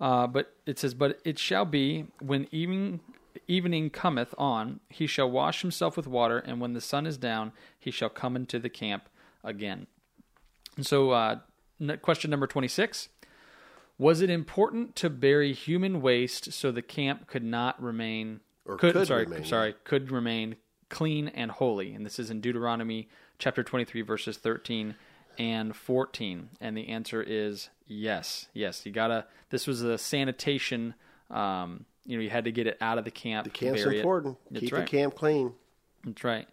Uh, 0.00 0.26
but 0.26 0.54
it 0.66 0.78
says, 0.78 0.94
But 0.94 1.18
it 1.24 1.38
shall 1.38 1.64
be 1.64 2.06
when 2.20 2.46
evening, 2.52 3.00
evening 3.46 3.90
cometh 3.90 4.34
on, 4.38 4.80
he 4.88 5.06
shall 5.06 5.30
wash 5.30 5.62
himself 5.62 5.96
with 5.96 6.06
water, 6.06 6.38
and 6.38 6.60
when 6.60 6.72
the 6.72 6.80
sun 6.80 7.06
is 7.06 7.16
down, 7.16 7.52
he 7.78 7.90
shall 7.90 8.08
come 8.08 8.36
into 8.36 8.58
the 8.58 8.68
camp 8.68 9.08
again. 9.44 9.86
And 10.76 10.86
so, 10.86 11.10
uh, 11.10 11.38
question 12.02 12.30
number 12.30 12.46
26 12.46 13.08
Was 13.98 14.20
it 14.20 14.30
important 14.30 14.96
to 14.96 15.10
bury 15.10 15.52
human 15.52 16.00
waste 16.00 16.52
so 16.52 16.70
the 16.70 16.82
camp 16.82 17.26
could 17.26 17.44
not 17.44 17.80
remain, 17.82 18.40
Or 18.64 18.76
could, 18.76 18.94
could 18.94 19.08
sorry, 19.08 19.24
remain, 19.24 19.44
sorry, 19.44 19.74
could 19.84 20.10
remain 20.10 20.56
clean 20.88 21.28
and 21.28 21.50
holy? 21.50 21.94
And 21.94 22.06
this 22.06 22.18
is 22.18 22.30
in 22.30 22.40
Deuteronomy 22.40 23.08
chapter 23.38 23.62
23, 23.62 24.02
verses 24.02 24.36
13 24.36 24.94
and 25.38 25.74
14 25.74 26.50
and 26.60 26.76
the 26.76 26.88
answer 26.88 27.22
is 27.22 27.70
yes 27.86 28.48
yes 28.52 28.84
you 28.84 28.90
gotta 28.90 29.24
this 29.50 29.66
was 29.66 29.82
a 29.82 29.96
sanitation 29.96 30.94
um 31.30 31.84
you 32.08 32.16
know 32.16 32.22
you 32.22 32.30
had 32.30 32.44
to 32.44 32.52
get 32.52 32.66
it 32.66 32.78
out 32.80 32.98
of 32.98 33.04
the 33.04 33.10
camp 33.10 33.44
The 33.44 33.50
camp's 33.50 33.82
it. 33.82 33.92
important. 33.94 34.38
That's 34.50 34.64
Keep 34.64 34.72
right. 34.72 34.80
the 34.80 34.90
camp 34.90 35.14
clean. 35.14 35.52
That's 36.04 36.24
right. 36.24 36.48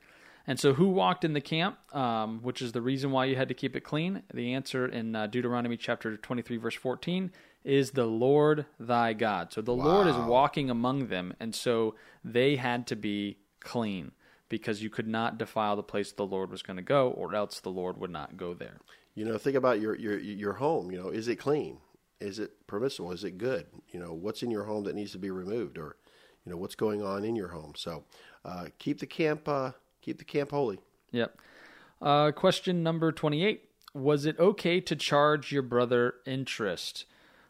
And 0.48 0.60
so, 0.60 0.74
who 0.74 0.90
walked 0.90 1.24
in 1.26 1.34
the 1.34 1.42
camp, 1.42 1.78
um, 1.96 2.40
which 2.44 2.62
is 2.62 2.72
the 2.74 2.82
reason 2.82 3.10
why 3.10 3.26
you 3.26 3.36
had 3.36 3.48
to 3.48 3.56
keep 3.56 3.76
it 3.76 3.82
clean? 3.82 4.22
The 4.32 4.54
answer 4.54 4.86
in 4.86 5.16
uh, 5.16 5.26
Deuteronomy 5.26 5.78
chapter 5.78 6.18
23, 6.18 6.58
verse 6.58 6.76
14, 6.76 7.32
is 7.64 7.92
the 7.92 8.06
Lord 8.06 8.68
thy 8.80 9.14
God. 9.14 9.52
So, 9.54 9.62
the 9.62 9.74
Lord 9.74 10.06
is 10.08 10.16
walking 10.16 10.70
among 10.70 11.08
them, 11.08 11.34
and 11.40 11.56
so 11.56 11.96
they 12.24 12.58
had 12.58 12.86
to 12.88 12.96
be 12.96 13.38
clean 13.60 14.12
because 14.48 14.84
you 14.84 14.92
could 14.92 15.08
not 15.08 15.40
defile 15.40 15.76
the 15.76 15.82
place 15.84 16.12
the 16.12 16.28
Lord 16.28 16.52
was 16.52 16.62
going 16.62 16.78
to 16.78 16.84
go, 16.84 17.10
or 17.10 17.34
else 17.34 17.60
the 17.60 17.72
Lord 17.72 17.98
would 17.98 18.12
not 18.12 18.38
go 18.38 18.54
there. 18.54 18.78
You 19.16 19.26
know, 19.26 19.38
think 19.40 19.56
about 19.56 19.80
your 19.80 19.96
your 19.96 20.20
your 20.20 20.54
home. 20.54 20.92
You 20.92 21.02
know, 21.02 21.10
is 21.10 21.28
it 21.28 21.38
clean? 21.38 21.78
Is 22.20 22.40
it 22.40 22.66
permissible? 22.68 23.12
Is 23.12 23.24
it 23.24 23.38
good? 23.38 23.68
You 23.92 24.00
know, 24.00 24.14
what's 24.14 24.44
in 24.44 24.52
your 24.52 24.64
home 24.64 24.84
that 24.86 24.96
needs 24.96 25.12
to 25.12 25.18
be 25.18 25.32
removed, 25.32 25.78
or 25.78 25.98
you 26.46 26.52
know, 26.52 26.58
what's 26.58 26.76
going 26.76 27.04
on 27.04 27.24
in 27.24 27.36
your 27.36 27.50
home? 27.50 27.74
So, 27.76 28.04
uh, 28.44 28.68
keep 28.80 29.00
the 29.00 29.06
camp 29.06 29.48
uh, 29.48 29.72
keep 30.02 30.18
the 30.18 30.26
camp 30.26 30.52
holy. 30.52 30.80
Yep. 31.12 31.38
Uh, 32.02 32.32
question 32.32 32.84
number 32.84 33.12
28. 33.12 33.70
Was 33.94 34.26
it 34.26 34.38
okay 34.40 34.82
to 34.82 34.96
charge 34.96 35.52
your 35.52 35.62
brother 35.62 36.16
interest? 36.26 37.06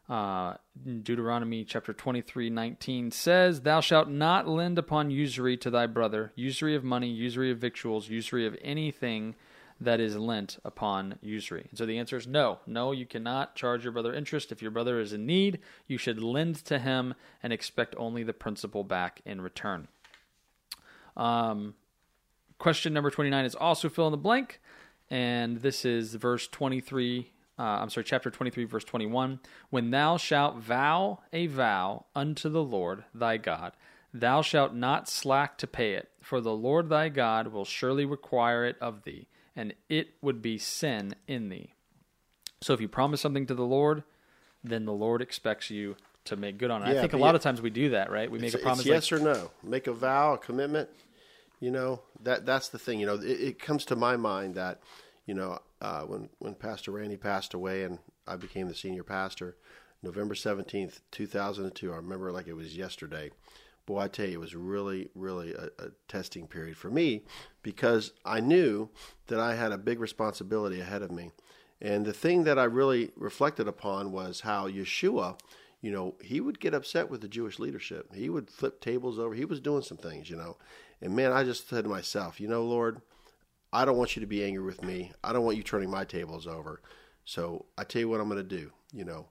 Uh, 0.08 0.54
Deuteronomy 1.01 1.63
chapter 1.63 1.91
23, 1.91 2.51
19 2.51 3.10
says, 3.10 3.62
Thou 3.62 3.80
shalt 3.80 4.08
not 4.08 4.47
lend 4.47 4.78
upon 4.78 5.10
usury 5.10 5.58
to 5.58 5.71
thy 5.71 5.88
brother, 5.88 6.32
usury 6.36 6.75
of 6.75 6.84
money, 6.84 7.10
usury 7.10 7.49
of 7.49 7.58
victuals, 7.58 8.08
usury 8.08 8.45
of 8.45 8.56
anything 8.62 9.34
that 9.79 9.99
is 9.99 10.15
lent 10.15 10.57
upon 10.63 11.19
usury. 11.21 11.67
And 11.69 11.77
so 11.77 11.85
the 11.85 11.97
answer 11.97 12.17
is 12.17 12.27
no. 12.27 12.59
No, 12.65 12.91
you 12.91 13.05
cannot 13.05 13.55
charge 13.55 13.83
your 13.83 13.91
brother 13.91 14.13
interest. 14.13 14.51
If 14.51 14.61
your 14.61 14.71
brother 14.71 14.99
is 14.99 15.11
in 15.11 15.25
need, 15.25 15.59
you 15.88 15.97
should 15.97 16.21
lend 16.21 16.63
to 16.65 16.79
him 16.79 17.13
and 17.43 17.51
expect 17.51 17.93
only 17.97 18.23
the 18.23 18.33
principal 18.33 18.83
back 18.83 19.21
in 19.25 19.41
return. 19.41 19.88
Um, 21.17 21.75
question 22.57 22.93
number 22.93 23.11
29 23.11 23.45
is 23.45 23.55
also 23.55 23.89
fill 23.89 24.07
in 24.07 24.11
the 24.11 24.17
blank. 24.17 24.61
And 25.09 25.57
this 25.57 25.85
is 25.85 26.15
verse 26.15 26.47
23. 26.47 27.31
Uh, 27.57 27.61
I'm 27.61 27.89
sorry, 27.89 28.03
chapter 28.03 28.29
23, 28.29 28.65
verse 28.65 28.83
21. 28.83 29.39
When 29.69 29.91
thou 29.91 30.17
shalt 30.17 30.57
vow 30.57 31.19
a 31.31 31.47
vow 31.47 32.05
unto 32.15 32.49
the 32.49 32.63
Lord 32.63 33.05
thy 33.13 33.38
God, 33.38 33.73
thou 34.13 34.41
shalt 34.41 34.73
not 34.73 35.07
slack 35.07 35.57
to 35.59 35.67
pay 35.67 35.93
it, 35.93 36.09
for 36.21 36.41
the 36.41 36.53
Lord 36.53 36.89
thy 36.89 37.09
God 37.09 37.47
will 37.47 37.65
surely 37.65 38.05
require 38.05 38.65
it 38.65 38.77
of 38.81 39.03
thee, 39.03 39.27
and 39.56 39.74
it 39.89 40.10
would 40.22 40.41
be 40.41 40.58
sin 40.58 41.15
in 41.28 41.50
thee. 41.50 41.74
So 42.62 42.74
if 42.74 42.82
you 42.82 42.88
promise 42.88 43.22
something 43.22 43.46
to 43.48 43.56
the 43.56 43.65
Lord, 43.65 44.04
then 44.63 44.86
the 44.86 44.94
Lord 44.94 45.22
expects 45.22 45.70
you 45.70 45.96
to 46.26 46.36
make 46.36 46.58
good 46.58 46.72
on 46.72 46.82
it. 46.82 46.98
I 46.98 47.00
think 47.00 47.13
a 47.13 47.18
lot 47.18 47.30
yeah- 47.30 47.36
of 47.36 47.41
times 47.41 47.62
we 47.62 47.70
do 47.70 47.89
that, 47.89 48.12
right? 48.12 48.30
We 48.30 48.39
make 48.39 48.54
a 48.54 48.58
promise 48.58 48.86
yes 48.86 49.12
like, 49.12 49.22
or 49.22 49.24
no. 49.24 49.52
Make 49.63 49.88
a 49.88 49.94
vow, 49.94 50.34
a 50.34 50.38
commitment. 50.38 50.89
You 51.60 51.72
know 51.72 52.02
that 52.24 52.46
that's 52.46 52.70
the 52.70 52.80
thing. 52.80 53.00
You 53.00 53.06
know, 53.06 53.15
it, 53.15 53.24
it 53.24 53.60
comes 53.60 53.86
to 53.86 53.96
my 53.96 54.18
mind 54.18 54.56
that 54.56 54.82
you 55.26 55.34
know 55.34 55.60
uh, 55.82 56.02
when 56.02 56.30
when 56.39 56.54
Pastor 56.56 56.91
Randy 56.91 57.18
passed 57.18 57.54
away 57.54 57.84
and 57.84 58.00
I 58.28 58.36
became 58.36 58.68
the 58.68 58.76
senior 58.76 59.04
pastor, 59.04 59.56
November 60.04 60.36
seventeenth, 60.36 61.02
two 61.12 61.28
thousand 61.28 61.65
and 61.65 61.76
two. 61.76 61.94
I 61.94 61.98
remember 61.98 62.32
like 62.32 62.48
it 62.48 62.54
was 62.56 62.76
yesterday. 62.76 63.32
Boy, 63.86 64.00
I 64.00 64.08
tell 64.08 64.26
you, 64.26 64.34
it 64.34 64.39
was 64.39 64.56
really, 64.56 65.10
really 65.13 65.54
a, 65.54 65.65
a 65.78 65.89
testing 66.08 66.48
period 66.48 66.76
for 66.76 66.89
me 66.89 67.24
because 67.62 68.13
I 68.26 68.39
knew 68.39 68.89
that 69.28 69.39
I 69.39 69.56
had 69.56 69.71
a 69.71 69.78
big 69.78 70.00
responsibility 70.00 70.82
ahead 70.82 71.02
of 71.02 71.12
me. 71.12 71.32
And 71.82 72.06
the 72.06 72.13
thing 72.13 72.45
that 72.45 72.58
I 72.58 72.63
really 72.63 73.12
reflected 73.15 73.67
upon 73.67 74.12
was 74.12 74.41
how 74.41 74.67
Yeshua, 74.67 75.39
you 75.82 75.91
know, 75.91 76.15
he 76.21 76.41
would 76.41 76.60
get 76.60 76.74
upset 76.74 77.10
with 77.10 77.21
the 77.21 77.28
Jewish 77.28 77.60
leadership. 77.60 78.13
He 78.15 78.30
would 78.30 78.50
flip 78.50 78.82
tables 78.82 79.19
over. 79.19 79.36
He 79.36 79.45
was 79.45 79.60
doing 79.60 79.84
some 79.84 79.98
things, 79.98 80.30
you 80.30 80.36
know. 80.36 80.58
And 81.02 81.15
man, 81.15 81.32
I 81.32 81.43
just 81.43 81.69
said 81.69 81.84
to 81.84 81.89
myself, 81.89 82.39
you 82.39 82.48
know, 82.48 82.63
Lord, 82.63 83.02
I 83.71 83.86
don't 83.86 83.98
want 83.98 84.15
you 84.15 84.21
to 84.21 84.28
be 84.28 84.43
angry 84.43 84.63
with 84.63 84.84
me. 84.84 85.12
I 85.24 85.34
don't 85.34 85.43
want 85.43 85.58
you 85.58 85.63
turning 85.63 85.91
my 85.91 86.06
tables 86.06 86.48
over. 86.48 86.82
So 87.26 87.65
I 87.78 87.84
tell 87.84 88.00
you 88.00 88.10
what 88.10 88.21
I'm 88.21 88.30
going 88.30 88.48
to 88.48 88.58
do. 88.58 88.71
You 88.93 89.04
know, 89.04 89.28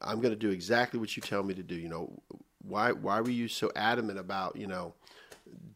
I'm 0.00 0.20
going 0.20 0.32
to 0.32 0.38
do 0.38 0.50
exactly 0.50 0.98
what 0.98 1.16
you 1.16 1.22
tell 1.22 1.42
me 1.42 1.54
to 1.54 1.62
do. 1.62 1.74
You 1.74 1.88
know, 1.88 2.22
why 2.66 2.92
why 2.92 3.20
were 3.20 3.30
you 3.30 3.48
so 3.48 3.70
adamant 3.76 4.18
about 4.18 4.56
you 4.56 4.66
know 4.66 4.94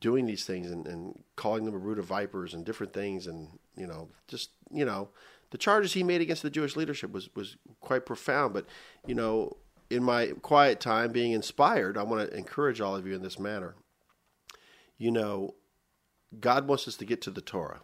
doing 0.00 0.26
these 0.26 0.44
things 0.44 0.70
and, 0.70 0.86
and 0.86 1.22
calling 1.36 1.64
them 1.64 1.74
a 1.74 1.78
root 1.78 1.98
of 1.98 2.04
vipers 2.04 2.54
and 2.54 2.64
different 2.64 2.92
things 2.92 3.26
and 3.26 3.48
you 3.76 3.86
know 3.86 4.08
just 4.28 4.50
you 4.70 4.84
know 4.84 5.08
the 5.50 5.58
charges 5.58 5.92
he 5.92 6.02
made 6.02 6.20
against 6.20 6.42
the 6.42 6.50
Jewish 6.50 6.76
leadership 6.76 7.12
was 7.12 7.28
was 7.34 7.56
quite 7.80 8.06
profound. 8.06 8.54
But 8.54 8.66
you 9.06 9.14
know, 9.14 9.56
in 9.90 10.02
my 10.02 10.28
quiet 10.42 10.80
time, 10.80 11.12
being 11.12 11.32
inspired, 11.32 11.96
I 11.96 12.02
want 12.02 12.28
to 12.28 12.36
encourage 12.36 12.80
all 12.80 12.96
of 12.96 13.06
you 13.06 13.14
in 13.14 13.22
this 13.22 13.38
manner. 13.38 13.74
You 14.98 15.10
know, 15.10 15.54
God 16.40 16.66
wants 16.66 16.88
us 16.88 16.96
to 16.96 17.04
get 17.04 17.20
to 17.22 17.30
the 17.30 17.40
Torah, 17.40 17.80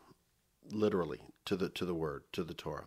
literally 0.70 1.20
to 1.44 1.56
the 1.56 1.68
to 1.70 1.84
the 1.84 1.94
Word, 1.94 2.24
to 2.32 2.42
the 2.42 2.54
Torah, 2.54 2.86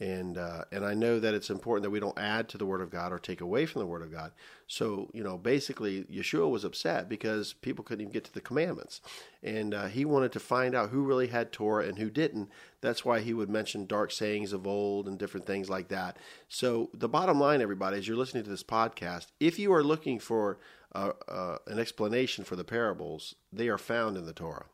and 0.00 0.38
uh, 0.38 0.64
and 0.72 0.84
I 0.84 0.94
know 0.94 1.20
that 1.20 1.34
it's 1.34 1.50
important 1.50 1.82
that 1.82 1.90
we 1.90 2.00
don't 2.00 2.18
add 2.18 2.48
to 2.48 2.58
the 2.58 2.64
Word 2.64 2.80
of 2.80 2.90
God 2.90 3.12
or 3.12 3.18
take 3.18 3.42
away 3.42 3.66
from 3.66 3.80
the 3.80 3.86
Word 3.86 4.00
of 4.00 4.10
God. 4.10 4.32
So 4.66 5.10
you 5.12 5.22
know, 5.22 5.36
basically, 5.36 6.04
Yeshua 6.04 6.50
was 6.50 6.64
upset 6.64 7.08
because 7.08 7.52
people 7.52 7.84
couldn't 7.84 8.00
even 8.00 8.12
get 8.12 8.24
to 8.24 8.32
the 8.32 8.40
commandments, 8.40 9.02
and 9.42 9.74
uh, 9.74 9.86
he 9.88 10.06
wanted 10.06 10.32
to 10.32 10.40
find 10.40 10.74
out 10.74 10.88
who 10.88 11.02
really 11.02 11.26
had 11.26 11.52
Torah 11.52 11.86
and 11.86 11.98
who 11.98 12.08
didn't. 12.08 12.48
That's 12.80 13.04
why 13.04 13.20
he 13.20 13.34
would 13.34 13.50
mention 13.50 13.84
dark 13.84 14.10
sayings 14.10 14.54
of 14.54 14.66
old 14.66 15.06
and 15.06 15.18
different 15.18 15.46
things 15.46 15.68
like 15.68 15.88
that. 15.88 16.16
So 16.48 16.88
the 16.94 17.08
bottom 17.08 17.38
line, 17.38 17.60
everybody, 17.60 17.98
as 17.98 18.08
you're 18.08 18.16
listening 18.16 18.44
to 18.44 18.50
this 18.50 18.62
podcast, 18.62 19.26
if 19.38 19.58
you 19.58 19.70
are 19.74 19.84
looking 19.84 20.18
for 20.18 20.58
uh, 20.94 21.12
uh, 21.28 21.58
an 21.66 21.78
explanation 21.78 22.42
for 22.44 22.56
the 22.56 22.64
parables, 22.64 23.34
they 23.52 23.68
are 23.68 23.78
found 23.78 24.16
in 24.16 24.24
the 24.24 24.32
Torah. 24.32 24.66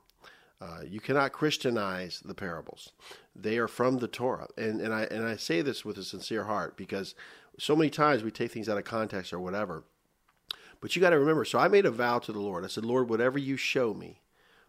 Uh, 0.61 0.81
you 0.89 1.01
cannot 1.01 1.33
Christianize 1.33 2.21
the 2.25 2.33
parables; 2.35 2.93
they 3.43 3.59
are 3.59 3.69
from 3.69 3.99
the 3.99 4.09
Torah, 4.09 4.49
and 4.57 4.81
and 4.81 4.95
I 4.95 5.03
and 5.05 5.25
I 5.25 5.37
say 5.37 5.63
this 5.63 5.85
with 5.85 5.99
a 5.99 6.05
sincere 6.05 6.45
heart 6.45 6.77
because 6.77 7.15
so 7.59 7.77
many 7.77 7.91
times 7.91 8.23
we 8.23 8.31
take 8.31 8.53
things 8.53 8.69
out 8.69 8.79
of 8.79 8.85
context 8.85 9.33
or 9.33 9.41
whatever. 9.41 9.85
But 10.81 10.95
you 10.95 11.01
got 11.01 11.11
to 11.11 11.19
remember. 11.19 11.45
So 11.45 11.59
I 11.59 11.69
made 11.69 11.87
a 11.87 11.91
vow 11.91 12.19
to 12.19 12.33
the 12.33 12.41
Lord. 12.41 12.65
I 12.65 12.69
said, 12.69 12.85
Lord, 12.85 13.09
whatever 13.09 13.39
you 13.39 13.57
show 13.57 13.95
me, 13.95 14.21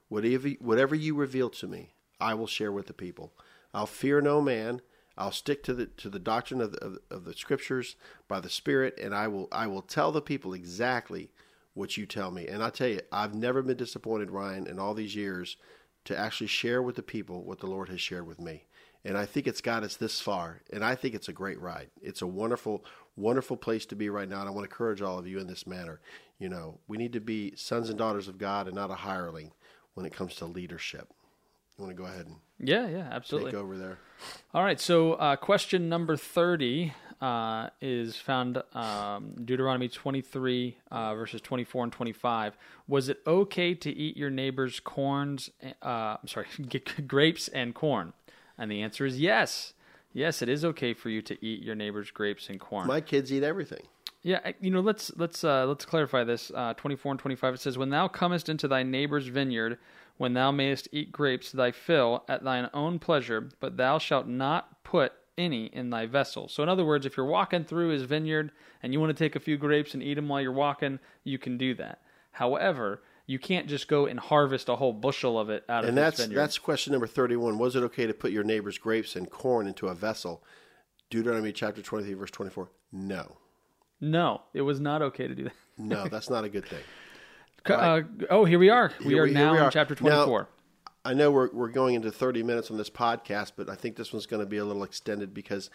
whatever 0.09 0.49
whatever 0.59 0.95
you 0.95 1.15
reveal 1.15 1.49
to 1.51 1.67
me, 1.67 1.93
I 2.19 2.33
will 2.33 2.47
share 2.47 2.71
with 2.71 2.87
the 2.87 2.93
people. 2.93 3.33
I'll 3.73 3.85
fear 3.85 4.21
no 4.21 4.41
man. 4.41 4.81
I'll 5.17 5.31
stick 5.31 5.63
to 5.63 5.73
the 5.73 5.87
to 5.87 6.09
the 6.09 6.19
doctrine 6.19 6.61
of 6.61 6.73
the, 6.73 6.83
of, 6.83 6.97
of 7.09 7.25
the 7.25 7.33
scriptures 7.33 7.95
by 8.27 8.39
the 8.39 8.49
Spirit, 8.49 8.97
and 9.01 9.13
I 9.13 9.27
will 9.27 9.47
I 9.51 9.67
will 9.67 9.81
tell 9.81 10.11
the 10.11 10.21
people 10.21 10.53
exactly 10.53 11.31
what 11.73 11.97
you 11.97 12.05
tell 12.05 12.31
me. 12.31 12.47
And 12.47 12.63
I 12.63 12.69
tell 12.69 12.87
you, 12.87 13.01
I've 13.11 13.35
never 13.35 13.61
been 13.61 13.77
disappointed, 13.77 14.31
Ryan, 14.31 14.67
in 14.67 14.79
all 14.79 14.93
these 14.93 15.15
years 15.15 15.57
to 16.07 16.17
actually 16.17 16.47
share 16.47 16.81
with 16.81 16.95
the 16.95 17.03
people 17.03 17.43
what 17.43 17.59
the 17.59 17.67
Lord 17.67 17.89
has 17.89 17.99
shared 17.99 18.25
with 18.25 18.39
me. 18.39 18.63
And 19.03 19.17
I 19.17 19.25
think 19.25 19.45
it's 19.45 19.61
got 19.61 19.83
us 19.83 19.95
this 19.95 20.19
far, 20.19 20.61
and 20.71 20.83
I 20.83 20.95
think 20.95 21.15
it's 21.15 21.29
a 21.29 21.33
great 21.33 21.61
ride. 21.61 21.89
It's 22.01 22.21
a 22.21 22.27
wonderful, 22.27 22.83
wonderful 23.15 23.57
place 23.57 23.85
to 23.87 23.95
be 23.95 24.09
right 24.09 24.27
now. 24.27 24.39
And 24.39 24.49
I 24.49 24.51
want 24.51 24.63
to 24.63 24.73
encourage 24.73 25.01
all 25.01 25.19
of 25.19 25.27
you 25.27 25.39
in 25.39 25.47
this 25.47 25.67
manner. 25.67 25.99
You 26.39 26.49
know, 26.49 26.79
we 26.87 26.97
need 26.97 27.13
to 27.13 27.19
be 27.19 27.53
sons 27.55 27.89
and 27.89 27.97
daughters 27.97 28.27
of 28.27 28.37
God 28.37 28.67
and 28.67 28.75
not 28.75 28.89
a 28.89 28.95
hireling 28.95 29.51
when 29.93 30.05
it 30.05 30.13
comes 30.13 30.35
to 30.35 30.45
leadership. 30.45 31.13
You 31.77 31.85
want 31.85 31.95
to 31.95 32.01
go 32.01 32.07
ahead 32.07 32.25
and 32.25 32.37
yeah, 32.59 32.87
yeah, 32.87 33.09
absolutely. 33.11 33.51
take 33.51 33.59
over 33.59 33.77
there? 33.77 33.99
All 34.53 34.63
right, 34.63 34.79
so 34.79 35.13
uh, 35.13 35.35
question 35.35 35.89
number 35.89 36.17
30 36.17 36.93
uh, 37.21 37.69
is 37.81 38.15
found 38.15 38.61
um, 38.73 39.33
Deuteronomy 39.43 39.87
23, 39.87 40.77
uh, 40.91 41.15
verses 41.15 41.41
24 41.41 41.85
and 41.85 41.93
25. 41.93 42.57
Was 42.87 43.09
it 43.09 43.21
okay 43.25 43.73
to 43.75 43.89
eat 43.89 44.17
your 44.17 44.29
neighbor's 44.29 44.79
corns, 44.79 45.49
uh, 45.81 46.17
I'm 46.21 46.27
sorry, 46.27 46.47
grapes 47.07 47.47
and 47.47 47.73
corn? 47.73 48.13
And 48.57 48.71
the 48.71 48.81
answer 48.81 49.05
is 49.05 49.19
yes. 49.19 49.73
Yes, 50.13 50.41
it 50.41 50.49
is 50.49 50.65
okay 50.65 50.93
for 50.93 51.09
you 51.09 51.21
to 51.23 51.45
eat 51.45 51.63
your 51.63 51.75
neighbor's 51.75 52.11
grapes 52.11 52.49
and 52.49 52.59
corn. 52.59 52.87
My 52.87 53.01
kids 53.01 53.31
eat 53.31 53.43
everything. 53.43 53.81
Yeah, 54.23 54.51
you 54.59 54.71
know, 54.71 54.81
let's 54.81 55.11
let's 55.15 55.43
uh, 55.43 55.65
let's 55.67 55.85
clarify 55.85 56.23
this. 56.23 56.51
Uh, 56.53 56.73
Twenty 56.73 56.95
four 56.95 57.11
and 57.11 57.19
twenty 57.19 57.35
five. 57.35 57.53
It 57.53 57.59
says, 57.61 57.77
"When 57.77 57.91
thou 57.91 58.07
comest 58.07 58.49
into 58.49 58.67
thy 58.67 58.81
neighbor's 58.81 59.27
vineyard, 59.27 59.77
when 60.17 60.33
thou 60.33 60.51
mayest 60.51 60.87
eat 60.91 61.11
grapes 61.11 61.51
thy 61.51 61.71
fill 61.71 62.23
at 62.27 62.43
thine 62.43 62.69
own 62.73 62.99
pleasure, 62.99 63.49
but 63.59 63.77
thou 63.77 63.99
shalt 63.99 64.27
not 64.27 64.83
put 64.83 65.13
any 65.37 65.65
in 65.67 65.89
thy 65.89 66.05
vessel." 66.05 66.47
So, 66.47 66.63
in 66.63 66.69
other 66.69 66.85
words, 66.85 67.05
if 67.05 67.15
you're 67.17 67.25
walking 67.25 67.63
through 67.63 67.89
his 67.89 68.03
vineyard 68.03 68.51
and 68.83 68.93
you 68.93 68.99
want 68.99 69.15
to 69.15 69.23
take 69.23 69.35
a 69.35 69.39
few 69.39 69.57
grapes 69.57 69.93
and 69.93 70.01
eat 70.03 70.15
them 70.15 70.27
while 70.27 70.41
you're 70.41 70.51
walking, 70.51 70.99
you 71.23 71.37
can 71.37 71.57
do 71.57 71.73
that. 71.75 72.01
However, 72.31 73.01
you 73.25 73.39
can't 73.39 73.67
just 73.67 73.87
go 73.87 74.05
and 74.05 74.19
harvest 74.19 74.69
a 74.69 74.75
whole 74.77 74.93
bushel 74.93 75.37
of 75.39 75.49
it 75.49 75.63
out 75.67 75.83
of 75.83 75.89
And 75.89 75.97
his 75.97 76.05
that's 76.05 76.19
vineyard. 76.21 76.37
that's 76.39 76.57
question 76.57 76.91
number 76.91 77.07
thirty-one. 77.07 77.57
Was 77.57 77.75
it 77.75 77.83
okay 77.83 78.05
to 78.07 78.13
put 78.13 78.31
your 78.31 78.43
neighbor's 78.43 78.77
grapes 78.77 79.15
and 79.15 79.29
corn 79.29 79.67
into 79.67 79.87
a 79.87 79.93
vessel? 79.95 80.43
Deuteronomy 81.09 81.51
chapter 81.51 81.81
twenty-three, 81.81 82.13
verse 82.15 82.31
twenty-four. 82.31 82.69
No, 82.91 83.37
no, 84.01 84.41
it 84.53 84.61
was 84.61 84.79
not 84.79 85.01
okay 85.01 85.27
to 85.27 85.35
do 85.35 85.43
that. 85.45 85.53
no, 85.77 86.07
that's 86.07 86.29
not 86.29 86.43
a 86.43 86.49
good 86.49 86.65
thing. 86.65 86.83
Uh, 87.65 88.01
oh, 88.29 88.45
here 88.45 88.59
we 88.59 88.69
are. 88.69 88.93
We 88.99 89.07
Here 89.15 89.23
are 89.23 89.25
we- 89.25 89.31
now 89.33 89.51
we 89.51 89.57
in 89.57 89.63
are. 89.65 89.71
chapter 89.71 89.93
Now- 89.95 90.23
24. 90.23 90.47
I 91.07 91.13
know 91.13 91.31
we're 91.31 91.49
we're 91.53 91.69
going 91.69 91.95
into 91.95 92.11
30 92.11 92.43
minutes 92.43 92.69
on 92.69 92.77
this 92.77 92.89
podcast, 92.89 93.53
but 93.55 93.69
I 93.69 93.75
think 93.75 93.95
this 93.95 94.11
one's 94.11 94.25
going 94.25 94.41
to 94.41 94.45
be 94.45 94.57
a 94.57 94.65
little 94.65 94.83
extended 94.83 95.33
because 95.33 95.69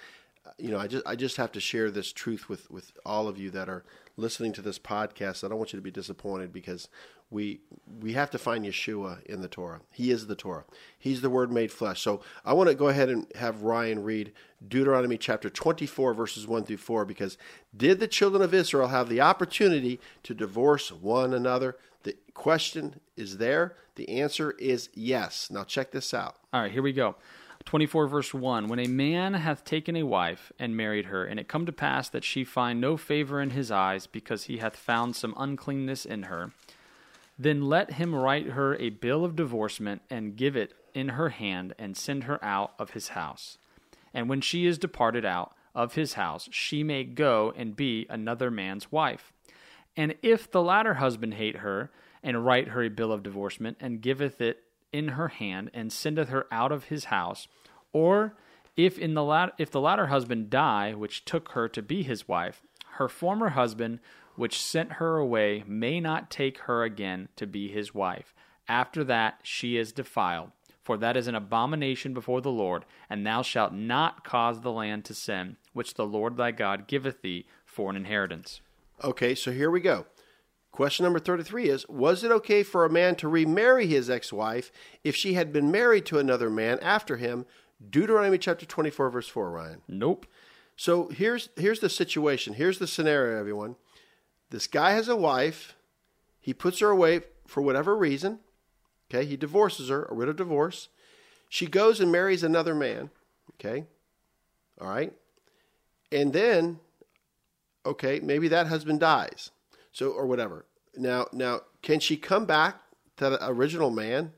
you 0.58 0.70
know, 0.70 0.78
I 0.78 0.88
just 0.88 1.06
I 1.06 1.16
just 1.16 1.38
have 1.38 1.52
to 1.52 1.60
share 1.60 1.90
this 1.90 2.12
truth 2.12 2.50
with 2.50 2.70
with 2.70 2.92
all 3.06 3.28
of 3.28 3.38
you 3.38 3.50
that 3.52 3.70
are 3.70 3.82
listening 4.18 4.52
to 4.52 4.62
this 4.62 4.78
podcast. 4.78 5.42
I 5.42 5.48
don't 5.48 5.56
want 5.56 5.72
you 5.72 5.78
to 5.78 5.82
be 5.82 5.90
disappointed 5.90 6.52
because 6.52 6.90
we 7.30 7.60
we 8.00 8.12
have 8.12 8.30
to 8.32 8.38
find 8.38 8.66
Yeshua 8.66 9.24
in 9.24 9.40
the 9.40 9.48
Torah. 9.48 9.80
He 9.90 10.10
is 10.10 10.26
the 10.26 10.36
Torah. 10.36 10.64
He's 10.98 11.22
the 11.22 11.30
word 11.30 11.50
made 11.50 11.72
flesh. 11.72 12.02
So 12.02 12.20
I 12.44 12.52
want 12.52 12.68
to 12.68 12.74
go 12.74 12.88
ahead 12.88 13.08
and 13.08 13.26
have 13.36 13.62
Ryan 13.62 14.02
read 14.02 14.32
Deuteronomy 14.68 15.16
chapter 15.16 15.48
24 15.48 16.12
verses 16.12 16.46
1 16.46 16.64
through 16.64 16.76
4 16.76 17.06
because 17.06 17.38
did 17.74 18.00
the 18.00 18.06
children 18.06 18.42
of 18.42 18.52
Israel 18.52 18.88
have 18.88 19.08
the 19.08 19.22
opportunity 19.22 19.98
to 20.24 20.34
divorce 20.34 20.92
one 20.92 21.32
another? 21.32 21.78
The 22.02 22.16
question 22.34 23.00
is 23.16 23.38
there. 23.38 23.76
The 23.94 24.08
answer 24.08 24.52
is 24.52 24.88
yes. 24.94 25.50
Now 25.50 25.64
check 25.64 25.90
this 25.90 26.14
out. 26.14 26.36
All 26.52 26.62
right, 26.62 26.72
here 26.72 26.82
we 26.82 26.92
go. 26.92 27.16
24 27.64 28.08
verse 28.08 28.34
1 28.34 28.68
When 28.68 28.80
a 28.80 28.88
man 28.88 29.34
hath 29.34 29.64
taken 29.64 29.96
a 29.96 30.02
wife 30.02 30.52
and 30.58 30.76
married 30.76 31.06
her, 31.06 31.24
and 31.24 31.38
it 31.38 31.48
come 31.48 31.66
to 31.66 31.72
pass 31.72 32.08
that 32.08 32.24
she 32.24 32.44
find 32.44 32.80
no 32.80 32.96
favor 32.96 33.40
in 33.40 33.50
his 33.50 33.70
eyes, 33.70 34.06
because 34.06 34.44
he 34.44 34.58
hath 34.58 34.76
found 34.76 35.14
some 35.14 35.34
uncleanness 35.36 36.04
in 36.04 36.24
her, 36.24 36.52
then 37.38 37.62
let 37.62 37.92
him 37.92 38.14
write 38.14 38.50
her 38.50 38.76
a 38.76 38.90
bill 38.90 39.24
of 39.24 39.36
divorcement, 39.36 40.02
and 40.10 40.36
give 40.36 40.56
it 40.56 40.74
in 40.94 41.10
her 41.10 41.30
hand, 41.30 41.74
and 41.78 41.96
send 41.96 42.24
her 42.24 42.44
out 42.44 42.72
of 42.78 42.90
his 42.90 43.08
house. 43.08 43.58
And 44.12 44.28
when 44.28 44.40
she 44.40 44.66
is 44.66 44.76
departed 44.78 45.24
out, 45.24 45.54
of 45.74 45.94
his 45.94 46.14
house, 46.14 46.48
she 46.52 46.82
may 46.82 47.04
go 47.04 47.52
and 47.56 47.76
be 47.76 48.06
another 48.10 48.50
man's 48.50 48.92
wife. 48.92 49.32
And 49.96 50.14
if 50.22 50.50
the 50.50 50.62
latter 50.62 50.94
husband 50.94 51.34
hate 51.34 51.56
her, 51.56 51.90
and 52.22 52.44
write 52.44 52.68
her 52.68 52.82
a 52.82 52.88
bill 52.88 53.12
of 53.12 53.22
divorcement, 53.22 53.76
and 53.80 54.00
giveth 54.00 54.40
it 54.40 54.62
in 54.92 55.08
her 55.08 55.28
hand, 55.28 55.70
and 55.74 55.92
sendeth 55.92 56.28
her 56.28 56.46
out 56.50 56.72
of 56.72 56.84
his 56.84 57.06
house, 57.06 57.48
or 57.92 58.36
if 58.76 58.98
in 58.98 59.14
the 59.14 59.24
lat- 59.24 59.54
if 59.58 59.70
the 59.70 59.80
latter 59.80 60.06
husband 60.06 60.48
die, 60.50 60.94
which 60.94 61.24
took 61.24 61.50
her 61.50 61.68
to 61.68 61.82
be 61.82 62.02
his 62.02 62.28
wife, 62.28 62.62
her 62.92 63.08
former 63.08 63.50
husband, 63.50 64.00
which 64.34 64.62
sent 64.62 64.92
her 64.94 65.18
away, 65.18 65.64
may 65.66 66.00
not 66.00 66.30
take 66.30 66.58
her 66.60 66.82
again 66.82 67.28
to 67.36 67.46
be 67.46 67.68
his 67.68 67.94
wife. 67.94 68.34
After 68.68 69.04
that 69.04 69.40
she 69.42 69.76
is 69.76 69.92
defiled, 69.92 70.52
for 70.82 70.96
that 70.96 71.16
is 71.16 71.26
an 71.26 71.34
abomination 71.34 72.14
before 72.14 72.40
the 72.40 72.50
Lord, 72.50 72.84
and 73.10 73.26
thou 73.26 73.42
shalt 73.42 73.72
not 73.72 74.24
cause 74.24 74.60
the 74.60 74.72
land 74.72 75.04
to 75.06 75.14
sin, 75.14 75.56
which 75.72 75.94
the 75.94 76.06
Lord 76.06 76.36
thy 76.36 76.50
God 76.50 76.86
giveth 76.86 77.22
thee 77.22 77.46
for 77.64 77.90
an 77.90 77.96
inheritance. 77.96 78.60
Okay, 79.04 79.34
so 79.34 79.50
here 79.50 79.70
we 79.70 79.80
go. 79.80 80.06
Question 80.70 81.04
number 81.04 81.18
33 81.18 81.68
is 81.68 81.88
Was 81.88 82.24
it 82.24 82.32
okay 82.32 82.62
for 82.62 82.84
a 82.84 82.90
man 82.90 83.14
to 83.16 83.28
remarry 83.28 83.86
his 83.86 84.08
ex 84.08 84.32
wife 84.32 84.72
if 85.04 85.14
she 85.14 85.34
had 85.34 85.52
been 85.52 85.70
married 85.70 86.06
to 86.06 86.18
another 86.18 86.48
man 86.48 86.78
after 86.80 87.16
him? 87.16 87.46
Deuteronomy 87.90 88.38
chapter 88.38 88.64
24, 88.64 89.10
verse 89.10 89.28
4, 89.28 89.50
Ryan. 89.50 89.82
Nope. 89.88 90.26
So 90.76 91.08
here's, 91.08 91.50
here's 91.56 91.80
the 91.80 91.90
situation. 91.90 92.54
Here's 92.54 92.78
the 92.78 92.86
scenario, 92.86 93.38
everyone. 93.38 93.76
This 94.50 94.66
guy 94.66 94.92
has 94.92 95.08
a 95.08 95.16
wife. 95.16 95.74
He 96.40 96.54
puts 96.54 96.78
her 96.80 96.90
away 96.90 97.22
for 97.46 97.60
whatever 97.60 97.96
reason. 97.96 98.38
Okay, 99.10 99.26
he 99.26 99.36
divorces 99.36 99.88
her, 99.88 100.04
a 100.04 100.14
writ 100.14 100.28
of 100.28 100.36
divorce. 100.36 100.88
She 101.48 101.66
goes 101.66 102.00
and 102.00 102.10
marries 102.10 102.42
another 102.42 102.74
man. 102.74 103.10
Okay, 103.54 103.84
all 104.80 104.88
right. 104.88 105.12
And 106.10 106.32
then, 106.32 106.80
okay, 107.84 108.20
maybe 108.20 108.48
that 108.48 108.66
husband 108.66 109.00
dies. 109.00 109.50
So, 109.92 110.10
or 110.10 110.26
whatever. 110.26 110.64
Now, 110.96 111.26
now, 111.32 111.60
can 111.82 112.00
she 112.00 112.16
come 112.16 112.46
back 112.46 112.80
to 113.18 113.30
the 113.30 113.48
original 113.48 113.90
man? 113.90 114.32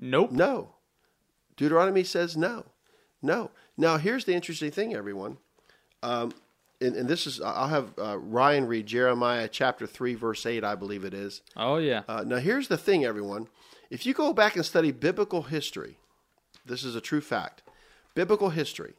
Nope. 0.00 0.32
No. 0.32 0.74
Deuteronomy 1.56 2.02
says 2.04 2.36
no. 2.36 2.64
No. 3.22 3.50
Now, 3.76 3.96
here's 3.96 4.24
the 4.24 4.34
interesting 4.34 4.70
thing, 4.70 4.94
everyone. 4.94 5.38
Um, 6.02 6.32
and, 6.80 6.96
and 6.96 7.08
this 7.08 7.26
is, 7.26 7.40
I'll 7.40 7.68
have 7.68 7.92
uh, 7.98 8.18
Ryan 8.18 8.66
read 8.66 8.86
Jeremiah 8.86 9.48
chapter 9.48 9.86
3, 9.86 10.14
verse 10.14 10.44
8, 10.44 10.64
I 10.64 10.74
believe 10.74 11.04
it 11.04 11.14
is. 11.14 11.40
Oh 11.56 11.76
yeah. 11.76 12.02
Uh, 12.08 12.24
now, 12.26 12.36
here's 12.36 12.68
the 12.68 12.76
thing, 12.76 13.04
everyone. 13.04 13.48
If 13.90 14.06
you 14.06 14.14
go 14.14 14.32
back 14.32 14.56
and 14.56 14.64
study 14.64 14.90
biblical 14.90 15.42
history, 15.42 15.98
this 16.66 16.84
is 16.84 16.96
a 16.96 17.00
true 17.00 17.20
fact. 17.20 17.62
Biblical 18.14 18.50
history. 18.50 18.94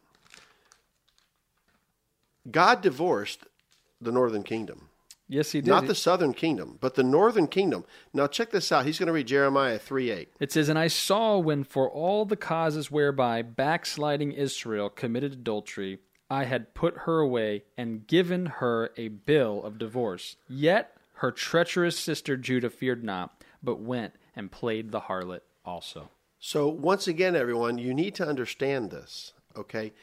God 2.50 2.82
divorced 2.82 3.46
the 4.02 4.12
northern 4.12 4.44
kingdom. 4.44 4.90
yes, 5.28 5.52
he 5.52 5.62
did. 5.62 5.70
Not 5.70 5.88
the 5.88 5.96
southern 5.96 6.34
kingdom, 6.34 6.78
but 6.80 6.96
the 6.96 7.04
northern 7.04 7.48
kingdom. 7.48 7.86
Now, 8.14 8.28
check 8.28 8.52
this 8.52 8.72
out. 8.72 8.86
He's 8.86 9.00
going 9.00 9.08
to 9.08 9.14
read 9.14 9.28
Jeremiah 9.28 9.80
3 9.80 10.12
8. 10.12 10.30
It 10.40 10.52
says, 10.52 10.70
And 10.70 10.80
I 10.80 10.88
saw 10.88 11.38
when 11.38 11.64
for 11.64 11.90
all 11.90 12.26
the 12.26 12.36
causes 12.36 12.92
whereby 12.92 13.42
backsliding 13.42 14.32
Israel 14.32 14.90
committed 14.90 15.34
adultery, 15.34 16.00
I 16.30 16.46
had 16.46 16.74
put 16.74 17.00
her 17.00 17.20
away 17.20 17.64
and 17.78 18.08
given 18.08 18.48
her 18.48 18.92
a 18.98 19.10
bill 19.10 19.64
of 19.64 19.78
divorce. 19.78 20.38
Yet 20.48 20.96
her 21.16 21.32
treacherous 21.32 21.98
sister 21.98 22.36
Judah 22.36 22.70
feared 22.70 23.04
not, 23.04 23.44
but 23.64 23.80
went 23.80 24.14
and 24.36 24.52
played 24.52 24.92
the 24.92 25.02
harlot 25.02 25.42
also. 25.64 26.10
So, 26.40 26.68
once 26.68 27.08
again, 27.08 27.36
everyone, 27.36 27.78
you 27.78 27.94
need 27.94 28.16
to 28.16 28.28
understand 28.28 28.92
this, 28.92 29.34
okay? 29.56 29.94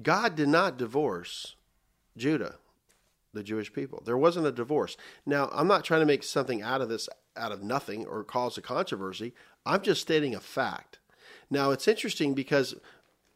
God 0.00 0.36
did 0.36 0.48
not 0.48 0.78
divorce 0.78 1.55
Judah, 2.16 2.56
the 3.32 3.42
Jewish 3.42 3.72
people. 3.72 4.02
There 4.04 4.16
wasn't 4.16 4.46
a 4.46 4.52
divorce. 4.52 4.96
Now, 5.24 5.48
I'm 5.52 5.68
not 5.68 5.84
trying 5.84 6.00
to 6.00 6.06
make 6.06 6.22
something 6.22 6.62
out 6.62 6.80
of 6.80 6.88
this 6.88 7.08
out 7.36 7.52
of 7.52 7.62
nothing 7.62 8.06
or 8.06 8.24
cause 8.24 8.56
a 8.56 8.62
controversy. 8.62 9.34
I'm 9.66 9.82
just 9.82 10.00
stating 10.00 10.34
a 10.34 10.40
fact. 10.40 10.98
Now, 11.50 11.70
it's 11.70 11.86
interesting 11.86 12.32
because 12.32 12.74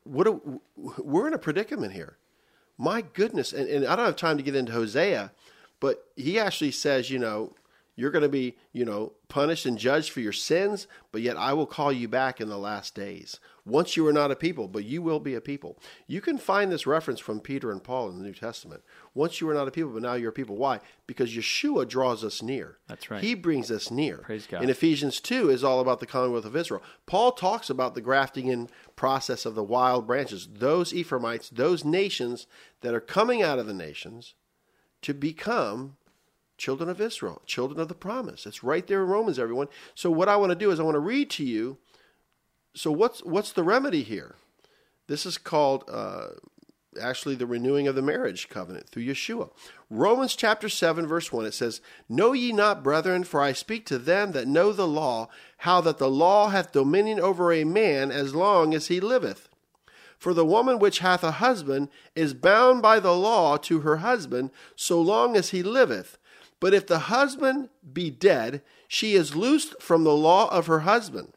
what 0.04 0.24
do, 0.24 0.60
we're 0.76 1.28
in 1.28 1.34
a 1.34 1.38
predicament 1.38 1.92
here. 1.92 2.16
My 2.78 3.02
goodness, 3.02 3.52
and, 3.52 3.68
and 3.68 3.86
I 3.86 3.94
don't 3.94 4.06
have 4.06 4.16
time 4.16 4.38
to 4.38 4.42
get 4.42 4.56
into 4.56 4.72
Hosea, 4.72 5.32
but 5.80 6.06
he 6.16 6.38
actually 6.38 6.70
says, 6.70 7.10
you 7.10 7.18
know, 7.18 7.54
you're 8.00 8.10
going 8.10 8.22
to 8.22 8.28
be, 8.30 8.56
you 8.72 8.84
know, 8.84 9.12
punished 9.28 9.66
and 9.66 9.76
judged 9.76 10.10
for 10.10 10.20
your 10.20 10.32
sins, 10.32 10.86
but 11.12 11.20
yet 11.20 11.36
I 11.36 11.52
will 11.52 11.66
call 11.66 11.92
you 11.92 12.08
back 12.08 12.40
in 12.40 12.48
the 12.48 12.56
last 12.56 12.94
days. 12.94 13.38
Once 13.66 13.94
you 13.94 14.02
were 14.02 14.12
not 14.12 14.30
a 14.30 14.36
people, 14.36 14.68
but 14.68 14.84
you 14.84 15.02
will 15.02 15.20
be 15.20 15.34
a 15.34 15.40
people. 15.40 15.78
You 16.06 16.22
can 16.22 16.38
find 16.38 16.72
this 16.72 16.86
reference 16.86 17.20
from 17.20 17.40
Peter 17.40 17.70
and 17.70 17.84
Paul 17.84 18.08
in 18.08 18.16
the 18.16 18.24
New 18.24 18.32
Testament. 18.32 18.82
Once 19.12 19.38
you 19.38 19.46
were 19.46 19.52
not 19.52 19.68
a 19.68 19.70
people, 19.70 19.92
but 19.92 20.00
now 20.00 20.14
you're 20.14 20.30
a 20.30 20.32
people. 20.32 20.56
Why? 20.56 20.80
Because 21.06 21.30
Yeshua 21.30 21.86
draws 21.86 22.24
us 22.24 22.40
near. 22.40 22.78
That's 22.88 23.10
right. 23.10 23.22
He 23.22 23.34
brings 23.34 23.70
us 23.70 23.90
near. 23.90 24.16
Praise 24.16 24.46
God. 24.46 24.62
In 24.62 24.70
Ephesians 24.70 25.20
2 25.20 25.50
is 25.50 25.62
all 25.62 25.80
about 25.80 26.00
the 26.00 26.06
commonwealth 26.06 26.46
of 26.46 26.56
Israel. 26.56 26.82
Paul 27.04 27.32
talks 27.32 27.68
about 27.68 27.94
the 27.94 28.00
grafting 28.00 28.46
in 28.46 28.70
process 28.96 29.44
of 29.44 29.54
the 29.54 29.62
wild 29.62 30.06
branches, 30.06 30.48
those 30.50 30.94
Ephraimites, 30.94 31.50
those 31.50 31.84
nations 31.84 32.46
that 32.80 32.94
are 32.94 33.00
coming 33.00 33.42
out 33.42 33.58
of 33.58 33.66
the 33.66 33.74
nations 33.74 34.34
to 35.02 35.12
become 35.12 35.96
children 36.60 36.90
of 36.90 37.00
Israel, 37.00 37.40
children 37.46 37.80
of 37.80 37.88
the 37.88 37.94
promise. 37.94 38.46
It's 38.46 38.62
right 38.62 38.86
there 38.86 39.02
in 39.02 39.08
Romans, 39.08 39.38
everyone. 39.38 39.68
So 39.94 40.10
what 40.10 40.28
I 40.28 40.36
want 40.36 40.50
to 40.50 40.56
do 40.56 40.70
is 40.70 40.78
I 40.78 40.84
want 40.84 40.94
to 40.94 41.00
read 41.00 41.30
to 41.30 41.44
you. 41.44 41.78
So 42.74 42.92
what's 42.92 43.24
what's 43.24 43.50
the 43.50 43.64
remedy 43.64 44.02
here? 44.02 44.36
This 45.08 45.26
is 45.26 45.38
called 45.38 45.84
uh, 45.88 46.28
actually 47.00 47.34
the 47.34 47.46
renewing 47.46 47.88
of 47.88 47.94
the 47.94 48.02
marriage 48.02 48.48
covenant 48.48 48.90
through 48.90 49.04
Yeshua. 49.04 49.50
Romans 49.88 50.36
chapter 50.36 50.68
7 50.68 51.06
verse 51.06 51.32
1 51.32 51.46
it 51.46 51.54
says, 51.54 51.80
"Know 52.08 52.32
ye 52.32 52.52
not, 52.52 52.84
brethren, 52.84 53.24
for 53.24 53.40
I 53.40 53.52
speak 53.52 53.86
to 53.86 53.98
them 53.98 54.32
that 54.32 54.46
know 54.46 54.72
the 54.72 54.86
law, 54.86 55.28
how 55.58 55.80
that 55.80 55.98
the 55.98 56.10
law 56.10 56.50
hath 56.50 56.72
dominion 56.72 57.18
over 57.18 57.52
a 57.52 57.64
man 57.64 58.12
as 58.12 58.34
long 58.34 58.74
as 58.74 58.88
he 58.88 59.00
liveth." 59.00 59.48
For 60.18 60.34
the 60.34 60.44
woman 60.44 60.78
which 60.78 60.98
hath 60.98 61.24
a 61.24 61.30
husband 61.30 61.88
is 62.14 62.34
bound 62.34 62.82
by 62.82 63.00
the 63.00 63.16
law 63.16 63.56
to 63.56 63.80
her 63.80 63.96
husband 63.96 64.50
so 64.76 65.00
long 65.00 65.34
as 65.34 65.48
he 65.48 65.62
liveth. 65.62 66.18
But 66.60 66.74
if 66.74 66.86
the 66.86 67.00
husband 67.00 67.70
be 67.92 68.10
dead, 68.10 68.62
she 68.86 69.14
is 69.14 69.34
loosed 69.34 69.82
from 69.82 70.04
the 70.04 70.14
law 70.14 70.48
of 70.50 70.66
her 70.66 70.80
husband. 70.80 71.32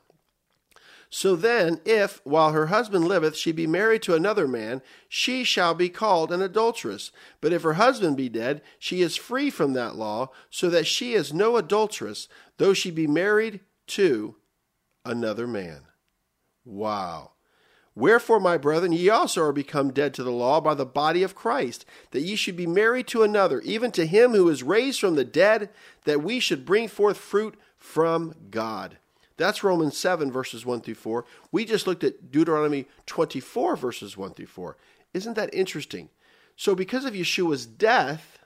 So 1.10 1.36
then, 1.36 1.80
if, 1.86 2.22
while 2.24 2.54
her 2.54 2.66
husband 2.68 3.08
liveth, 3.08 3.36
she 3.38 3.52
be 3.52 3.68
married 3.68 4.02
to 4.02 4.16
another 4.16 4.48
man, 4.48 4.82
she 5.08 5.44
shall 5.44 5.76
be 5.76 5.88
called 5.88 6.32
an 6.32 6.42
adulteress. 6.42 7.12
But 7.40 7.54
if 7.54 7.62
her 7.62 7.74
husband 7.74 8.18
be 8.18 8.30
dead, 8.30 8.64
she 8.80 9.04
is 9.04 9.16
free 9.16 9.52
from 9.52 9.74
that 9.74 9.96
law, 9.96 10.32
so 10.50 10.72
that 10.72 10.88
she 10.88 11.14
is 11.14 11.32
no 11.32 11.56
adulteress, 11.56 12.28
though 12.58 12.74
she 12.74 12.90
be 12.90 13.06
married 13.06 13.60
to 13.90 14.38
another 15.06 15.46
man. 15.46 15.82
Wow. 16.66 17.34
Wherefore, 17.96 18.40
my 18.40 18.58
brethren, 18.58 18.92
ye 18.92 19.10
also 19.10 19.44
are 19.44 19.52
become 19.52 19.92
dead 19.92 20.14
to 20.16 20.24
the 20.24 20.32
law 20.32 20.60
by 20.60 20.74
the 20.74 20.86
body 20.86 21.22
of 21.22 21.36
Christ, 21.36 21.86
that 22.12 22.22
ye 22.22 22.36
should 22.36 22.56
be 22.56 22.66
married 22.66 23.08
to 23.08 23.22
another, 23.22 23.62
even 23.62 23.92
to 23.92 24.08
him 24.08 24.32
who 24.32 24.50
is 24.50 24.64
raised 24.64 25.00
from 25.00 25.16
the 25.16 25.24
dead, 25.24 25.70
that 26.06 26.24
we 26.24 26.40
should 26.40 26.66
bring 26.66 26.88
forth 26.88 27.18
fruit 27.18 27.56
from 27.78 28.34
God. 28.50 28.98
That's 29.38 29.64
Romans 29.64 29.98
7, 29.98 30.32
verses 30.32 30.66
1 30.66 30.82
through 30.82 30.96
4. 30.96 31.26
We 31.52 31.66
just 31.66 31.86
looked 31.86 32.04
at 32.04 32.32
Deuteronomy 32.32 32.88
24, 33.06 33.76
verses 33.76 34.18
1 34.18 34.34
through 34.34 34.48
4. 34.48 34.78
Isn't 35.14 35.36
that 35.36 35.54
interesting? 35.54 36.10
So, 36.56 36.76
because 36.76 37.06
of 37.06 37.14
Yeshua's 37.14 37.66
death, 37.66 38.40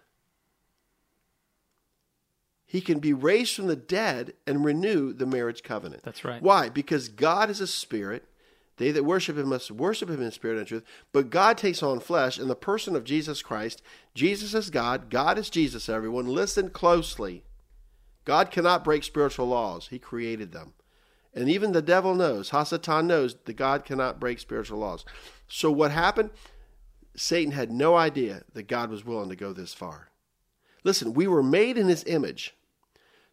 he 2.65 2.81
can 2.81 2.99
be 2.99 3.13
raised 3.13 3.55
from 3.55 3.67
the 3.67 3.75
dead 3.75 4.33
and 4.45 4.65
renew 4.65 5.13
the 5.13 5.25
marriage 5.25 5.63
covenant. 5.63 6.03
That's 6.03 6.25
right. 6.25 6.41
Why? 6.41 6.67
Because 6.67 7.07
God 7.07 7.49
is 7.49 7.61
a 7.61 7.67
spirit. 7.67 8.25
They 8.77 8.91
that 8.91 9.03
worship 9.03 9.37
him 9.37 9.49
must 9.49 9.71
worship 9.71 10.09
him 10.09 10.21
in 10.21 10.31
spirit 10.31 10.59
and 10.59 10.67
truth. 10.67 10.83
But 11.11 11.29
God 11.29 11.57
takes 11.57 11.83
on 11.83 11.99
flesh 11.99 12.39
in 12.39 12.47
the 12.47 12.55
person 12.55 12.95
of 12.95 13.03
Jesus 13.03 13.41
Christ. 13.41 13.81
Jesus 14.13 14.53
is 14.53 14.69
God. 14.69 15.09
God 15.09 15.37
is 15.37 15.49
Jesus, 15.49 15.89
everyone. 15.89 16.27
Listen 16.27 16.69
closely. 16.69 17.43
God 18.23 18.51
cannot 18.51 18.83
break 18.83 19.03
spiritual 19.03 19.47
laws, 19.47 19.87
He 19.87 19.99
created 19.99 20.51
them. 20.51 20.73
And 21.33 21.49
even 21.49 21.71
the 21.71 21.81
devil 21.81 22.15
knows, 22.15 22.49
Hasatan 22.49 23.05
knows 23.05 23.35
that 23.45 23.53
God 23.53 23.85
cannot 23.85 24.19
break 24.19 24.39
spiritual 24.39 24.79
laws. 24.79 25.05
So 25.47 25.71
what 25.71 25.91
happened? 25.91 26.31
Satan 27.15 27.51
had 27.51 27.71
no 27.71 27.95
idea 27.95 28.43
that 28.53 28.67
God 28.67 28.89
was 28.89 29.05
willing 29.05 29.29
to 29.29 29.35
go 29.35 29.53
this 29.53 29.73
far. 29.73 30.09
Listen, 30.83 31.13
we 31.13 31.27
were 31.27 31.43
made 31.43 31.77
in 31.77 31.87
his 31.87 32.03
image. 32.05 32.55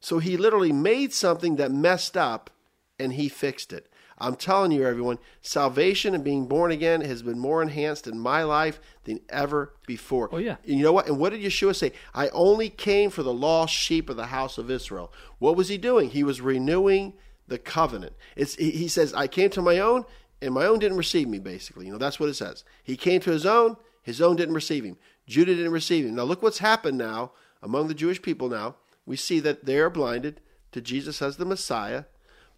So 0.01 0.19
he 0.19 0.37
literally 0.37 0.73
made 0.73 1.13
something 1.13 1.57
that 1.57 1.71
messed 1.71 2.17
up 2.17 2.51
and 2.99 3.15
he 3.15 3.29
fixed 3.29 3.73
it. 3.73 3.91
I'm 4.19 4.37
telling 4.37 4.71
you, 4.71 4.87
everyone, 4.87 5.19
salvation 5.43 6.15
and 6.15 6.23
being 6.23 6.47
born 6.47 6.71
again 6.71 7.01
has 7.01 7.23
been 7.23 7.39
more 7.39 7.63
enhanced 7.63 8.07
in 8.07 8.19
my 8.19 8.43
life 8.45 8.81
than 9.05 9.21
ever 9.29 9.75
before. 9.87 10.29
Oh, 10.33 10.39
yeah. 10.39 10.57
And 10.67 10.79
you 10.79 10.85
know 10.85 10.93
what? 10.93 11.09
And 11.09 11.19
what 11.19 11.31
did 11.31 11.43
Yeshua 11.43 11.75
say? 11.75 11.93
I 12.15 12.29
only 12.29 12.69
came 12.69 13.11
for 13.11 13.23
the 13.23 13.33
lost 13.33 13.75
sheep 13.75 14.09
of 14.09 14.17
the 14.17 14.27
house 14.27 14.57
of 14.57 14.71
Israel. 14.71 15.13
What 15.39 15.57
was 15.57 15.69
he 15.69 15.79
doing? 15.79 16.11
He 16.11 16.23
was 16.23 16.41
renewing 16.41 17.15
the 17.49 17.59
covenant. 17.59 18.15
It's, 18.37 18.55
he 18.55 18.89
says, 18.89 19.13
I 19.13 19.27
came 19.27 19.51
to 19.51 19.63
my 19.63 19.79
own, 19.79 20.05
and 20.41 20.55
my 20.55 20.65
own 20.65 20.79
didn't 20.79 20.99
receive 20.99 21.29
me, 21.29 21.39
basically. 21.39 21.87
You 21.87 21.93
know, 21.93 21.99
that's 21.99 22.21
what 22.21 22.29
it 22.29 22.35
says. 22.35 22.65
He 22.83 22.97
came 22.97 23.21
to 23.23 23.31
his 23.31 23.45
own, 23.45 23.77
his 24.03 24.21
own 24.21 24.37
didn't 24.37 24.55
receive 24.55 24.85
him. 24.85 24.97
Judah 25.27 25.55
didn't 25.55 25.73
receive 25.73 26.05
him. 26.05 26.15
Now, 26.15 26.25
look 26.25 26.43
what's 26.43 26.59
happened 26.59 26.99
now 26.99 27.33
among 27.63 27.89
the 27.89 27.95
Jewish 27.95 28.23
people 28.23 28.49
now. 28.49 28.77
We 29.07 29.17
see 29.17 29.41
that 29.41 29.65
they 29.65 29.79
are 29.79 29.91
blinded 29.91 30.41
to 30.73 30.81
Jesus 30.81 31.21
as 31.21 31.37
the 31.37 31.45
Messiah. 31.45 32.05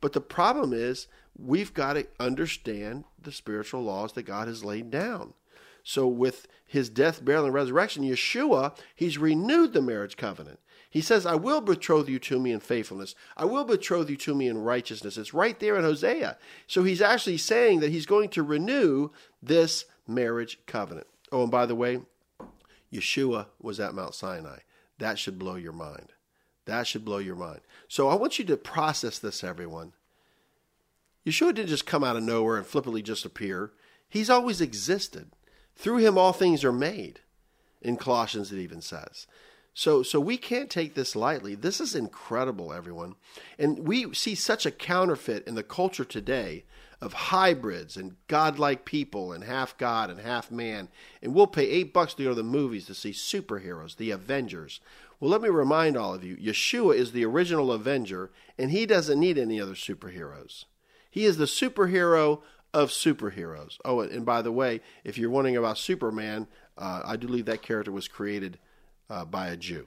But 0.00 0.12
the 0.12 0.20
problem 0.20 0.72
is, 0.72 1.06
we've 1.38 1.74
got 1.74 1.94
to 1.94 2.06
understand 2.20 3.04
the 3.20 3.32
spiritual 3.32 3.82
laws 3.82 4.12
that 4.12 4.24
God 4.24 4.48
has 4.48 4.64
laid 4.64 4.90
down. 4.90 5.34
So, 5.82 6.08
with 6.08 6.48
his 6.66 6.88
death, 6.88 7.24
burial, 7.24 7.44
and 7.44 7.54
resurrection, 7.54 8.02
Yeshua, 8.02 8.76
he's 8.94 9.18
renewed 9.18 9.72
the 9.72 9.80
marriage 9.80 10.16
covenant. 10.16 10.58
He 10.90 11.00
says, 11.00 11.26
I 11.26 11.34
will 11.34 11.60
betroth 11.60 12.08
you 12.08 12.18
to 12.20 12.40
me 12.40 12.52
in 12.52 12.60
faithfulness. 12.60 13.14
I 13.36 13.44
will 13.44 13.64
betroth 13.64 14.08
you 14.08 14.16
to 14.16 14.34
me 14.34 14.48
in 14.48 14.58
righteousness. 14.58 15.16
It's 15.16 15.34
right 15.34 15.58
there 15.60 15.76
in 15.76 15.84
Hosea. 15.84 16.38
So 16.66 16.84
he's 16.84 17.02
actually 17.02 17.38
saying 17.38 17.80
that 17.80 17.90
he's 17.90 18.06
going 18.06 18.30
to 18.30 18.42
renew 18.42 19.10
this 19.42 19.84
marriage 20.08 20.58
covenant. 20.66 21.06
Oh, 21.30 21.42
and 21.42 21.50
by 21.50 21.66
the 21.66 21.74
way, 21.74 22.00
Yeshua 22.92 23.46
was 23.60 23.78
at 23.78 23.94
Mount 23.94 24.14
Sinai. 24.14 24.60
That 24.98 25.18
should 25.18 25.38
blow 25.38 25.56
your 25.56 25.72
mind. 25.72 26.12
That 26.66 26.86
should 26.86 27.04
blow 27.04 27.18
your 27.18 27.36
mind. 27.36 27.60
So 27.88 28.08
I 28.08 28.14
want 28.14 28.38
you 28.38 28.44
to 28.46 28.56
process 28.56 29.18
this, 29.18 29.42
everyone. 29.42 29.92
Yeshua 31.26 31.54
didn't 31.54 31.68
just 31.68 31.86
come 31.86 32.04
out 32.04 32.16
of 32.16 32.22
nowhere 32.22 32.56
and 32.56 32.66
flippantly 32.66 33.02
just 33.02 33.24
appear. 33.24 33.72
He's 34.08 34.30
always 34.30 34.60
existed. 34.60 35.30
Through 35.74 35.98
him, 35.98 36.16
all 36.16 36.32
things 36.32 36.64
are 36.64 36.72
made. 36.72 37.20
In 37.82 37.96
Colossians, 37.96 38.52
it 38.52 38.58
even 38.58 38.80
says. 38.80 39.26
So, 39.74 40.02
so 40.02 40.18
we 40.18 40.38
can't 40.38 40.70
take 40.70 40.94
this 40.94 41.14
lightly. 41.14 41.54
This 41.54 41.80
is 41.80 41.94
incredible, 41.94 42.72
everyone. 42.72 43.14
And 43.58 43.80
we 43.80 44.12
see 44.14 44.34
such 44.34 44.64
a 44.64 44.70
counterfeit 44.70 45.46
in 45.46 45.54
the 45.54 45.62
culture 45.62 46.04
today 46.04 46.64
of 47.00 47.12
hybrids 47.12 47.96
and 47.96 48.16
godlike 48.26 48.86
people 48.86 49.32
and 49.32 49.44
half 49.44 49.76
God 49.76 50.10
and 50.10 50.18
half 50.20 50.50
man. 50.50 50.88
And 51.20 51.34
we'll 51.34 51.46
pay 51.46 51.68
eight 51.68 51.92
bucks 51.92 52.14
to 52.14 52.22
go 52.22 52.30
to 52.30 52.34
the 52.34 52.42
movies 52.42 52.86
to 52.86 52.94
see 52.94 53.10
superheroes, 53.10 53.96
the 53.96 54.10
Avengers. 54.10 54.80
Well, 55.18 55.30
let 55.30 55.42
me 55.42 55.48
remind 55.48 55.96
all 55.96 56.14
of 56.14 56.24
you 56.24 56.36
Yeshua 56.36 56.94
is 56.96 57.12
the 57.12 57.24
original 57.24 57.72
Avenger, 57.72 58.30
and 58.58 58.70
he 58.70 58.86
doesn't 58.86 59.18
need 59.18 59.38
any 59.38 59.60
other 59.60 59.74
superheroes. 59.74 60.64
He 61.10 61.24
is 61.24 61.38
the 61.38 61.46
superhero 61.46 62.42
of 62.74 62.90
superheroes. 62.90 63.78
Oh, 63.84 64.00
and 64.00 64.26
by 64.26 64.42
the 64.42 64.52
way, 64.52 64.82
if 65.04 65.16
you're 65.16 65.30
wondering 65.30 65.56
about 65.56 65.78
Superman, 65.78 66.46
uh, 66.76 67.02
I 67.04 67.16
do 67.16 67.26
believe 67.26 67.46
that 67.46 67.62
character 67.62 67.90
was 67.90 68.08
created 68.08 68.58
uh, 69.08 69.24
by 69.24 69.48
a 69.48 69.56
Jew. 69.56 69.86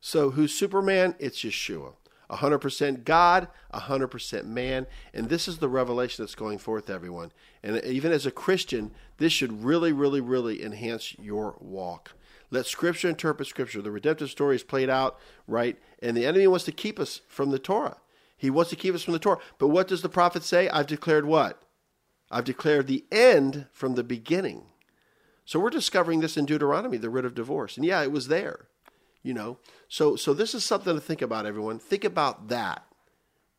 So, 0.00 0.30
who's 0.30 0.52
Superman? 0.52 1.14
It's 1.18 1.42
Yeshua. 1.42 1.94
100% 2.30 3.04
God, 3.04 3.48
100% 3.74 4.44
man. 4.44 4.86
And 5.12 5.28
this 5.28 5.48
is 5.48 5.58
the 5.58 5.68
revelation 5.68 6.24
that's 6.24 6.34
going 6.34 6.58
forth, 6.58 6.88
everyone. 6.88 7.32
And 7.62 7.82
even 7.84 8.12
as 8.12 8.24
a 8.24 8.30
Christian, 8.30 8.92
this 9.18 9.32
should 9.32 9.64
really, 9.64 9.92
really, 9.92 10.20
really 10.20 10.62
enhance 10.62 11.18
your 11.18 11.56
walk. 11.60 12.12
Let 12.50 12.66
Scripture 12.66 13.08
interpret 13.08 13.48
Scripture. 13.48 13.80
The 13.80 13.90
redemptive 13.90 14.30
story 14.30 14.56
is 14.56 14.62
played 14.62 14.90
out, 14.90 15.18
right? 15.46 15.78
And 16.02 16.16
the 16.16 16.26
enemy 16.26 16.46
wants 16.46 16.64
to 16.64 16.72
keep 16.72 16.98
us 16.98 17.20
from 17.28 17.50
the 17.50 17.58
Torah. 17.58 17.98
He 18.36 18.50
wants 18.50 18.70
to 18.70 18.76
keep 18.76 18.94
us 18.94 19.02
from 19.02 19.12
the 19.12 19.18
Torah. 19.18 19.38
But 19.58 19.68
what 19.68 19.86
does 19.86 20.02
the 20.02 20.08
prophet 20.08 20.42
say? 20.42 20.68
I've 20.68 20.86
declared 20.86 21.26
what? 21.26 21.62
I've 22.30 22.44
declared 22.44 22.86
the 22.86 23.04
end 23.12 23.66
from 23.72 23.94
the 23.94 24.04
beginning. 24.04 24.64
So 25.44 25.60
we're 25.60 25.70
discovering 25.70 26.20
this 26.20 26.36
in 26.36 26.46
Deuteronomy, 26.46 26.96
the 26.96 27.10
writ 27.10 27.24
of 27.24 27.34
divorce. 27.34 27.76
And 27.76 27.84
yeah, 27.84 28.02
it 28.02 28.12
was 28.12 28.28
there. 28.28 28.68
You 29.22 29.34
know. 29.34 29.58
So 29.88 30.16
so 30.16 30.32
this 30.32 30.54
is 30.54 30.64
something 30.64 30.94
to 30.94 31.00
think 31.00 31.22
about, 31.22 31.44
everyone. 31.44 31.78
Think 31.78 32.04
about 32.04 32.48
that. 32.48 32.84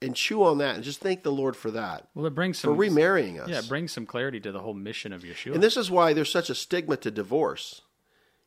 And 0.01 0.15
chew 0.15 0.41
on 0.43 0.57
that 0.57 0.73
and 0.73 0.83
just 0.83 0.99
thank 0.99 1.21
the 1.21 1.31
Lord 1.31 1.55
for 1.55 1.69
that. 1.69 2.07
Well, 2.15 2.25
it 2.25 2.33
brings 2.33 2.57
some 2.57 2.73
for 2.73 2.75
remarrying 2.75 3.39
us. 3.39 3.49
Yeah, 3.49 3.59
it 3.59 3.69
brings 3.69 3.91
some 3.91 4.07
clarity 4.07 4.39
to 4.39 4.51
the 4.51 4.61
whole 4.61 4.73
mission 4.73 5.13
of 5.13 5.21
Yeshua. 5.21 5.53
And 5.53 5.61
this 5.61 5.77
is 5.77 5.91
why 5.91 6.13
there's 6.13 6.31
such 6.31 6.49
a 6.49 6.55
stigma 6.55 6.97
to 6.97 7.11
divorce. 7.11 7.81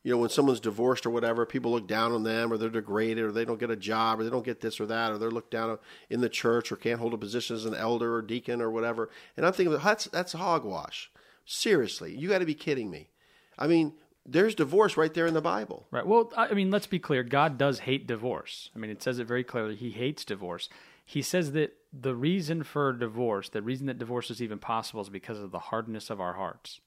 You 0.05 0.11
know, 0.11 0.19
when 0.19 0.29
someone's 0.29 0.59
divorced 0.59 1.07
or 1.07 1.09
whatever, 1.09 1.47
people 1.47 1.71
look 1.71 1.87
down 1.87 2.11
on 2.11 2.21
them 2.21 2.53
or 2.53 2.57
they're 2.57 2.69
degraded 2.69 3.23
or 3.23 3.31
they 3.31 3.43
don't 3.43 3.59
get 3.59 3.71
a 3.71 3.75
job 3.75 4.19
or 4.19 4.23
they 4.23 4.29
don't 4.29 4.45
get 4.45 4.61
this 4.61 4.79
or 4.79 4.85
that 4.85 5.11
or 5.11 5.17
they're 5.17 5.31
looked 5.31 5.49
down 5.49 5.79
in 6.11 6.21
the 6.21 6.29
church 6.29 6.71
or 6.71 6.75
can't 6.75 6.99
hold 6.99 7.15
a 7.15 7.17
position 7.17 7.55
as 7.55 7.65
an 7.65 7.73
elder 7.73 8.13
or 8.13 8.21
deacon 8.21 8.61
or 8.61 8.69
whatever. 8.69 9.09
And 9.35 9.47
I'm 9.47 9.51
thinking, 9.51 9.75
that's, 9.83 10.05
that's 10.05 10.33
hogwash. 10.33 11.09
Seriously, 11.43 12.15
you 12.15 12.29
got 12.29 12.37
to 12.37 12.45
be 12.45 12.53
kidding 12.53 12.91
me. 12.91 13.09
I 13.57 13.65
mean, 13.65 13.93
there's 14.27 14.53
divorce 14.53 14.95
right 14.95 15.11
there 15.11 15.25
in 15.25 15.33
the 15.33 15.41
Bible. 15.41 15.87
Right. 15.89 16.05
Well, 16.05 16.31
I 16.37 16.53
mean, 16.53 16.69
let's 16.69 16.85
be 16.85 16.99
clear. 16.99 17.23
God 17.23 17.57
does 17.57 17.79
hate 17.79 18.05
divorce. 18.05 18.69
I 18.75 18.79
mean, 18.79 18.91
it 18.91 19.01
says 19.01 19.17
it 19.17 19.25
very 19.25 19.43
clearly. 19.43 19.75
He 19.75 19.89
hates 19.89 20.23
divorce. 20.23 20.69
He 21.03 21.23
says 21.23 21.53
that 21.53 21.77
the 21.91 22.13
reason 22.13 22.61
for 22.61 22.93
divorce, 22.93 23.49
the 23.49 23.63
reason 23.63 23.87
that 23.87 23.97
divorce 23.97 24.29
is 24.29 24.39
even 24.39 24.59
possible, 24.59 25.01
is 25.01 25.09
because 25.09 25.39
of 25.39 25.49
the 25.49 25.57
hardness 25.57 26.11
of 26.11 26.21
our 26.21 26.33
hearts, 26.33 26.79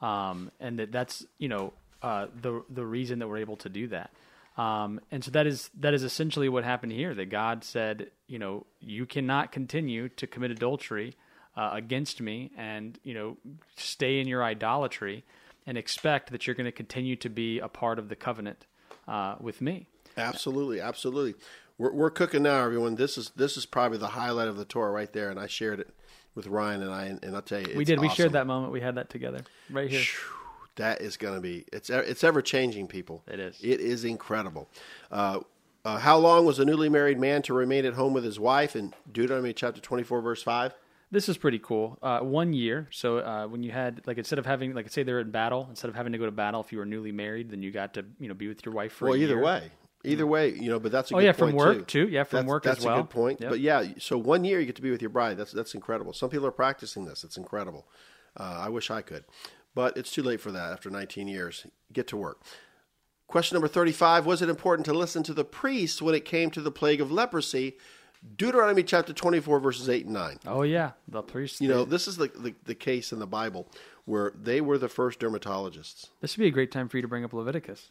um, 0.00 0.50
and 0.58 0.80
that 0.80 0.90
that's 0.90 1.24
you 1.38 1.48
know 1.48 1.72
uh, 2.02 2.26
the 2.40 2.64
the 2.68 2.84
reason 2.84 3.18
that 3.20 3.28
we're 3.28 3.38
able 3.38 3.56
to 3.58 3.68
do 3.68 3.88
that. 3.88 4.10
Um, 4.56 5.00
and 5.10 5.24
so 5.24 5.30
that 5.30 5.46
is 5.46 5.70
that 5.80 5.94
is 5.94 6.02
essentially 6.02 6.48
what 6.48 6.64
happened 6.64 6.92
here. 6.92 7.14
That 7.14 7.30
God 7.30 7.64
said, 7.64 8.10
you 8.26 8.38
know, 8.38 8.66
you 8.80 9.06
cannot 9.06 9.52
continue 9.52 10.08
to 10.10 10.26
commit 10.26 10.50
adultery 10.50 11.16
uh, 11.56 11.70
against 11.72 12.20
me, 12.20 12.50
and 12.56 12.98
you 13.02 13.14
know, 13.14 13.36
stay 13.76 14.20
in 14.20 14.28
your 14.28 14.44
idolatry 14.44 15.24
and 15.66 15.78
expect 15.78 16.30
that 16.32 16.46
you're 16.46 16.56
going 16.56 16.66
to 16.66 16.72
continue 16.72 17.16
to 17.16 17.30
be 17.30 17.60
a 17.60 17.68
part 17.68 17.98
of 17.98 18.08
the 18.08 18.16
covenant 18.16 18.66
uh, 19.06 19.36
with 19.40 19.60
me. 19.60 19.86
Absolutely, 20.16 20.80
absolutely. 20.80 21.34
We're, 21.78 21.92
we're 21.92 22.10
cooking 22.10 22.42
now, 22.42 22.62
everyone. 22.62 22.96
This 22.96 23.16
is 23.16 23.30
this 23.36 23.56
is 23.56 23.64
probably 23.64 23.98
the 23.98 24.08
highlight 24.08 24.48
of 24.48 24.56
the 24.56 24.64
tour 24.64 24.90
right 24.90 25.12
there, 25.12 25.30
and 25.30 25.40
I 25.40 25.46
shared 25.46 25.80
it 25.80 25.88
with 26.34 26.46
Ryan 26.46 26.82
and 26.82 26.92
I, 26.92 27.04
and 27.22 27.34
I'll 27.34 27.42
tell 27.42 27.60
you, 27.60 27.74
we 27.76 27.84
did. 27.84 27.98
Awesome. 27.98 28.08
We 28.08 28.14
shared 28.14 28.32
that 28.32 28.46
moment. 28.46 28.72
We 28.72 28.80
had 28.80 28.96
that 28.96 29.08
together 29.08 29.42
right 29.70 29.90
here. 29.90 30.02
That 30.76 31.00
is 31.02 31.16
going 31.16 31.34
to 31.34 31.40
be 31.40 31.64
it's 31.72 31.90
it's 31.90 32.24
ever 32.24 32.42
changing, 32.42 32.86
people. 32.86 33.22
It 33.26 33.40
is. 33.40 33.58
It 33.62 33.80
is 33.80 34.04
incredible. 34.04 34.68
Uh, 35.10 35.40
uh, 35.84 35.98
how 35.98 36.16
long 36.16 36.46
was 36.46 36.58
a 36.58 36.64
newly 36.64 36.88
married 36.88 37.18
man 37.18 37.42
to 37.42 37.54
remain 37.54 37.84
at 37.84 37.94
home 37.94 38.12
with 38.12 38.24
his 38.24 38.38
wife 38.38 38.76
in 38.76 38.94
Deuteronomy 39.10 39.52
chapter 39.52 39.80
twenty 39.80 40.02
four 40.02 40.20
verse 40.20 40.42
five? 40.42 40.74
this 41.12 41.28
is 41.28 41.36
pretty 41.36 41.58
cool. 41.58 41.98
Uh, 42.02 42.20
one 42.20 42.54
year. 42.54 42.88
So 42.90 43.18
uh, 43.18 43.46
when 43.46 43.62
you 43.62 43.70
had 43.70 44.00
like 44.06 44.18
instead 44.18 44.38
of 44.38 44.46
having 44.46 44.74
like 44.74 44.90
say 44.90 45.02
they're 45.02 45.20
in 45.20 45.30
battle, 45.30 45.66
instead 45.68 45.88
of 45.88 45.94
having 45.94 46.12
to 46.12 46.18
go 46.18 46.24
to 46.24 46.32
battle 46.32 46.60
if 46.62 46.72
you 46.72 46.78
were 46.78 46.86
newly 46.86 47.12
married, 47.12 47.50
then 47.50 47.62
you 47.62 47.70
got 47.70 47.94
to 47.94 48.04
you 48.18 48.28
know 48.28 48.34
be 48.34 48.48
with 48.48 48.64
your 48.64 48.74
wife 48.74 48.94
for. 48.94 49.08
Well, 49.08 49.16
either 49.16 49.34
year. 49.34 49.44
way, 49.44 49.70
either 50.04 50.26
way, 50.26 50.48
you 50.54 50.70
know. 50.70 50.80
But 50.80 50.90
that's 50.90 51.10
a 51.10 51.14
oh 51.14 51.18
good 51.18 51.26
yeah, 51.26 51.32
point 51.32 51.50
from 51.50 51.56
work 51.56 51.86
too. 51.86 52.08
Yeah, 52.08 52.24
from 52.24 52.38
that's, 52.38 52.48
work 52.48 52.62
that's 52.64 52.78
as 52.78 52.84
well. 52.84 52.96
That's 52.96 53.00
a 53.00 53.06
good 53.06 53.10
point. 53.10 53.40
Yep. 53.42 53.50
But 53.50 53.60
yeah, 53.60 53.84
so 53.98 54.16
one 54.16 54.44
year 54.44 54.58
you 54.58 54.66
get 54.66 54.76
to 54.76 54.82
be 54.82 54.90
with 54.90 55.02
your 55.02 55.10
bride. 55.10 55.36
That's 55.36 55.52
that's 55.52 55.74
incredible. 55.74 56.14
Some 56.14 56.30
people 56.30 56.46
are 56.46 56.52
practicing 56.52 57.04
this. 57.04 57.24
It's 57.24 57.36
incredible. 57.36 57.86
Uh, 58.34 58.60
I 58.60 58.70
wish 58.70 58.90
I 58.90 59.02
could, 59.02 59.24
but 59.74 59.96
it's 59.96 60.12
too 60.12 60.22
late 60.22 60.40
for 60.40 60.52
that. 60.52 60.72
After 60.72 60.90
19 60.90 61.28
years, 61.28 61.66
get 61.92 62.06
to 62.08 62.16
work. 62.16 62.42
Question 63.26 63.54
number 63.54 63.68
35 63.68 64.26
Was 64.26 64.42
it 64.42 64.48
important 64.48 64.84
to 64.86 64.92
listen 64.92 65.22
to 65.22 65.34
the 65.34 65.44
priests 65.44 66.02
when 66.02 66.14
it 66.14 66.24
came 66.24 66.50
to 66.50 66.60
the 66.60 66.70
plague 66.70 67.00
of 67.00 67.10
leprosy? 67.10 67.76
Deuteronomy 68.36 68.84
chapter 68.84 69.12
24, 69.12 69.58
verses 69.58 69.88
8 69.88 70.04
and 70.04 70.14
9. 70.14 70.38
Oh 70.46 70.62
yeah, 70.62 70.92
the 71.08 71.22
priest. 71.22 71.60
You 71.60 71.68
know, 71.68 71.84
this 71.84 72.06
is 72.06 72.16
the, 72.16 72.28
the, 72.28 72.54
the 72.64 72.74
case 72.74 73.12
in 73.12 73.18
the 73.18 73.26
Bible 73.26 73.66
where 74.04 74.32
they 74.40 74.60
were 74.60 74.78
the 74.78 74.88
first 74.88 75.20
dermatologists. 75.20 76.06
this 76.20 76.36
would 76.36 76.42
be 76.42 76.48
a 76.48 76.52
great 76.52 76.70
time 76.70 76.88
for 76.88 76.98
you 76.98 77.02
to 77.02 77.08
bring 77.08 77.24
up 77.24 77.32
Leviticus. 77.32 77.90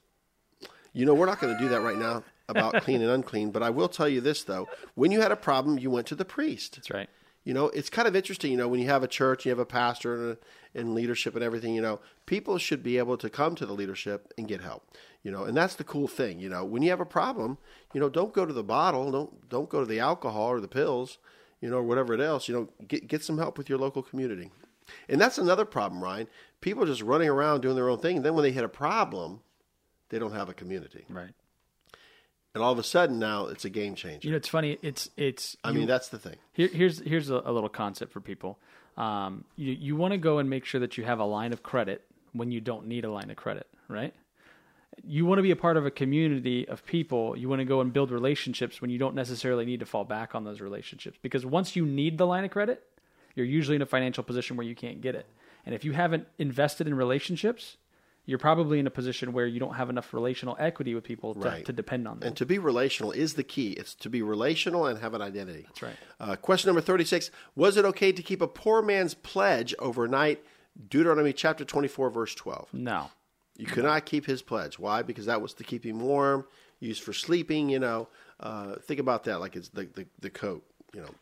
You 0.94 1.06
know, 1.06 1.14
we're 1.14 1.26
not 1.26 1.40
going 1.40 1.56
to 1.56 1.60
do 1.60 1.70
that 1.70 1.82
right 1.82 1.98
now 1.98 2.24
about 2.50 2.82
clean 2.84 3.02
and 3.02 3.10
unclean, 3.10 3.52
but 3.52 3.64
I 3.64 3.70
will 3.70 3.88
tell 3.88 4.10
you 4.10 4.20
this, 4.20 4.44
though. 4.44 4.68
When 4.96 5.12
you 5.12 5.22
had 5.22 5.32
a 5.32 5.38
problem, 5.38 5.80
you 5.80 5.90
went 5.90 6.08
to 6.08 6.16
the 6.16 6.26
priest. 6.26 6.76
That's 6.76 6.92
right. 6.92 7.10
You 7.44 7.56
know, 7.56 7.70
it's 7.70 7.90
kind 7.90 8.08
of 8.08 8.16
interesting, 8.16 8.52
you 8.52 8.58
know, 8.58 8.68
when 8.68 8.80
you 8.80 8.88
have 8.88 9.02
a 9.02 9.08
church, 9.08 9.46
you 9.46 9.50
have 9.50 9.60
a 9.60 9.66
pastor 9.66 10.14
and, 10.16 10.38
a, 10.38 10.80
and 10.80 10.94
leadership 10.94 11.34
and 11.36 11.44
everything, 11.44 11.74
you 11.74 11.82
know, 11.82 12.00
people 12.28 12.58
should 12.60 12.84
be 12.84 13.00
able 13.00 13.18
to 13.18 13.30
come 13.30 13.56
to 13.56 13.66
the 13.66 13.74
leadership 13.74 14.32
and 14.38 14.48
get 14.48 14.62
help. 14.62 14.96
You 15.24 15.32
know, 15.32 15.44
and 15.44 15.58
that's 15.58 15.76
the 15.76 15.84
cool 15.84 16.08
thing, 16.08 16.40
you 16.40 16.50
know, 16.50 16.64
when 16.66 16.82
you 16.82 16.90
have 16.90 17.00
a 17.00 17.06
problem, 17.06 17.58
you 17.94 18.00
know, 18.00 18.10
don't 18.10 18.34
go 18.34 18.46
to 18.46 18.54
the 18.54 18.64
bottle, 18.64 19.12
don't 19.12 19.50
don't 19.50 19.70
go 19.70 19.80
to 19.80 19.86
the 19.86 20.00
alcohol 20.00 20.50
or 20.50 20.60
the 20.60 20.68
pills, 20.68 21.20
you 21.62 21.70
know, 21.70 21.78
or 21.78 21.84
whatever 21.84 22.14
it 22.14 22.20
else, 22.20 22.48
you 22.48 22.56
know, 22.56 22.70
get 22.88 23.08
get 23.08 23.24
some 23.24 23.38
help 23.38 23.58
with 23.58 23.70
your 23.70 23.78
local 23.78 24.02
community. 24.02 24.52
And 25.08 25.22
that's 25.22 25.38
another 25.38 25.66
problem, 25.66 26.04
Ryan. 26.04 26.28
People 26.60 26.84
are 26.84 26.88
just 26.88 27.04
running 27.04 27.30
around 27.30 27.62
doing 27.62 27.76
their 27.76 27.90
own 27.90 28.00
thing, 28.00 28.18
and 28.18 28.26
then 28.26 28.34
when 28.34 28.44
they 28.44 28.52
hit 28.52 28.64
a 28.64 28.70
problem, 28.70 29.42
they 30.10 30.18
don't 30.20 30.34
have 30.34 30.50
a 30.50 30.54
community. 30.54 31.06
Right. 31.08 31.32
And 32.54 32.64
all 32.64 32.72
of 32.72 32.80
a 32.80 32.84
sudden 32.84 33.18
now 33.20 33.48
it's 33.48 33.64
a 33.66 33.70
game 33.70 33.96
changer. 33.96 34.28
You 34.28 34.32
know, 34.32 34.38
it's 34.38 34.48
funny. 34.50 34.78
It's 34.82 35.10
it's. 35.18 35.56
I 35.64 35.70
you- 35.70 35.80
mean, 35.80 35.88
that's 35.88 36.10
the 36.10 36.20
thing. 36.20 36.36
Here, 36.54 36.68
here's 36.68 37.00
here's 37.00 37.30
a, 37.30 37.42
a 37.46 37.52
little 37.52 37.70
concept 37.70 38.12
for 38.12 38.20
people. 38.20 38.60
Um, 38.98 39.46
you 39.56 39.74
you 39.74 39.96
want 39.96 40.12
to 40.12 40.18
go 40.18 40.40
and 40.40 40.50
make 40.50 40.66
sure 40.66 40.82
that 40.82 40.98
you 40.98 41.06
have 41.06 41.20
a 41.20 41.26
line 41.26 41.54
of 41.54 41.64
credit 41.64 42.04
when 42.34 42.52
you 42.52 42.62
don't 42.62 42.88
need 42.88 43.06
a 43.06 43.12
line 43.12 43.30
of 43.30 43.38
credit, 43.38 43.68
right? 43.88 44.14
You 45.04 45.26
want 45.26 45.40
to 45.40 45.44
be 45.44 45.52
a 45.52 45.56
part 45.56 45.78
of 45.78 45.86
a 45.86 45.92
community 45.92 46.68
of 46.68 46.86
people. 46.86 47.38
You 47.38 47.48
want 47.48 47.60
to 47.60 47.66
go 47.66 47.80
and 47.80 47.94
build 47.94 48.12
relationships 48.12 48.82
when 48.82 48.90
you 48.90 48.98
don't 48.98 49.16
necessarily 49.16 49.66
need 49.66 49.80
to 49.80 49.86
fall 49.86 50.04
back 50.04 50.36
on 50.36 50.44
those 50.44 50.60
relationships. 50.60 51.18
Because 51.22 51.46
once 51.46 51.78
you 51.78 51.86
need 51.86 52.18
the 52.18 52.28
line 52.28 52.44
of 52.44 52.52
credit, 52.52 52.84
you're 53.34 53.46
usually 53.46 53.78
in 53.78 53.82
a 53.82 53.86
financial 53.86 54.24
position 54.24 54.58
where 54.58 54.68
you 54.68 54.76
can't 54.76 55.00
get 55.00 55.16
it. 55.16 55.26
And 55.66 55.74
if 55.74 55.86
you 55.86 55.94
haven't 55.94 56.28
invested 56.38 56.88
in 56.88 56.94
relationships, 56.94 57.78
you're 58.32 58.40
probably 58.40 58.80
in 58.80 58.88
a 58.88 58.90
position 58.90 59.34
where 59.34 59.46
you 59.46 59.60
don't 59.60 59.76
have 59.76 59.90
enough 59.90 60.14
relational 60.14 60.56
equity 60.60 60.96
with 60.96 61.04
people 61.04 61.34
to, 61.36 61.40
Right. 61.42 61.66
to 61.66 61.74
depend 61.74 62.08
on 62.08 62.20
them. 62.20 62.28
And 62.30 62.38
to 62.38 62.46
be 62.46 62.58
relational 62.58 63.12
is 63.12 63.34
the 63.36 63.44
key. 63.44 63.72
It's 63.74 63.94
to 63.96 64.10
be 64.10 64.22
relational 64.22 64.86
and 64.88 64.98
have 65.00 65.14
an 65.14 65.22
identity. 65.22 65.64
That's 65.68 65.82
right. 65.84 65.96
Uh, 66.20 66.36
question 66.38 66.70
number 66.70 66.82
36 66.82 67.30
Was 67.56 67.76
it 67.78 67.84
okay 67.86 68.12
to 68.14 68.24
keep 68.24 68.42
a 68.42 68.48
poor 68.48 68.82
man's 68.82 69.14
pledge 69.14 69.76
overnight? 69.78 70.44
Deuteronomy 70.90 71.34
chapter 71.34 71.66
24, 71.66 72.10
verse 72.10 72.34
12. 72.34 72.74
no. 72.74 73.12
You 73.58 73.68
could 73.68 73.84
not 73.84 74.06
keep 74.06 74.26
his 74.26 74.42
pledge. 74.42 74.80
Why? 74.80 75.04
Because 75.04 75.26
that 75.28 75.40
was 75.42 75.54
to 75.56 75.64
keep 75.64 75.86
him 75.86 76.00
warm, 76.00 76.46
used 76.80 77.04
for 77.04 77.14
sleeping, 77.14 77.70
you 77.70 77.78
know. 77.80 78.08
Uh, 78.40 78.78
think 78.78 79.00
about 79.00 79.26
that 79.26 79.40
like 79.40 79.56
it's 79.56 79.70
the, 79.70 79.84
the, 79.94 80.08
the 80.20 80.30
coat, 80.32 80.64
you 80.96 81.02
know. 81.02 81.14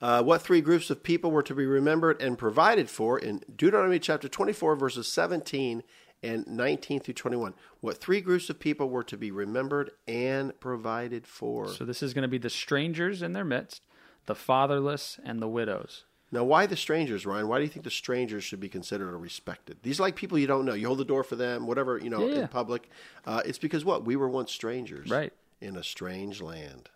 Uh, 0.00 0.22
what 0.22 0.40
three 0.40 0.60
groups 0.60 0.88
of 0.90 1.02
people 1.02 1.30
were 1.30 1.42
to 1.42 1.54
be 1.54 1.66
remembered 1.66 2.20
and 2.22 2.38
provided 2.38 2.88
for 2.88 3.18
in 3.18 3.42
Deuteronomy 3.54 3.98
chapter 3.98 4.28
24, 4.28 4.74
verses 4.76 5.06
17 5.08 5.82
and 6.22 6.46
19 6.46 7.00
through 7.00 7.14
21? 7.14 7.54
What 7.80 7.98
three 7.98 8.20
groups 8.20 8.48
of 8.48 8.58
people 8.58 8.88
were 8.88 9.04
to 9.04 9.16
be 9.16 9.30
remembered 9.30 9.90
and 10.08 10.58
provided 10.58 11.26
for? 11.26 11.68
So 11.68 11.84
this 11.84 12.02
is 12.02 12.14
going 12.14 12.22
to 12.22 12.28
be 12.28 12.38
the 12.38 12.48
strangers 12.50 13.20
in 13.20 13.34
their 13.34 13.44
midst, 13.44 13.82
the 14.26 14.34
fatherless, 14.34 15.18
and 15.22 15.42
the 15.42 15.48
widows. 15.48 16.04
Now, 16.32 16.44
why 16.44 16.66
the 16.66 16.76
strangers, 16.76 17.26
Ryan? 17.26 17.48
Why 17.48 17.58
do 17.58 17.64
you 17.64 17.70
think 17.70 17.84
the 17.84 17.90
strangers 17.90 18.44
should 18.44 18.60
be 18.60 18.68
considered 18.68 19.12
or 19.12 19.18
respected? 19.18 19.78
These 19.82 19.98
are 19.98 20.04
like 20.04 20.14
people 20.14 20.38
you 20.38 20.46
don't 20.46 20.64
know. 20.64 20.74
You 20.74 20.86
hold 20.86 20.98
the 21.00 21.04
door 21.04 21.24
for 21.24 21.34
them, 21.36 21.66
whatever, 21.66 21.98
you 21.98 22.08
know, 22.08 22.26
Yeah. 22.28 22.42
in 22.42 22.48
public. 22.48 22.88
Uh, 23.26 23.42
it's 23.44 23.58
because 23.58 23.84
what? 23.84 24.04
We 24.04 24.14
were 24.14 24.28
once 24.28 24.52
strangers. 24.52 25.10
Right. 25.10 25.32
In 25.60 25.76
a 25.76 25.82
strange 25.82 26.40
land. 26.40 26.88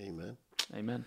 Amen. 0.00 0.36
Amen. 0.74 1.04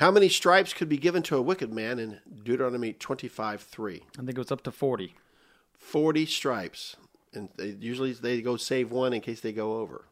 How 0.00 0.10
many 0.10 0.30
stripes 0.30 0.72
could 0.72 0.88
be 0.88 0.96
given 0.96 1.22
to 1.24 1.36
a 1.36 1.42
wicked 1.42 1.70
man 1.74 1.98
in 1.98 2.20
Deuteronomy 2.42 2.94
25 2.94 3.60
3? 3.60 4.02
I 4.14 4.16
think 4.16 4.30
it 4.30 4.38
was 4.38 4.50
up 4.50 4.62
to 4.62 4.72
40. 4.72 5.14
40 5.74 6.24
stripes. 6.24 6.96
And 7.34 7.50
they, 7.58 7.76
usually 7.78 8.12
they 8.12 8.40
go 8.40 8.56
save 8.56 8.90
one 8.90 9.12
in 9.12 9.20
case 9.20 9.42
they 9.42 9.52
go 9.52 9.76
over. 9.76 10.06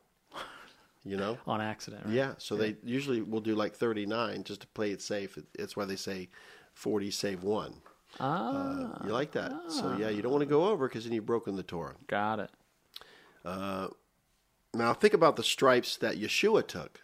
You 1.06 1.16
know? 1.16 1.38
on 1.46 1.62
accident. 1.62 2.04
Right? 2.04 2.14
Yeah, 2.14 2.34
so 2.36 2.54
they 2.54 2.76
usually 2.84 3.22
will 3.22 3.40
do 3.40 3.54
like 3.54 3.74
39 3.74 4.44
just 4.44 4.60
to 4.60 4.66
play 4.66 4.90
it 4.90 5.00
safe. 5.00 5.38
That's 5.58 5.74
why 5.74 5.86
they 5.86 5.96
say 5.96 6.28
40 6.74 7.10
save 7.10 7.42
one. 7.42 7.80
Ah, 8.20 9.00
Uh, 9.00 9.06
you 9.06 9.12
like 9.12 9.32
that? 9.32 9.52
So 9.70 9.96
yeah, 9.98 10.10
you 10.10 10.20
don't 10.20 10.32
want 10.32 10.42
to 10.42 10.46
go 10.46 10.66
over 10.66 10.86
because 10.86 11.04
then 11.04 11.14
you've 11.14 11.24
broken 11.24 11.56
the 11.56 11.62
Torah. 11.62 11.94
got 12.08 12.40
it. 12.40 12.50
Now 14.74 14.92
think 14.92 15.14
about 15.14 15.36
the 15.36 15.42
stripes 15.42 15.96
that 15.96 16.16
Yeshua 16.16 16.66
took. 16.66 17.00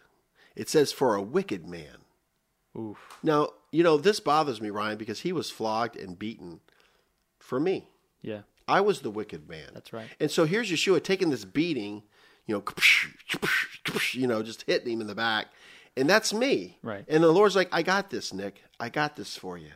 It 0.55 0.69
says 0.69 0.91
for 0.91 1.15
a 1.15 1.21
wicked 1.21 1.67
man. 1.67 2.04
Oof. 2.77 3.19
Now 3.23 3.49
you 3.71 3.83
know 3.83 3.97
this 3.97 4.19
bothers 4.19 4.61
me, 4.61 4.69
Ryan, 4.69 4.97
because 4.97 5.21
he 5.21 5.31
was 5.31 5.49
flogged 5.49 5.95
and 5.95 6.17
beaten 6.17 6.59
for 7.39 7.59
me. 7.59 7.89
Yeah, 8.21 8.41
I 8.67 8.81
was 8.81 9.01
the 9.01 9.11
wicked 9.11 9.47
man. 9.49 9.69
That's 9.73 9.93
right. 9.93 10.07
And 10.19 10.31
so 10.31 10.45
here's 10.45 10.71
Yeshua 10.71 11.03
taking 11.03 11.29
this 11.29 11.45
beating, 11.45 12.03
you 12.45 12.55
know, 12.55 12.63
you 14.13 14.27
know, 14.27 14.43
just 14.43 14.63
hitting 14.63 14.93
him 14.93 15.01
in 15.01 15.07
the 15.07 15.15
back, 15.15 15.47
and 15.95 16.09
that's 16.09 16.33
me. 16.33 16.77
Right. 16.81 17.05
And 17.07 17.23
the 17.23 17.31
Lord's 17.31 17.55
like, 17.55 17.69
I 17.71 17.81
got 17.81 18.09
this, 18.09 18.33
Nick. 18.33 18.63
I 18.79 18.89
got 18.89 19.15
this 19.15 19.37
for 19.37 19.57
you. 19.57 19.71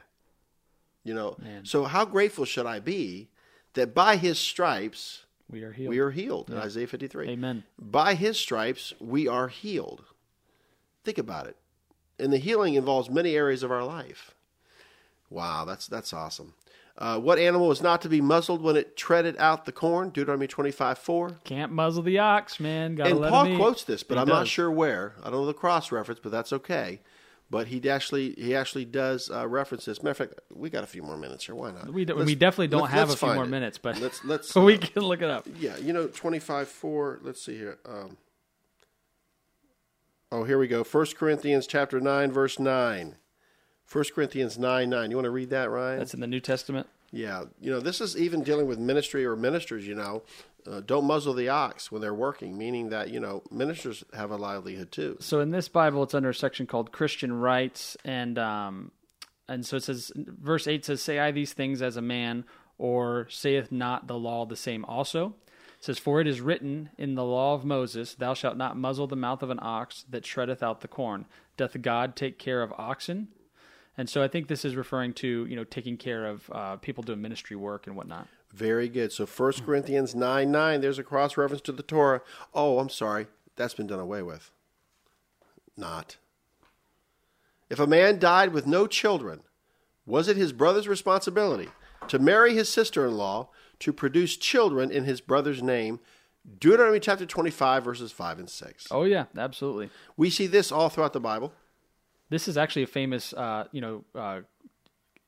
You 1.04 1.14
know. 1.14 1.38
Man. 1.42 1.66
So 1.66 1.86
how 1.86 2.06
grateful 2.06 2.46
should 2.46 2.66
I 2.66 2.80
be 2.80 3.30
that 3.74 3.94
by 3.94 4.18
His 4.18 4.38
stripes 4.38 5.26
we 5.50 5.64
are 5.64 5.72
healed. 5.72 5.90
we 5.90 6.00
are 6.00 6.12
healed 6.12 6.50
in 6.50 6.58
Isaiah 6.58 6.88
53. 6.88 7.30
Amen. 7.30 7.64
By 7.80 8.14
His 8.14 8.40
stripes 8.40 8.94
we 9.00 9.28
are 9.28 9.48
healed. 9.48 10.04
Think 11.04 11.18
about 11.18 11.48
it. 11.48 11.56
And 12.20 12.32
the 12.34 12.38
healing 12.38 12.76
involves 12.76 13.10
many 13.10 13.36
areas 13.36 13.64
of 13.64 13.72
our 13.72 13.84
life. 13.84 14.36
Wow, 15.30 15.66
that's 15.66 15.88
that's 15.88 16.14
awesome. 16.14 16.54
Uh, 16.98 17.18
what 17.18 17.40
animal 17.40 17.68
was 17.70 17.82
not 17.82 18.02
to 18.02 18.10
be 18.10 18.20
muzzled 18.20 18.62
when 18.62 18.76
it 18.76 18.98
treaded 18.98 19.38
out 19.38 19.64
the 19.66 19.72
corn? 19.72 20.10
Deuteronomy 20.10 20.48
25 20.48 20.98
4. 20.98 21.30
Can't 21.46 21.72
muzzle 21.72 22.04
the 22.04 22.20
ox, 22.20 22.60
man. 22.60 22.96
Gotta 22.96 23.12
And 23.12 23.20
let 23.22 23.30
Paul 23.32 23.56
quotes 23.56 23.86
this, 23.86 24.04
but 24.04 24.16
He 24.18 24.22
I'm 24.22 24.28
not 24.28 24.48
sure 24.48 24.70
where. 24.70 25.14
I 25.22 25.26
don't 25.30 25.34
know 25.40 25.46
the 25.46 25.54
cross 25.54 25.92
reference, 25.94 26.20
but 26.22 26.32
that's 26.32 26.52
okay. 26.52 27.00
But 27.52 27.68
he 27.68 27.90
actually 27.90 28.34
he 28.34 28.54
actually 28.54 28.86
does 28.86 29.32
uh, 29.32 29.48
reference 29.48 29.86
this. 29.86 30.04
Matter 30.04 30.12
of 30.12 30.18
fact, 30.18 30.34
we 30.54 30.70
got 30.70 30.84
a 30.84 30.88
few 30.88 31.02
more 31.02 31.18
minutes 31.18 31.46
here. 31.46 31.56
Why 31.56 31.72
not? 31.72 31.92
We, 31.92 32.06
do, 32.06 32.16
we 32.16 32.36
definitely 32.36 32.68
don't 32.68 32.82
let's- 32.82 32.94
have 32.94 33.10
a 33.10 33.16
few 33.16 33.34
more 33.34 33.46
it. 33.46 33.48
minutes, 33.48 33.78
but 33.78 34.00
let's 34.00 34.24
let's 34.26 34.52
but 34.54 34.62
we 34.66 34.78
can 34.78 35.04
look 35.04 35.22
it 35.22 35.30
up. 35.30 35.48
yeah, 35.58 35.78
you 35.78 35.94
know, 35.94 36.08
25 36.08 36.68
4. 36.68 37.20
Let's 37.24 37.42
see 37.42 37.56
here. 37.58 37.78
Um, 37.88 38.18
oh, 40.32 40.44
here 40.44 40.58
we 40.58 40.68
go. 40.68 40.84
1 40.84 41.06
Corinthians 41.18 41.68
chapter 41.68 42.00
9, 42.00 42.32
verse 42.32 42.60
9. 42.60 43.16
1 43.92 44.06
Corinthians 44.14 44.58
9 44.60 44.90
9. 44.90 45.10
You 45.10 45.18
want 45.18 45.26
to 45.26 45.32
read 45.32 45.50
that, 45.50 45.70
Ryan? 45.70 46.00
That's 46.00 46.14
in 46.14 46.20
the 46.20 46.28
New 46.28 46.40
Testament. 46.40 46.88
yeah. 47.12 47.46
You 47.60 47.72
know, 47.72 47.80
this 47.80 48.02
is 48.02 48.16
even 48.16 48.44
dealing 48.44 48.68
with 48.68 48.78
ministry 48.80 49.26
or 49.26 49.36
ministers, 49.36 49.88
you 49.88 49.96
know. 49.96 50.24
Uh, 50.70 50.82
don't 50.82 51.06
muzzle 51.06 51.34
the 51.34 51.50
ox 51.50 51.92
when 51.92 52.02
they're 52.02 52.14
working, 52.14 52.58
meaning 52.58 52.90
that, 52.90 53.10
you 53.10 53.20
know, 53.20 53.42
ministers 53.50 54.04
have 54.14 54.30
a 54.30 54.36
livelihood 54.36 54.92
too. 54.92 55.18
So 55.20 55.40
in 55.40 55.50
this 55.52 55.70
Bible, 55.70 56.04
it's 56.04 56.14
under 56.14 56.30
a 56.30 56.36
section 56.36 56.68
called 56.68 56.92
Christian 56.92 57.34
Rights, 57.34 57.98
and 58.04 58.38
um, 58.38 58.92
and 59.48 59.66
so 59.66 59.78
it 59.78 59.84
says, 59.84 60.12
verse 60.16 60.68
eight 60.68 60.86
says, 60.86 61.02
"Say 61.02 61.18
I 61.18 61.32
these 61.32 61.54
things 61.54 61.82
as 61.82 61.96
a 61.98 62.02
man, 62.02 62.44
or 62.78 63.26
saith 63.32 63.72
not 63.72 64.08
the 64.08 64.20
law 64.20 64.46
the 64.46 64.58
same 64.58 64.86
also?" 64.86 65.34
It 65.80 65.86
says, 65.86 65.98
"For 65.98 66.20
it 66.20 66.28
is 66.28 66.42
written 66.42 66.90
in 66.98 67.16
the 67.16 67.24
law 67.24 67.56
of 67.56 67.64
Moses, 67.64 68.14
Thou 68.14 68.34
shalt 68.34 68.58
not 68.58 68.78
muzzle 68.78 69.08
the 69.08 69.16
mouth 69.16 69.42
of 69.42 69.50
an 69.50 69.60
ox 69.62 70.06
that 70.10 70.24
treadeth 70.24 70.62
out 70.62 70.82
the 70.82 70.88
corn. 70.88 71.26
Doth 71.56 71.82
God 71.82 72.16
take 72.16 72.38
care 72.38 72.62
of 72.62 72.74
oxen?" 72.78 73.30
And 73.98 74.10
so 74.10 74.24
I 74.24 74.28
think 74.28 74.48
this 74.48 74.64
is 74.64 74.76
referring 74.76 75.14
to 75.16 75.46
you 75.46 75.56
know 75.56 75.64
taking 75.64 75.98
care 75.98 76.26
of 76.26 76.50
uh, 76.52 76.76
people 76.78 77.04
doing 77.04 77.22
ministry 77.22 77.56
work 77.56 77.88
and 77.88 77.96
whatnot. 77.96 78.28
Very 78.54 78.90
good. 78.90 79.12
So 79.12 79.26
1 79.26 79.54
Corinthians 79.66 80.16
9 80.16 80.52
9, 80.52 80.82
there's 80.82 81.00
a 81.00 81.04
cross 81.04 81.38
reference 81.38 81.62
to 81.64 81.72
the 81.72 81.84
Torah. 81.84 82.22
Oh, 82.54 82.80
I'm 82.80 82.90
sorry. 82.90 83.28
That's 83.56 83.74
been 83.74 83.88
done 83.88 84.00
away 84.00 84.22
with. 84.22 84.52
Not. 85.78 86.18
If 87.70 87.80
a 87.80 87.88
man 87.88 88.20
died 88.20 88.54
with 88.54 88.66
no 88.66 88.88
children, 88.88 89.42
was 90.06 90.28
it 90.28 90.38
his 90.38 90.52
brother's 90.52 90.88
responsibility 90.88 91.70
to 92.08 92.18
marry 92.18 92.54
his 92.54 92.70
sister 92.70 93.06
in 93.06 93.16
law 93.16 93.50
to 93.80 93.94
produce 93.94 94.38
children 94.38 94.92
in 94.92 95.06
his 95.06 95.22
brother's 95.22 95.62
name? 95.64 96.00
Deuteronomy 96.60 97.00
chapter 97.00 97.26
25, 97.26 97.84
verses 97.84 98.12
5 98.12 98.40
and 98.40 98.50
6. 98.50 98.88
Oh 98.92 99.04
yeah, 99.04 99.26
absolutely. 99.38 99.90
We 100.18 100.30
see 100.30 100.48
this 100.48 100.72
all 100.72 100.90
throughout 100.90 101.14
the 101.14 101.20
Bible. 101.20 101.54
This 102.30 102.48
is 102.48 102.58
actually 102.58 102.84
a 102.84 102.88
famous, 102.88 103.34
uh, 103.34 103.66
you 103.72 103.82
know, 103.82 104.04
uh, 104.16 104.42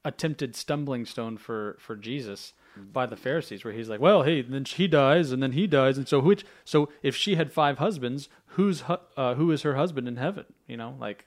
attempted 0.04 0.56
stumbling 0.56 1.06
stone 1.06 1.38
for 1.38 1.76
for 1.80 1.96
Jesus 1.96 2.54
by 2.94 3.06
the 3.06 3.18
Pharisees, 3.18 3.64
where 3.64 3.74
he's 3.74 3.90
like, 3.90 4.00
"Well, 4.00 4.24
hey, 4.24 4.42
then 4.42 4.64
she 4.66 4.88
dies, 4.88 5.32
and 5.32 5.44
then 5.44 5.52
he 5.52 5.68
dies, 5.68 5.98
and 5.98 6.08
so 6.08 6.20
which? 6.20 6.46
So 6.64 6.90
if 7.04 7.16
she 7.16 7.36
had 7.36 7.52
five 7.52 7.78
husbands, 7.80 8.30
who's 8.56 8.82
hu- 8.82 8.98
uh, 9.18 9.36
who 9.36 9.52
is 9.52 9.62
her 9.64 9.76
husband 9.76 10.08
in 10.08 10.16
heaven? 10.18 10.46
You 10.68 10.78
know, 10.78 10.96
like 11.00 11.26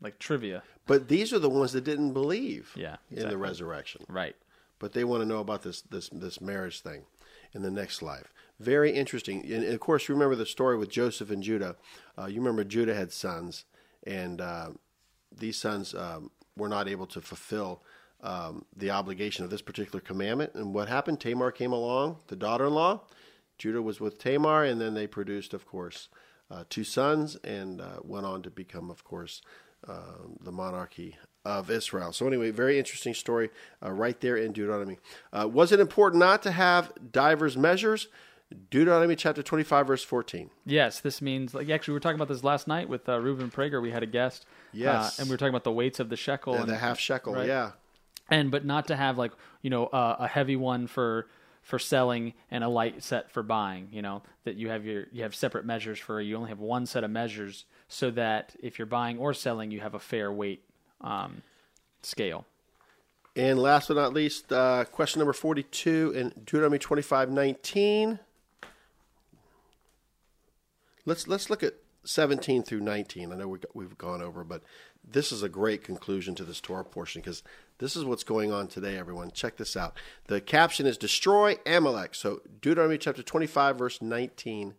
like 0.00 0.18
trivia, 0.18 0.62
But 0.86 1.08
these 1.08 1.32
are 1.32 1.38
the 1.38 1.48
ones 1.50 1.72
that 1.72 1.84
didn't 1.84 2.12
believe 2.12 2.72
Yeah, 2.76 2.96
in 3.10 3.28
the 3.28 3.38
resurrection. 3.38 4.04
right? 4.08 4.36
But 4.84 4.92
they 4.92 5.02
want 5.02 5.22
to 5.22 5.26
know 5.26 5.40
about 5.40 5.62
this 5.62 5.80
this 5.80 6.10
this 6.10 6.42
marriage 6.42 6.82
thing 6.82 7.06
in 7.54 7.62
the 7.62 7.70
next 7.70 8.02
life. 8.02 8.34
Very 8.60 8.90
interesting. 8.90 9.50
And 9.50 9.64
of 9.64 9.80
course, 9.80 10.10
remember 10.10 10.36
the 10.36 10.44
story 10.44 10.76
with 10.76 10.90
Joseph 10.90 11.30
and 11.30 11.42
Judah. 11.42 11.76
Uh, 12.18 12.26
you 12.26 12.38
remember 12.38 12.64
Judah 12.64 12.94
had 12.94 13.10
sons, 13.10 13.64
and 14.06 14.42
uh, 14.42 14.72
these 15.34 15.56
sons 15.56 15.94
um, 15.94 16.30
were 16.54 16.68
not 16.68 16.86
able 16.86 17.06
to 17.06 17.22
fulfill 17.22 17.82
um, 18.22 18.66
the 18.76 18.90
obligation 18.90 19.42
of 19.42 19.50
this 19.50 19.62
particular 19.62 20.00
commandment. 20.00 20.52
And 20.54 20.74
what 20.74 20.88
happened? 20.88 21.18
Tamar 21.18 21.50
came 21.50 21.72
along, 21.72 22.18
the 22.26 22.36
daughter-in-law. 22.36 23.00
Judah 23.56 23.80
was 23.80 24.00
with 24.00 24.18
Tamar, 24.18 24.64
and 24.64 24.78
then 24.78 24.92
they 24.92 25.06
produced, 25.06 25.54
of 25.54 25.64
course, 25.64 26.10
uh, 26.50 26.64
two 26.68 26.84
sons, 26.84 27.36
and 27.36 27.80
uh, 27.80 28.00
went 28.02 28.26
on 28.26 28.42
to 28.42 28.50
become, 28.50 28.90
of 28.90 29.02
course, 29.02 29.40
um, 29.88 30.36
the 30.42 30.52
monarchy 30.52 31.16
of 31.44 31.70
Israel. 31.70 32.12
So, 32.12 32.26
anyway, 32.26 32.50
very 32.50 32.78
interesting 32.78 33.14
story 33.14 33.50
uh, 33.84 33.92
right 33.92 34.18
there 34.20 34.36
in 34.36 34.52
Deuteronomy. 34.52 34.98
Uh, 35.32 35.48
was 35.48 35.72
it 35.72 35.80
important 35.80 36.20
not 36.20 36.42
to 36.42 36.50
have 36.52 36.92
divers 37.12 37.56
measures? 37.56 38.08
Deuteronomy 38.70 39.16
chapter 39.16 39.42
25, 39.42 39.86
verse 39.86 40.04
14. 40.04 40.50
Yes, 40.64 41.00
this 41.00 41.20
means 41.20 41.54
like 41.54 41.68
actually 41.70 41.92
we 41.92 41.96
were 41.96 42.00
talking 42.00 42.16
about 42.16 42.28
this 42.28 42.44
last 42.44 42.68
night 42.68 42.88
with 42.88 43.08
uh, 43.08 43.18
Reuben 43.18 43.50
Prager. 43.50 43.82
We 43.82 43.90
had 43.90 44.02
a 44.02 44.06
guest, 44.06 44.46
Yes. 44.72 45.18
uh, 45.18 45.22
and 45.22 45.28
we 45.28 45.34
were 45.34 45.38
talking 45.38 45.50
about 45.50 45.64
the 45.64 45.72
weights 45.72 45.98
of 45.98 46.08
the 46.08 46.16
shekel 46.16 46.54
Yeah, 46.54 46.60
and 46.60 46.68
the 46.70 46.76
half 46.76 46.98
shekel, 47.00 47.34
right. 47.34 47.46
yeah. 47.48 47.72
and 48.30 48.50
but 48.50 48.64
not 48.64 48.86
to 48.88 48.96
have 48.96 49.18
like 49.18 49.32
you 49.62 49.70
know 49.70 49.86
uh, 49.86 50.16
a 50.20 50.28
heavy 50.28 50.56
one 50.56 50.86
for 50.86 51.26
for 51.62 51.78
selling 51.78 52.34
and 52.50 52.62
a 52.62 52.68
light 52.68 53.02
set 53.02 53.30
for 53.30 53.42
buying 53.42 53.88
you 53.90 54.02
know 54.02 54.22
that 54.44 54.54
you 54.56 54.68
have 54.68 54.84
your 54.84 55.06
you 55.10 55.22
have 55.22 55.34
separate 55.34 55.64
measures 55.64 55.98
for 55.98 56.20
you 56.20 56.36
only 56.36 56.50
have 56.50 56.60
one 56.60 56.84
set 56.86 57.02
of 57.02 57.10
measures 57.10 57.64
so 57.88 58.10
that 58.10 58.54
if 58.62 58.78
you're 58.78 58.84
buying 58.86 59.18
or 59.18 59.32
selling 59.32 59.70
you 59.70 59.80
have 59.80 59.94
a 59.94 59.98
fair 59.98 60.30
weight 60.30 60.62
um, 61.04 61.42
scale 62.02 62.44
And 63.36 63.58
last 63.58 63.88
but 63.88 63.96
not 63.96 64.12
least, 64.12 64.52
uh, 64.52 64.84
question 64.84 65.20
number 65.20 65.32
42 65.32 66.12
in 66.16 66.30
Deuteronomy 66.44 66.78
25, 66.78 67.30
19. 67.30 68.18
Let's, 71.06 71.28
let's 71.28 71.50
look 71.50 71.62
at 71.62 71.74
17 72.04 72.62
through 72.62 72.80
19. 72.80 73.32
I 73.32 73.36
know 73.36 73.48
we, 73.48 73.58
we've 73.74 73.98
gone 73.98 74.22
over, 74.22 74.44
but 74.44 74.62
this 75.06 75.32
is 75.32 75.42
a 75.42 75.48
great 75.48 75.84
conclusion 75.84 76.34
to 76.36 76.44
this 76.44 76.60
Torah 76.60 76.84
portion 76.84 77.20
because 77.20 77.42
this 77.78 77.96
is 77.96 78.04
what's 78.04 78.24
going 78.24 78.52
on 78.52 78.68
today, 78.68 78.96
everyone. 78.96 79.30
Check 79.30 79.56
this 79.56 79.76
out. 79.76 79.96
The 80.28 80.40
caption 80.40 80.86
is 80.86 80.96
Destroy 80.96 81.56
Amalek. 81.66 82.14
So, 82.14 82.40
Deuteronomy 82.60 82.98
chapter 82.98 83.22
25, 83.22 83.76
verse 83.76 84.00
19. 84.00 84.74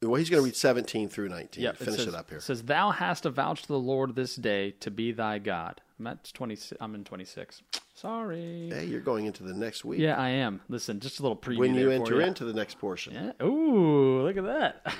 Well, 0.00 0.14
he's 0.14 0.30
going 0.30 0.40
to 0.40 0.44
read 0.44 0.54
17 0.54 1.08
through 1.08 1.28
19. 1.28 1.62
Yeah, 1.62 1.72
Finish 1.72 1.96
says, 1.96 2.06
it 2.06 2.14
up 2.14 2.28
here. 2.28 2.38
It 2.38 2.42
says, 2.42 2.62
"Thou 2.62 2.90
hast 2.90 3.24
avouched 3.24 3.62
to 3.62 3.68
the 3.68 3.78
Lord 3.78 4.14
this 4.14 4.36
day 4.36 4.72
to 4.80 4.90
be 4.90 5.10
thy 5.10 5.38
God." 5.38 5.80
That's 5.98 6.30
twenty. 6.30 6.56
I'm 6.80 6.94
in 6.94 7.02
twenty 7.02 7.24
six. 7.24 7.62
Sorry. 7.94 8.70
Hey, 8.72 8.84
you're 8.84 9.00
going 9.00 9.26
into 9.26 9.42
the 9.42 9.52
next 9.52 9.84
week. 9.84 9.98
Yeah, 9.98 10.16
I 10.16 10.28
am. 10.28 10.60
Listen, 10.68 11.00
just 11.00 11.18
a 11.18 11.22
little 11.22 11.36
preview. 11.36 11.58
when 11.58 11.74
you 11.74 11.90
enter 11.90 12.14
you. 12.14 12.20
into 12.20 12.44
the 12.44 12.52
next 12.52 12.78
portion. 12.78 13.12
Yeah. 13.12 13.44
Ooh, 13.44 14.22
look 14.22 14.36
at 14.36 14.44
that. 14.44 14.94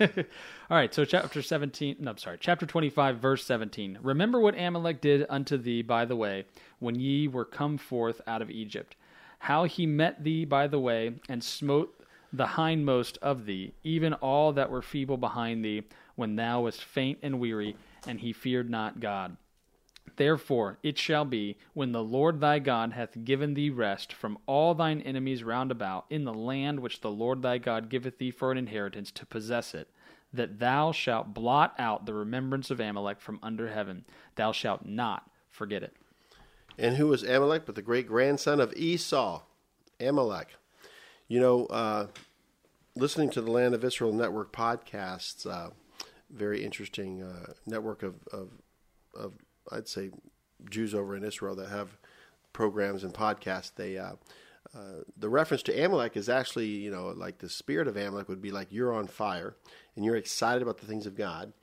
All 0.70 0.76
right, 0.76 0.92
so 0.92 1.04
chapter 1.04 1.42
17, 1.42 1.96
no, 2.00 2.12
I'm 2.12 2.18
sorry, 2.18 2.38
chapter 2.40 2.66
25, 2.66 3.18
verse 3.18 3.44
17. 3.44 3.98
Remember 4.02 4.40
what 4.40 4.58
Amalek 4.58 5.00
did 5.00 5.26
unto 5.28 5.56
thee 5.56 5.82
by 5.82 6.04
the 6.04 6.16
way, 6.16 6.46
when 6.78 6.96
ye 6.98 7.28
were 7.28 7.44
come 7.44 7.78
forth 7.78 8.20
out 8.26 8.42
of 8.42 8.50
Egypt, 8.50 8.96
how 9.40 9.64
he 9.64 9.86
met 9.86 10.24
thee 10.24 10.44
by 10.44 10.66
the 10.66 10.78
way, 10.80 11.14
and 11.28 11.42
smote 11.44 12.01
the 12.32 12.46
hindmost 12.46 13.18
of 13.20 13.46
thee, 13.46 13.72
even 13.82 14.14
all 14.14 14.52
that 14.52 14.70
were 14.70 14.82
feeble 14.82 15.16
behind 15.16 15.64
thee, 15.64 15.82
when 16.14 16.36
thou 16.36 16.62
wast 16.62 16.82
faint 16.82 17.18
and 17.22 17.38
weary, 17.38 17.76
and 18.06 18.20
he 18.20 18.32
feared 18.32 18.70
not 18.70 19.00
God. 19.00 19.36
Therefore 20.16 20.78
it 20.82 20.98
shall 20.98 21.24
be, 21.24 21.56
when 21.74 21.92
the 21.92 22.02
Lord 22.02 22.40
thy 22.40 22.58
God 22.58 22.92
hath 22.92 23.24
given 23.24 23.54
thee 23.54 23.70
rest 23.70 24.12
from 24.12 24.38
all 24.46 24.74
thine 24.74 25.00
enemies 25.02 25.44
round 25.44 25.70
about, 25.70 26.06
in 26.10 26.24
the 26.24 26.34
land 26.34 26.80
which 26.80 27.00
the 27.00 27.10
Lord 27.10 27.42
thy 27.42 27.58
God 27.58 27.88
giveth 27.88 28.18
thee 28.18 28.30
for 28.30 28.50
an 28.50 28.58
inheritance 28.58 29.10
to 29.12 29.26
possess 29.26 29.74
it, 29.74 29.88
that 30.32 30.58
thou 30.58 30.92
shalt 30.92 31.34
blot 31.34 31.74
out 31.78 32.06
the 32.06 32.14
remembrance 32.14 32.70
of 32.70 32.80
Amalek 32.80 33.20
from 33.20 33.38
under 33.42 33.68
heaven. 33.68 34.04
Thou 34.36 34.52
shalt 34.52 34.86
not 34.86 35.30
forget 35.50 35.82
it. 35.82 35.94
And 36.78 36.96
who 36.96 37.08
was 37.08 37.22
Amalek 37.22 37.66
but 37.66 37.74
the 37.74 37.82
great 37.82 38.06
grandson 38.06 38.60
of 38.60 38.72
Esau? 38.74 39.42
Amalek. 40.00 40.56
You 41.32 41.40
know, 41.40 41.64
uh, 41.64 42.08
listening 42.94 43.30
to 43.30 43.40
the 43.40 43.50
Land 43.50 43.74
of 43.74 43.82
Israel 43.82 44.12
Network 44.12 44.52
podcasts, 44.52 45.46
uh, 45.46 45.70
very 46.28 46.62
interesting 46.62 47.22
uh, 47.22 47.54
network 47.64 48.02
of, 48.02 48.16
of, 48.34 48.50
of, 49.18 49.32
I'd 49.70 49.88
say, 49.88 50.10
Jews 50.68 50.94
over 50.94 51.16
in 51.16 51.24
Israel 51.24 51.56
that 51.56 51.70
have 51.70 51.96
programs 52.52 53.02
and 53.02 53.14
podcasts. 53.14 53.74
They 53.74 53.96
uh, 53.96 54.16
uh, 54.76 55.04
the 55.16 55.30
reference 55.30 55.62
to 55.62 55.82
Amalek 55.82 56.18
is 56.18 56.28
actually, 56.28 56.66
you 56.66 56.90
know, 56.90 57.06
like 57.16 57.38
the 57.38 57.48
spirit 57.48 57.88
of 57.88 57.96
Amalek 57.96 58.28
would 58.28 58.42
be 58.42 58.50
like 58.50 58.68
you're 58.70 58.92
on 58.92 59.06
fire 59.06 59.56
and 59.96 60.04
you're 60.04 60.16
excited 60.16 60.60
about 60.60 60.80
the 60.80 60.86
things 60.86 61.06
of 61.06 61.16
God, 61.16 61.54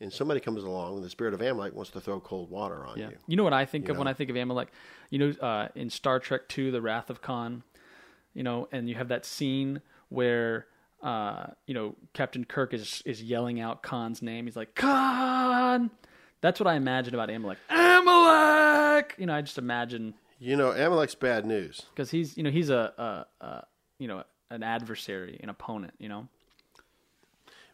and 0.00 0.10
somebody 0.10 0.40
comes 0.40 0.64
along 0.64 0.94
and 0.94 1.04
the 1.04 1.10
spirit 1.10 1.34
of 1.34 1.42
Amalek 1.42 1.74
wants 1.74 1.90
to 1.90 2.00
throw 2.00 2.18
cold 2.18 2.48
water 2.48 2.86
on 2.86 2.96
Yeah. 2.96 3.10
you. 3.10 3.18
You 3.26 3.36
know 3.36 3.44
what 3.44 3.52
I 3.52 3.66
think 3.66 3.90
of 3.90 3.96
know? 3.96 3.98
when 3.98 4.08
I 4.08 4.14
think 4.14 4.30
of 4.30 4.36
Amalek? 4.36 4.68
You 5.10 5.18
know, 5.18 5.46
uh, 5.46 5.68
in 5.74 5.90
Star 5.90 6.18
Trek 6.18 6.44
II, 6.56 6.70
The 6.70 6.80
Wrath 6.80 7.10
of 7.10 7.20
Khan, 7.20 7.62
you 8.34 8.42
know, 8.42 8.68
and 8.72 8.88
you 8.88 8.94
have 8.94 9.08
that 9.08 9.24
scene 9.24 9.80
where, 10.08 10.66
uh, 11.02 11.46
you 11.66 11.74
know, 11.74 11.94
Captain 12.12 12.44
Kirk 12.44 12.72
is, 12.74 13.02
is 13.04 13.22
yelling 13.22 13.60
out 13.60 13.82
Khan's 13.82 14.22
name. 14.22 14.46
He's 14.46 14.56
like, 14.56 14.74
Khan! 14.74 15.90
That's 16.40 16.60
what 16.60 16.66
I 16.66 16.74
imagine 16.74 17.14
about 17.14 17.30
Amalek. 17.30 17.58
Amalek! 17.68 19.14
You 19.18 19.26
know, 19.26 19.34
I 19.34 19.40
just 19.42 19.58
imagine, 19.58 20.14
You 20.38 20.56
know, 20.56 20.70
Amalek's 20.70 21.14
bad 21.16 21.44
news. 21.44 21.82
because 21.94 22.10
he's, 22.10 22.36
you 22.36 22.42
know, 22.42 22.50
he's 22.50 22.70
a, 22.70 22.92
a, 23.40 23.44
a, 23.44 23.64
you 23.98 24.06
know, 24.08 24.22
an 24.50 24.62
adversary, 24.62 25.38
an 25.42 25.48
opponent, 25.48 25.94
you 25.98 26.08
know? 26.08 26.28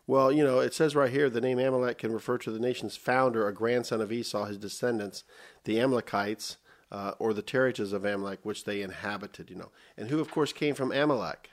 Well, 0.06 0.30
you 0.30 0.44
know, 0.44 0.60
it 0.60 0.74
says 0.74 0.94
right 0.94 1.10
here 1.10 1.30
the 1.30 1.40
name 1.40 1.58
Amalek 1.58 1.98
can 1.98 2.12
refer 2.12 2.36
to 2.38 2.50
the 2.50 2.58
nation's 2.58 2.96
founder, 2.96 3.46
a 3.48 3.54
grandson 3.54 4.00
of 4.02 4.12
Esau, 4.12 4.44
his 4.46 4.58
descendants, 4.58 5.24
the 5.64 5.80
Amalekites, 5.80 6.58
uh, 6.90 7.12
or 7.18 7.32
the 7.32 7.42
territories 7.42 7.92
of 7.92 8.04
Amalek, 8.04 8.40
which 8.42 8.64
they 8.64 8.82
inhabited, 8.82 9.50
you 9.50 9.56
know. 9.56 9.70
And 9.96 10.08
who, 10.08 10.20
of 10.20 10.30
course, 10.30 10.52
came 10.52 10.74
from 10.74 10.92
Amalek? 10.92 11.50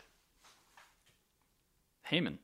Haman. 2.04 2.40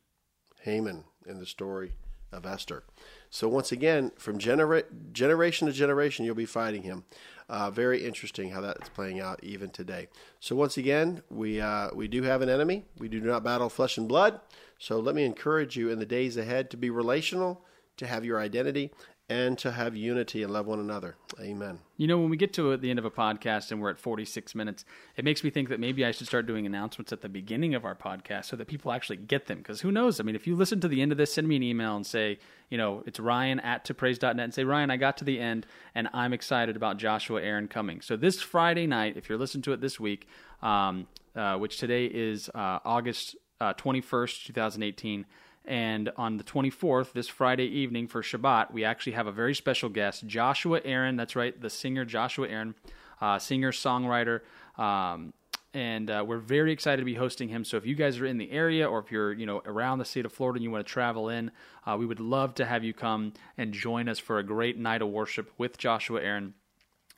Haman 0.62 1.04
in 1.26 1.40
the 1.40 1.46
story 1.46 1.94
of 2.32 2.46
Esther. 2.46 2.84
So, 3.30 3.48
once 3.48 3.72
again, 3.72 4.12
from 4.18 4.38
genera- 4.38 4.84
generation 5.12 5.68
to 5.68 5.74
generation, 5.74 6.26
you'll 6.26 6.36
be 6.36 6.46
fighting 6.46 6.84
him. 6.84 7.06
Uh, 7.50 7.72
very 7.72 8.06
interesting 8.06 8.52
how 8.52 8.62
that's 8.62 8.90
playing 8.90 9.20
out 9.20 9.42
even 9.44 9.70
today. 9.70 10.08
So, 10.40 10.56
once 10.56 10.78
again, 10.78 11.22
we, 11.30 11.62
uh, 11.62 11.90
we 11.94 12.08
do 12.08 12.24
have 12.24 12.42
an 12.42 12.50
enemy. 12.50 12.86
We 12.98 13.08
do 13.08 13.22
not 13.22 13.44
battle 13.44 13.70
flesh 13.70 13.98
and 13.98 14.08
blood. 14.08 14.40
So, 14.80 15.00
let 15.00 15.16
me 15.16 15.24
encourage 15.24 15.76
you 15.78 15.90
in 15.90 16.00
the 16.00 16.06
days 16.06 16.38
ahead 16.38 16.70
to 16.72 16.78
be 16.78 16.90
relational, 16.90 17.64
to 17.98 18.08
have 18.08 18.26
your 18.26 18.40
identity, 18.40 18.92
and 19.30 19.58
to 19.58 19.74
have 19.74 19.94
unity 19.94 20.42
and 20.42 20.54
love 20.54 20.68
one 20.68 20.80
another. 20.80 21.18
Amen. 21.42 21.80
You 21.98 22.08
know, 22.08 22.18
when 22.18 22.30
we 22.30 22.38
get 22.38 22.54
to 22.54 22.78
the 22.78 22.90
end 22.90 22.98
of 22.98 23.04
a 23.04 23.12
podcast 23.12 23.72
and 23.72 23.82
we're 23.82 23.90
at 23.90 24.00
46 24.00 24.56
minutes, 24.56 24.86
it 25.18 25.26
makes 25.26 25.44
me 25.44 25.50
think 25.50 25.68
that 25.68 25.82
maybe 25.82 26.06
I 26.06 26.12
should 26.12 26.28
start 26.28 26.48
doing 26.48 26.66
announcements 26.66 27.12
at 27.12 27.22
the 27.22 27.28
beginning 27.28 27.76
of 27.76 27.84
our 27.84 27.96
podcast 27.96 28.46
so 28.46 28.56
that 28.56 28.68
people 28.68 28.94
actually 28.94 29.18
get 29.18 29.48
them. 29.48 29.58
Because 29.58 29.82
who 29.82 29.92
knows? 29.92 30.22
I 30.22 30.24
mean, 30.24 30.36
if 30.36 30.48
you 30.48 30.56
listen 30.56 30.80
to 30.80 30.88
the 30.88 31.02
end 31.02 31.12
of 31.12 31.18
this, 31.18 31.34
send 31.34 31.46
me 31.46 31.58
an 31.58 31.64
email 31.64 31.98
and 31.98 32.06
say, 32.06 32.40
you 32.70 32.78
know, 32.78 33.04
it's 33.06 33.20
Ryan 33.20 33.60
at 33.60 33.84
topraise.net 33.84 34.40
and 34.40 34.54
say, 34.54 34.64
Ryan, 34.64 34.92
I 34.92 34.98
got 34.98 35.18
to 35.18 35.26
the 35.26 35.40
end 35.40 35.68
and 35.94 36.08
I'm 36.14 36.32
excited 36.32 36.78
about 36.78 36.96
Joshua 36.96 37.42
Aaron 37.42 37.68
coming. 37.68 38.00
So 38.00 38.16
this 38.16 38.42
Friday 38.42 38.88
night, 38.88 39.18
if 39.18 39.28
you're 39.28 39.38
listening 39.38 39.64
to 39.64 39.74
it 39.74 39.82
this 39.82 40.00
week, 40.00 40.28
um, 40.62 41.06
uh, 41.36 41.58
which 41.58 41.78
today 41.78 42.06
is 42.06 42.50
uh, 42.56 42.80
August 42.86 43.36
uh, 43.60 43.74
21st, 43.74 44.46
2018, 44.46 45.26
and 45.68 46.12
on 46.16 46.38
the 46.38 46.44
24th, 46.44 47.12
this 47.12 47.28
Friday 47.28 47.66
evening 47.66 48.08
for 48.08 48.22
Shabbat, 48.22 48.72
we 48.72 48.86
actually 48.86 49.14
have 49.14 49.28
a 49.28 49.32
very 49.32 49.54
special 49.54 49.90
guest, 49.90 50.26
Joshua 50.26 50.80
Aaron. 50.86 51.18
That's 51.18 51.36
right, 51.36 51.60
the 51.60 51.70
singer 51.70 52.06
Joshua 52.06 52.48
Aaron, 52.48 52.74
uh, 53.20 53.38
singer, 53.38 53.74
songwriter. 53.74 54.42
Um, 54.78 55.34
and 55.74 56.10
uh, 56.10 56.24
we're 56.26 56.38
very 56.38 56.72
excited 56.72 57.02
to 57.02 57.06
be 57.06 57.16
hosting 57.16 57.50
him. 57.50 57.66
So 57.66 57.76
if 57.78 57.86
you 57.86 57.96
guys 57.96 58.18
are 58.20 58.26
in 58.26 58.38
the 58.38 58.50
area 58.52 58.90
or 58.90 59.00
if 59.00 59.12
you're 59.12 59.34
you 59.34 59.46
know 59.46 59.62
around 59.66 60.00
the 60.00 60.06
state 60.06 60.26
of 60.26 60.32
Florida 60.32 60.58
and 60.58 60.64
you 60.64 60.72
want 60.72 60.88
to 60.88 60.92
travel 60.92 61.30
in, 61.30 61.52
uh, 61.86 61.98
we 62.00 62.06
would 62.06 62.22
love 62.22 62.56
to 62.56 62.66
have 62.66 62.84
you 62.84 62.94
come 62.94 63.34
and 63.58 63.74
join 63.74 64.08
us 64.08 64.18
for 64.18 64.40
a 64.40 64.44
great 64.44 64.78
night 64.78 65.02
of 65.02 65.10
worship 65.10 65.52
with 65.58 65.78
Joshua 65.78 66.22
Aaron. 66.22 66.54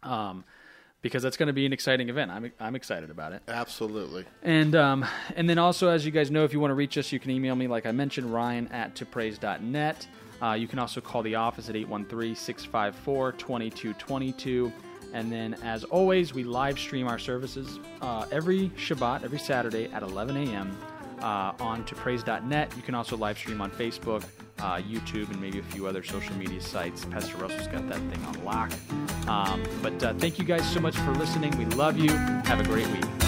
Um, 0.02 0.44
because 1.02 1.24
that's 1.24 1.38
going 1.38 1.48
to 1.48 1.54
be 1.54 1.66
an 1.66 1.74
exciting 1.74 2.10
event. 2.10 2.32
I'm 2.32 2.52
I'm 2.60 2.76
excited 2.76 3.10
about 3.10 3.34
it. 3.34 3.42
Absolutely. 3.48 4.26
And 4.44 4.76
um, 4.76 5.06
and 5.36 5.50
then 5.50 5.58
also, 5.58 5.90
as 5.90 6.06
you 6.06 6.12
guys 6.12 6.32
know, 6.32 6.44
if 6.44 6.54
you 6.54 6.60
want 6.60 6.72
to 6.72 6.76
reach 6.76 6.98
us, 6.98 7.12
you 7.12 7.20
can 7.20 7.32
email 7.32 7.56
me, 7.56 7.68
like 7.68 7.86
I 7.86 7.92
mentioned, 7.92 8.34
ryan 8.34 8.68
at 8.70 8.96
topraise.net. 8.96 10.08
Uh, 10.42 10.54
you 10.54 10.68
can 10.68 10.80
also 10.80 11.02
call 11.02 11.22
the 11.22 11.36
office 11.36 11.70
at 11.70 11.76
813 11.76 12.36
654 12.36 13.34
2222. 13.34 14.72
And 15.12 15.32
then, 15.32 15.56
as 15.64 15.84
always, 15.86 16.36
we 16.36 16.44
live 16.44 16.78
stream 16.78 17.08
our 17.08 17.18
services 17.18 17.80
uh, 18.02 18.28
every 18.32 18.70
Shabbat, 18.78 19.24
every 19.24 19.40
Saturday 19.40 19.86
at 19.92 20.04
11 20.04 20.38
a.m. 20.38 20.78
Uh, 21.22 21.54
on 21.60 21.84
topraise.net. 21.84 22.74
You 22.78 22.82
can 22.82 22.96
also 22.96 23.18
live 23.18 23.38
stream 23.38 23.60
on 23.60 23.72
Facebook, 23.72 24.24
uh, 24.60 24.78
YouTube, 24.78 25.30
and 25.30 25.42
maybe 25.42 25.60
a 25.60 25.64
few 25.64 25.86
other 25.86 26.02
social 26.02 26.34
media 26.36 26.62
sites. 26.62 27.06
Pastor 27.06 27.38
Russell's 27.38 27.68
got 27.68 27.88
that 27.90 28.00
thing 28.00 28.24
on 28.26 28.44
lock. 28.46 28.72
Um, 29.28 29.64
but 29.82 30.02
uh, 30.02 30.14
thank 30.14 30.40
you 30.40 30.46
guys 30.46 30.66
so 30.72 30.80
much 30.80 30.96
for 30.96 31.12
listening. 31.12 31.58
We 31.58 31.66
love 31.76 31.98
you. 31.98 32.12
Have 32.12 32.62
a 32.62 32.64
great 32.64 32.88
week. 32.88 33.19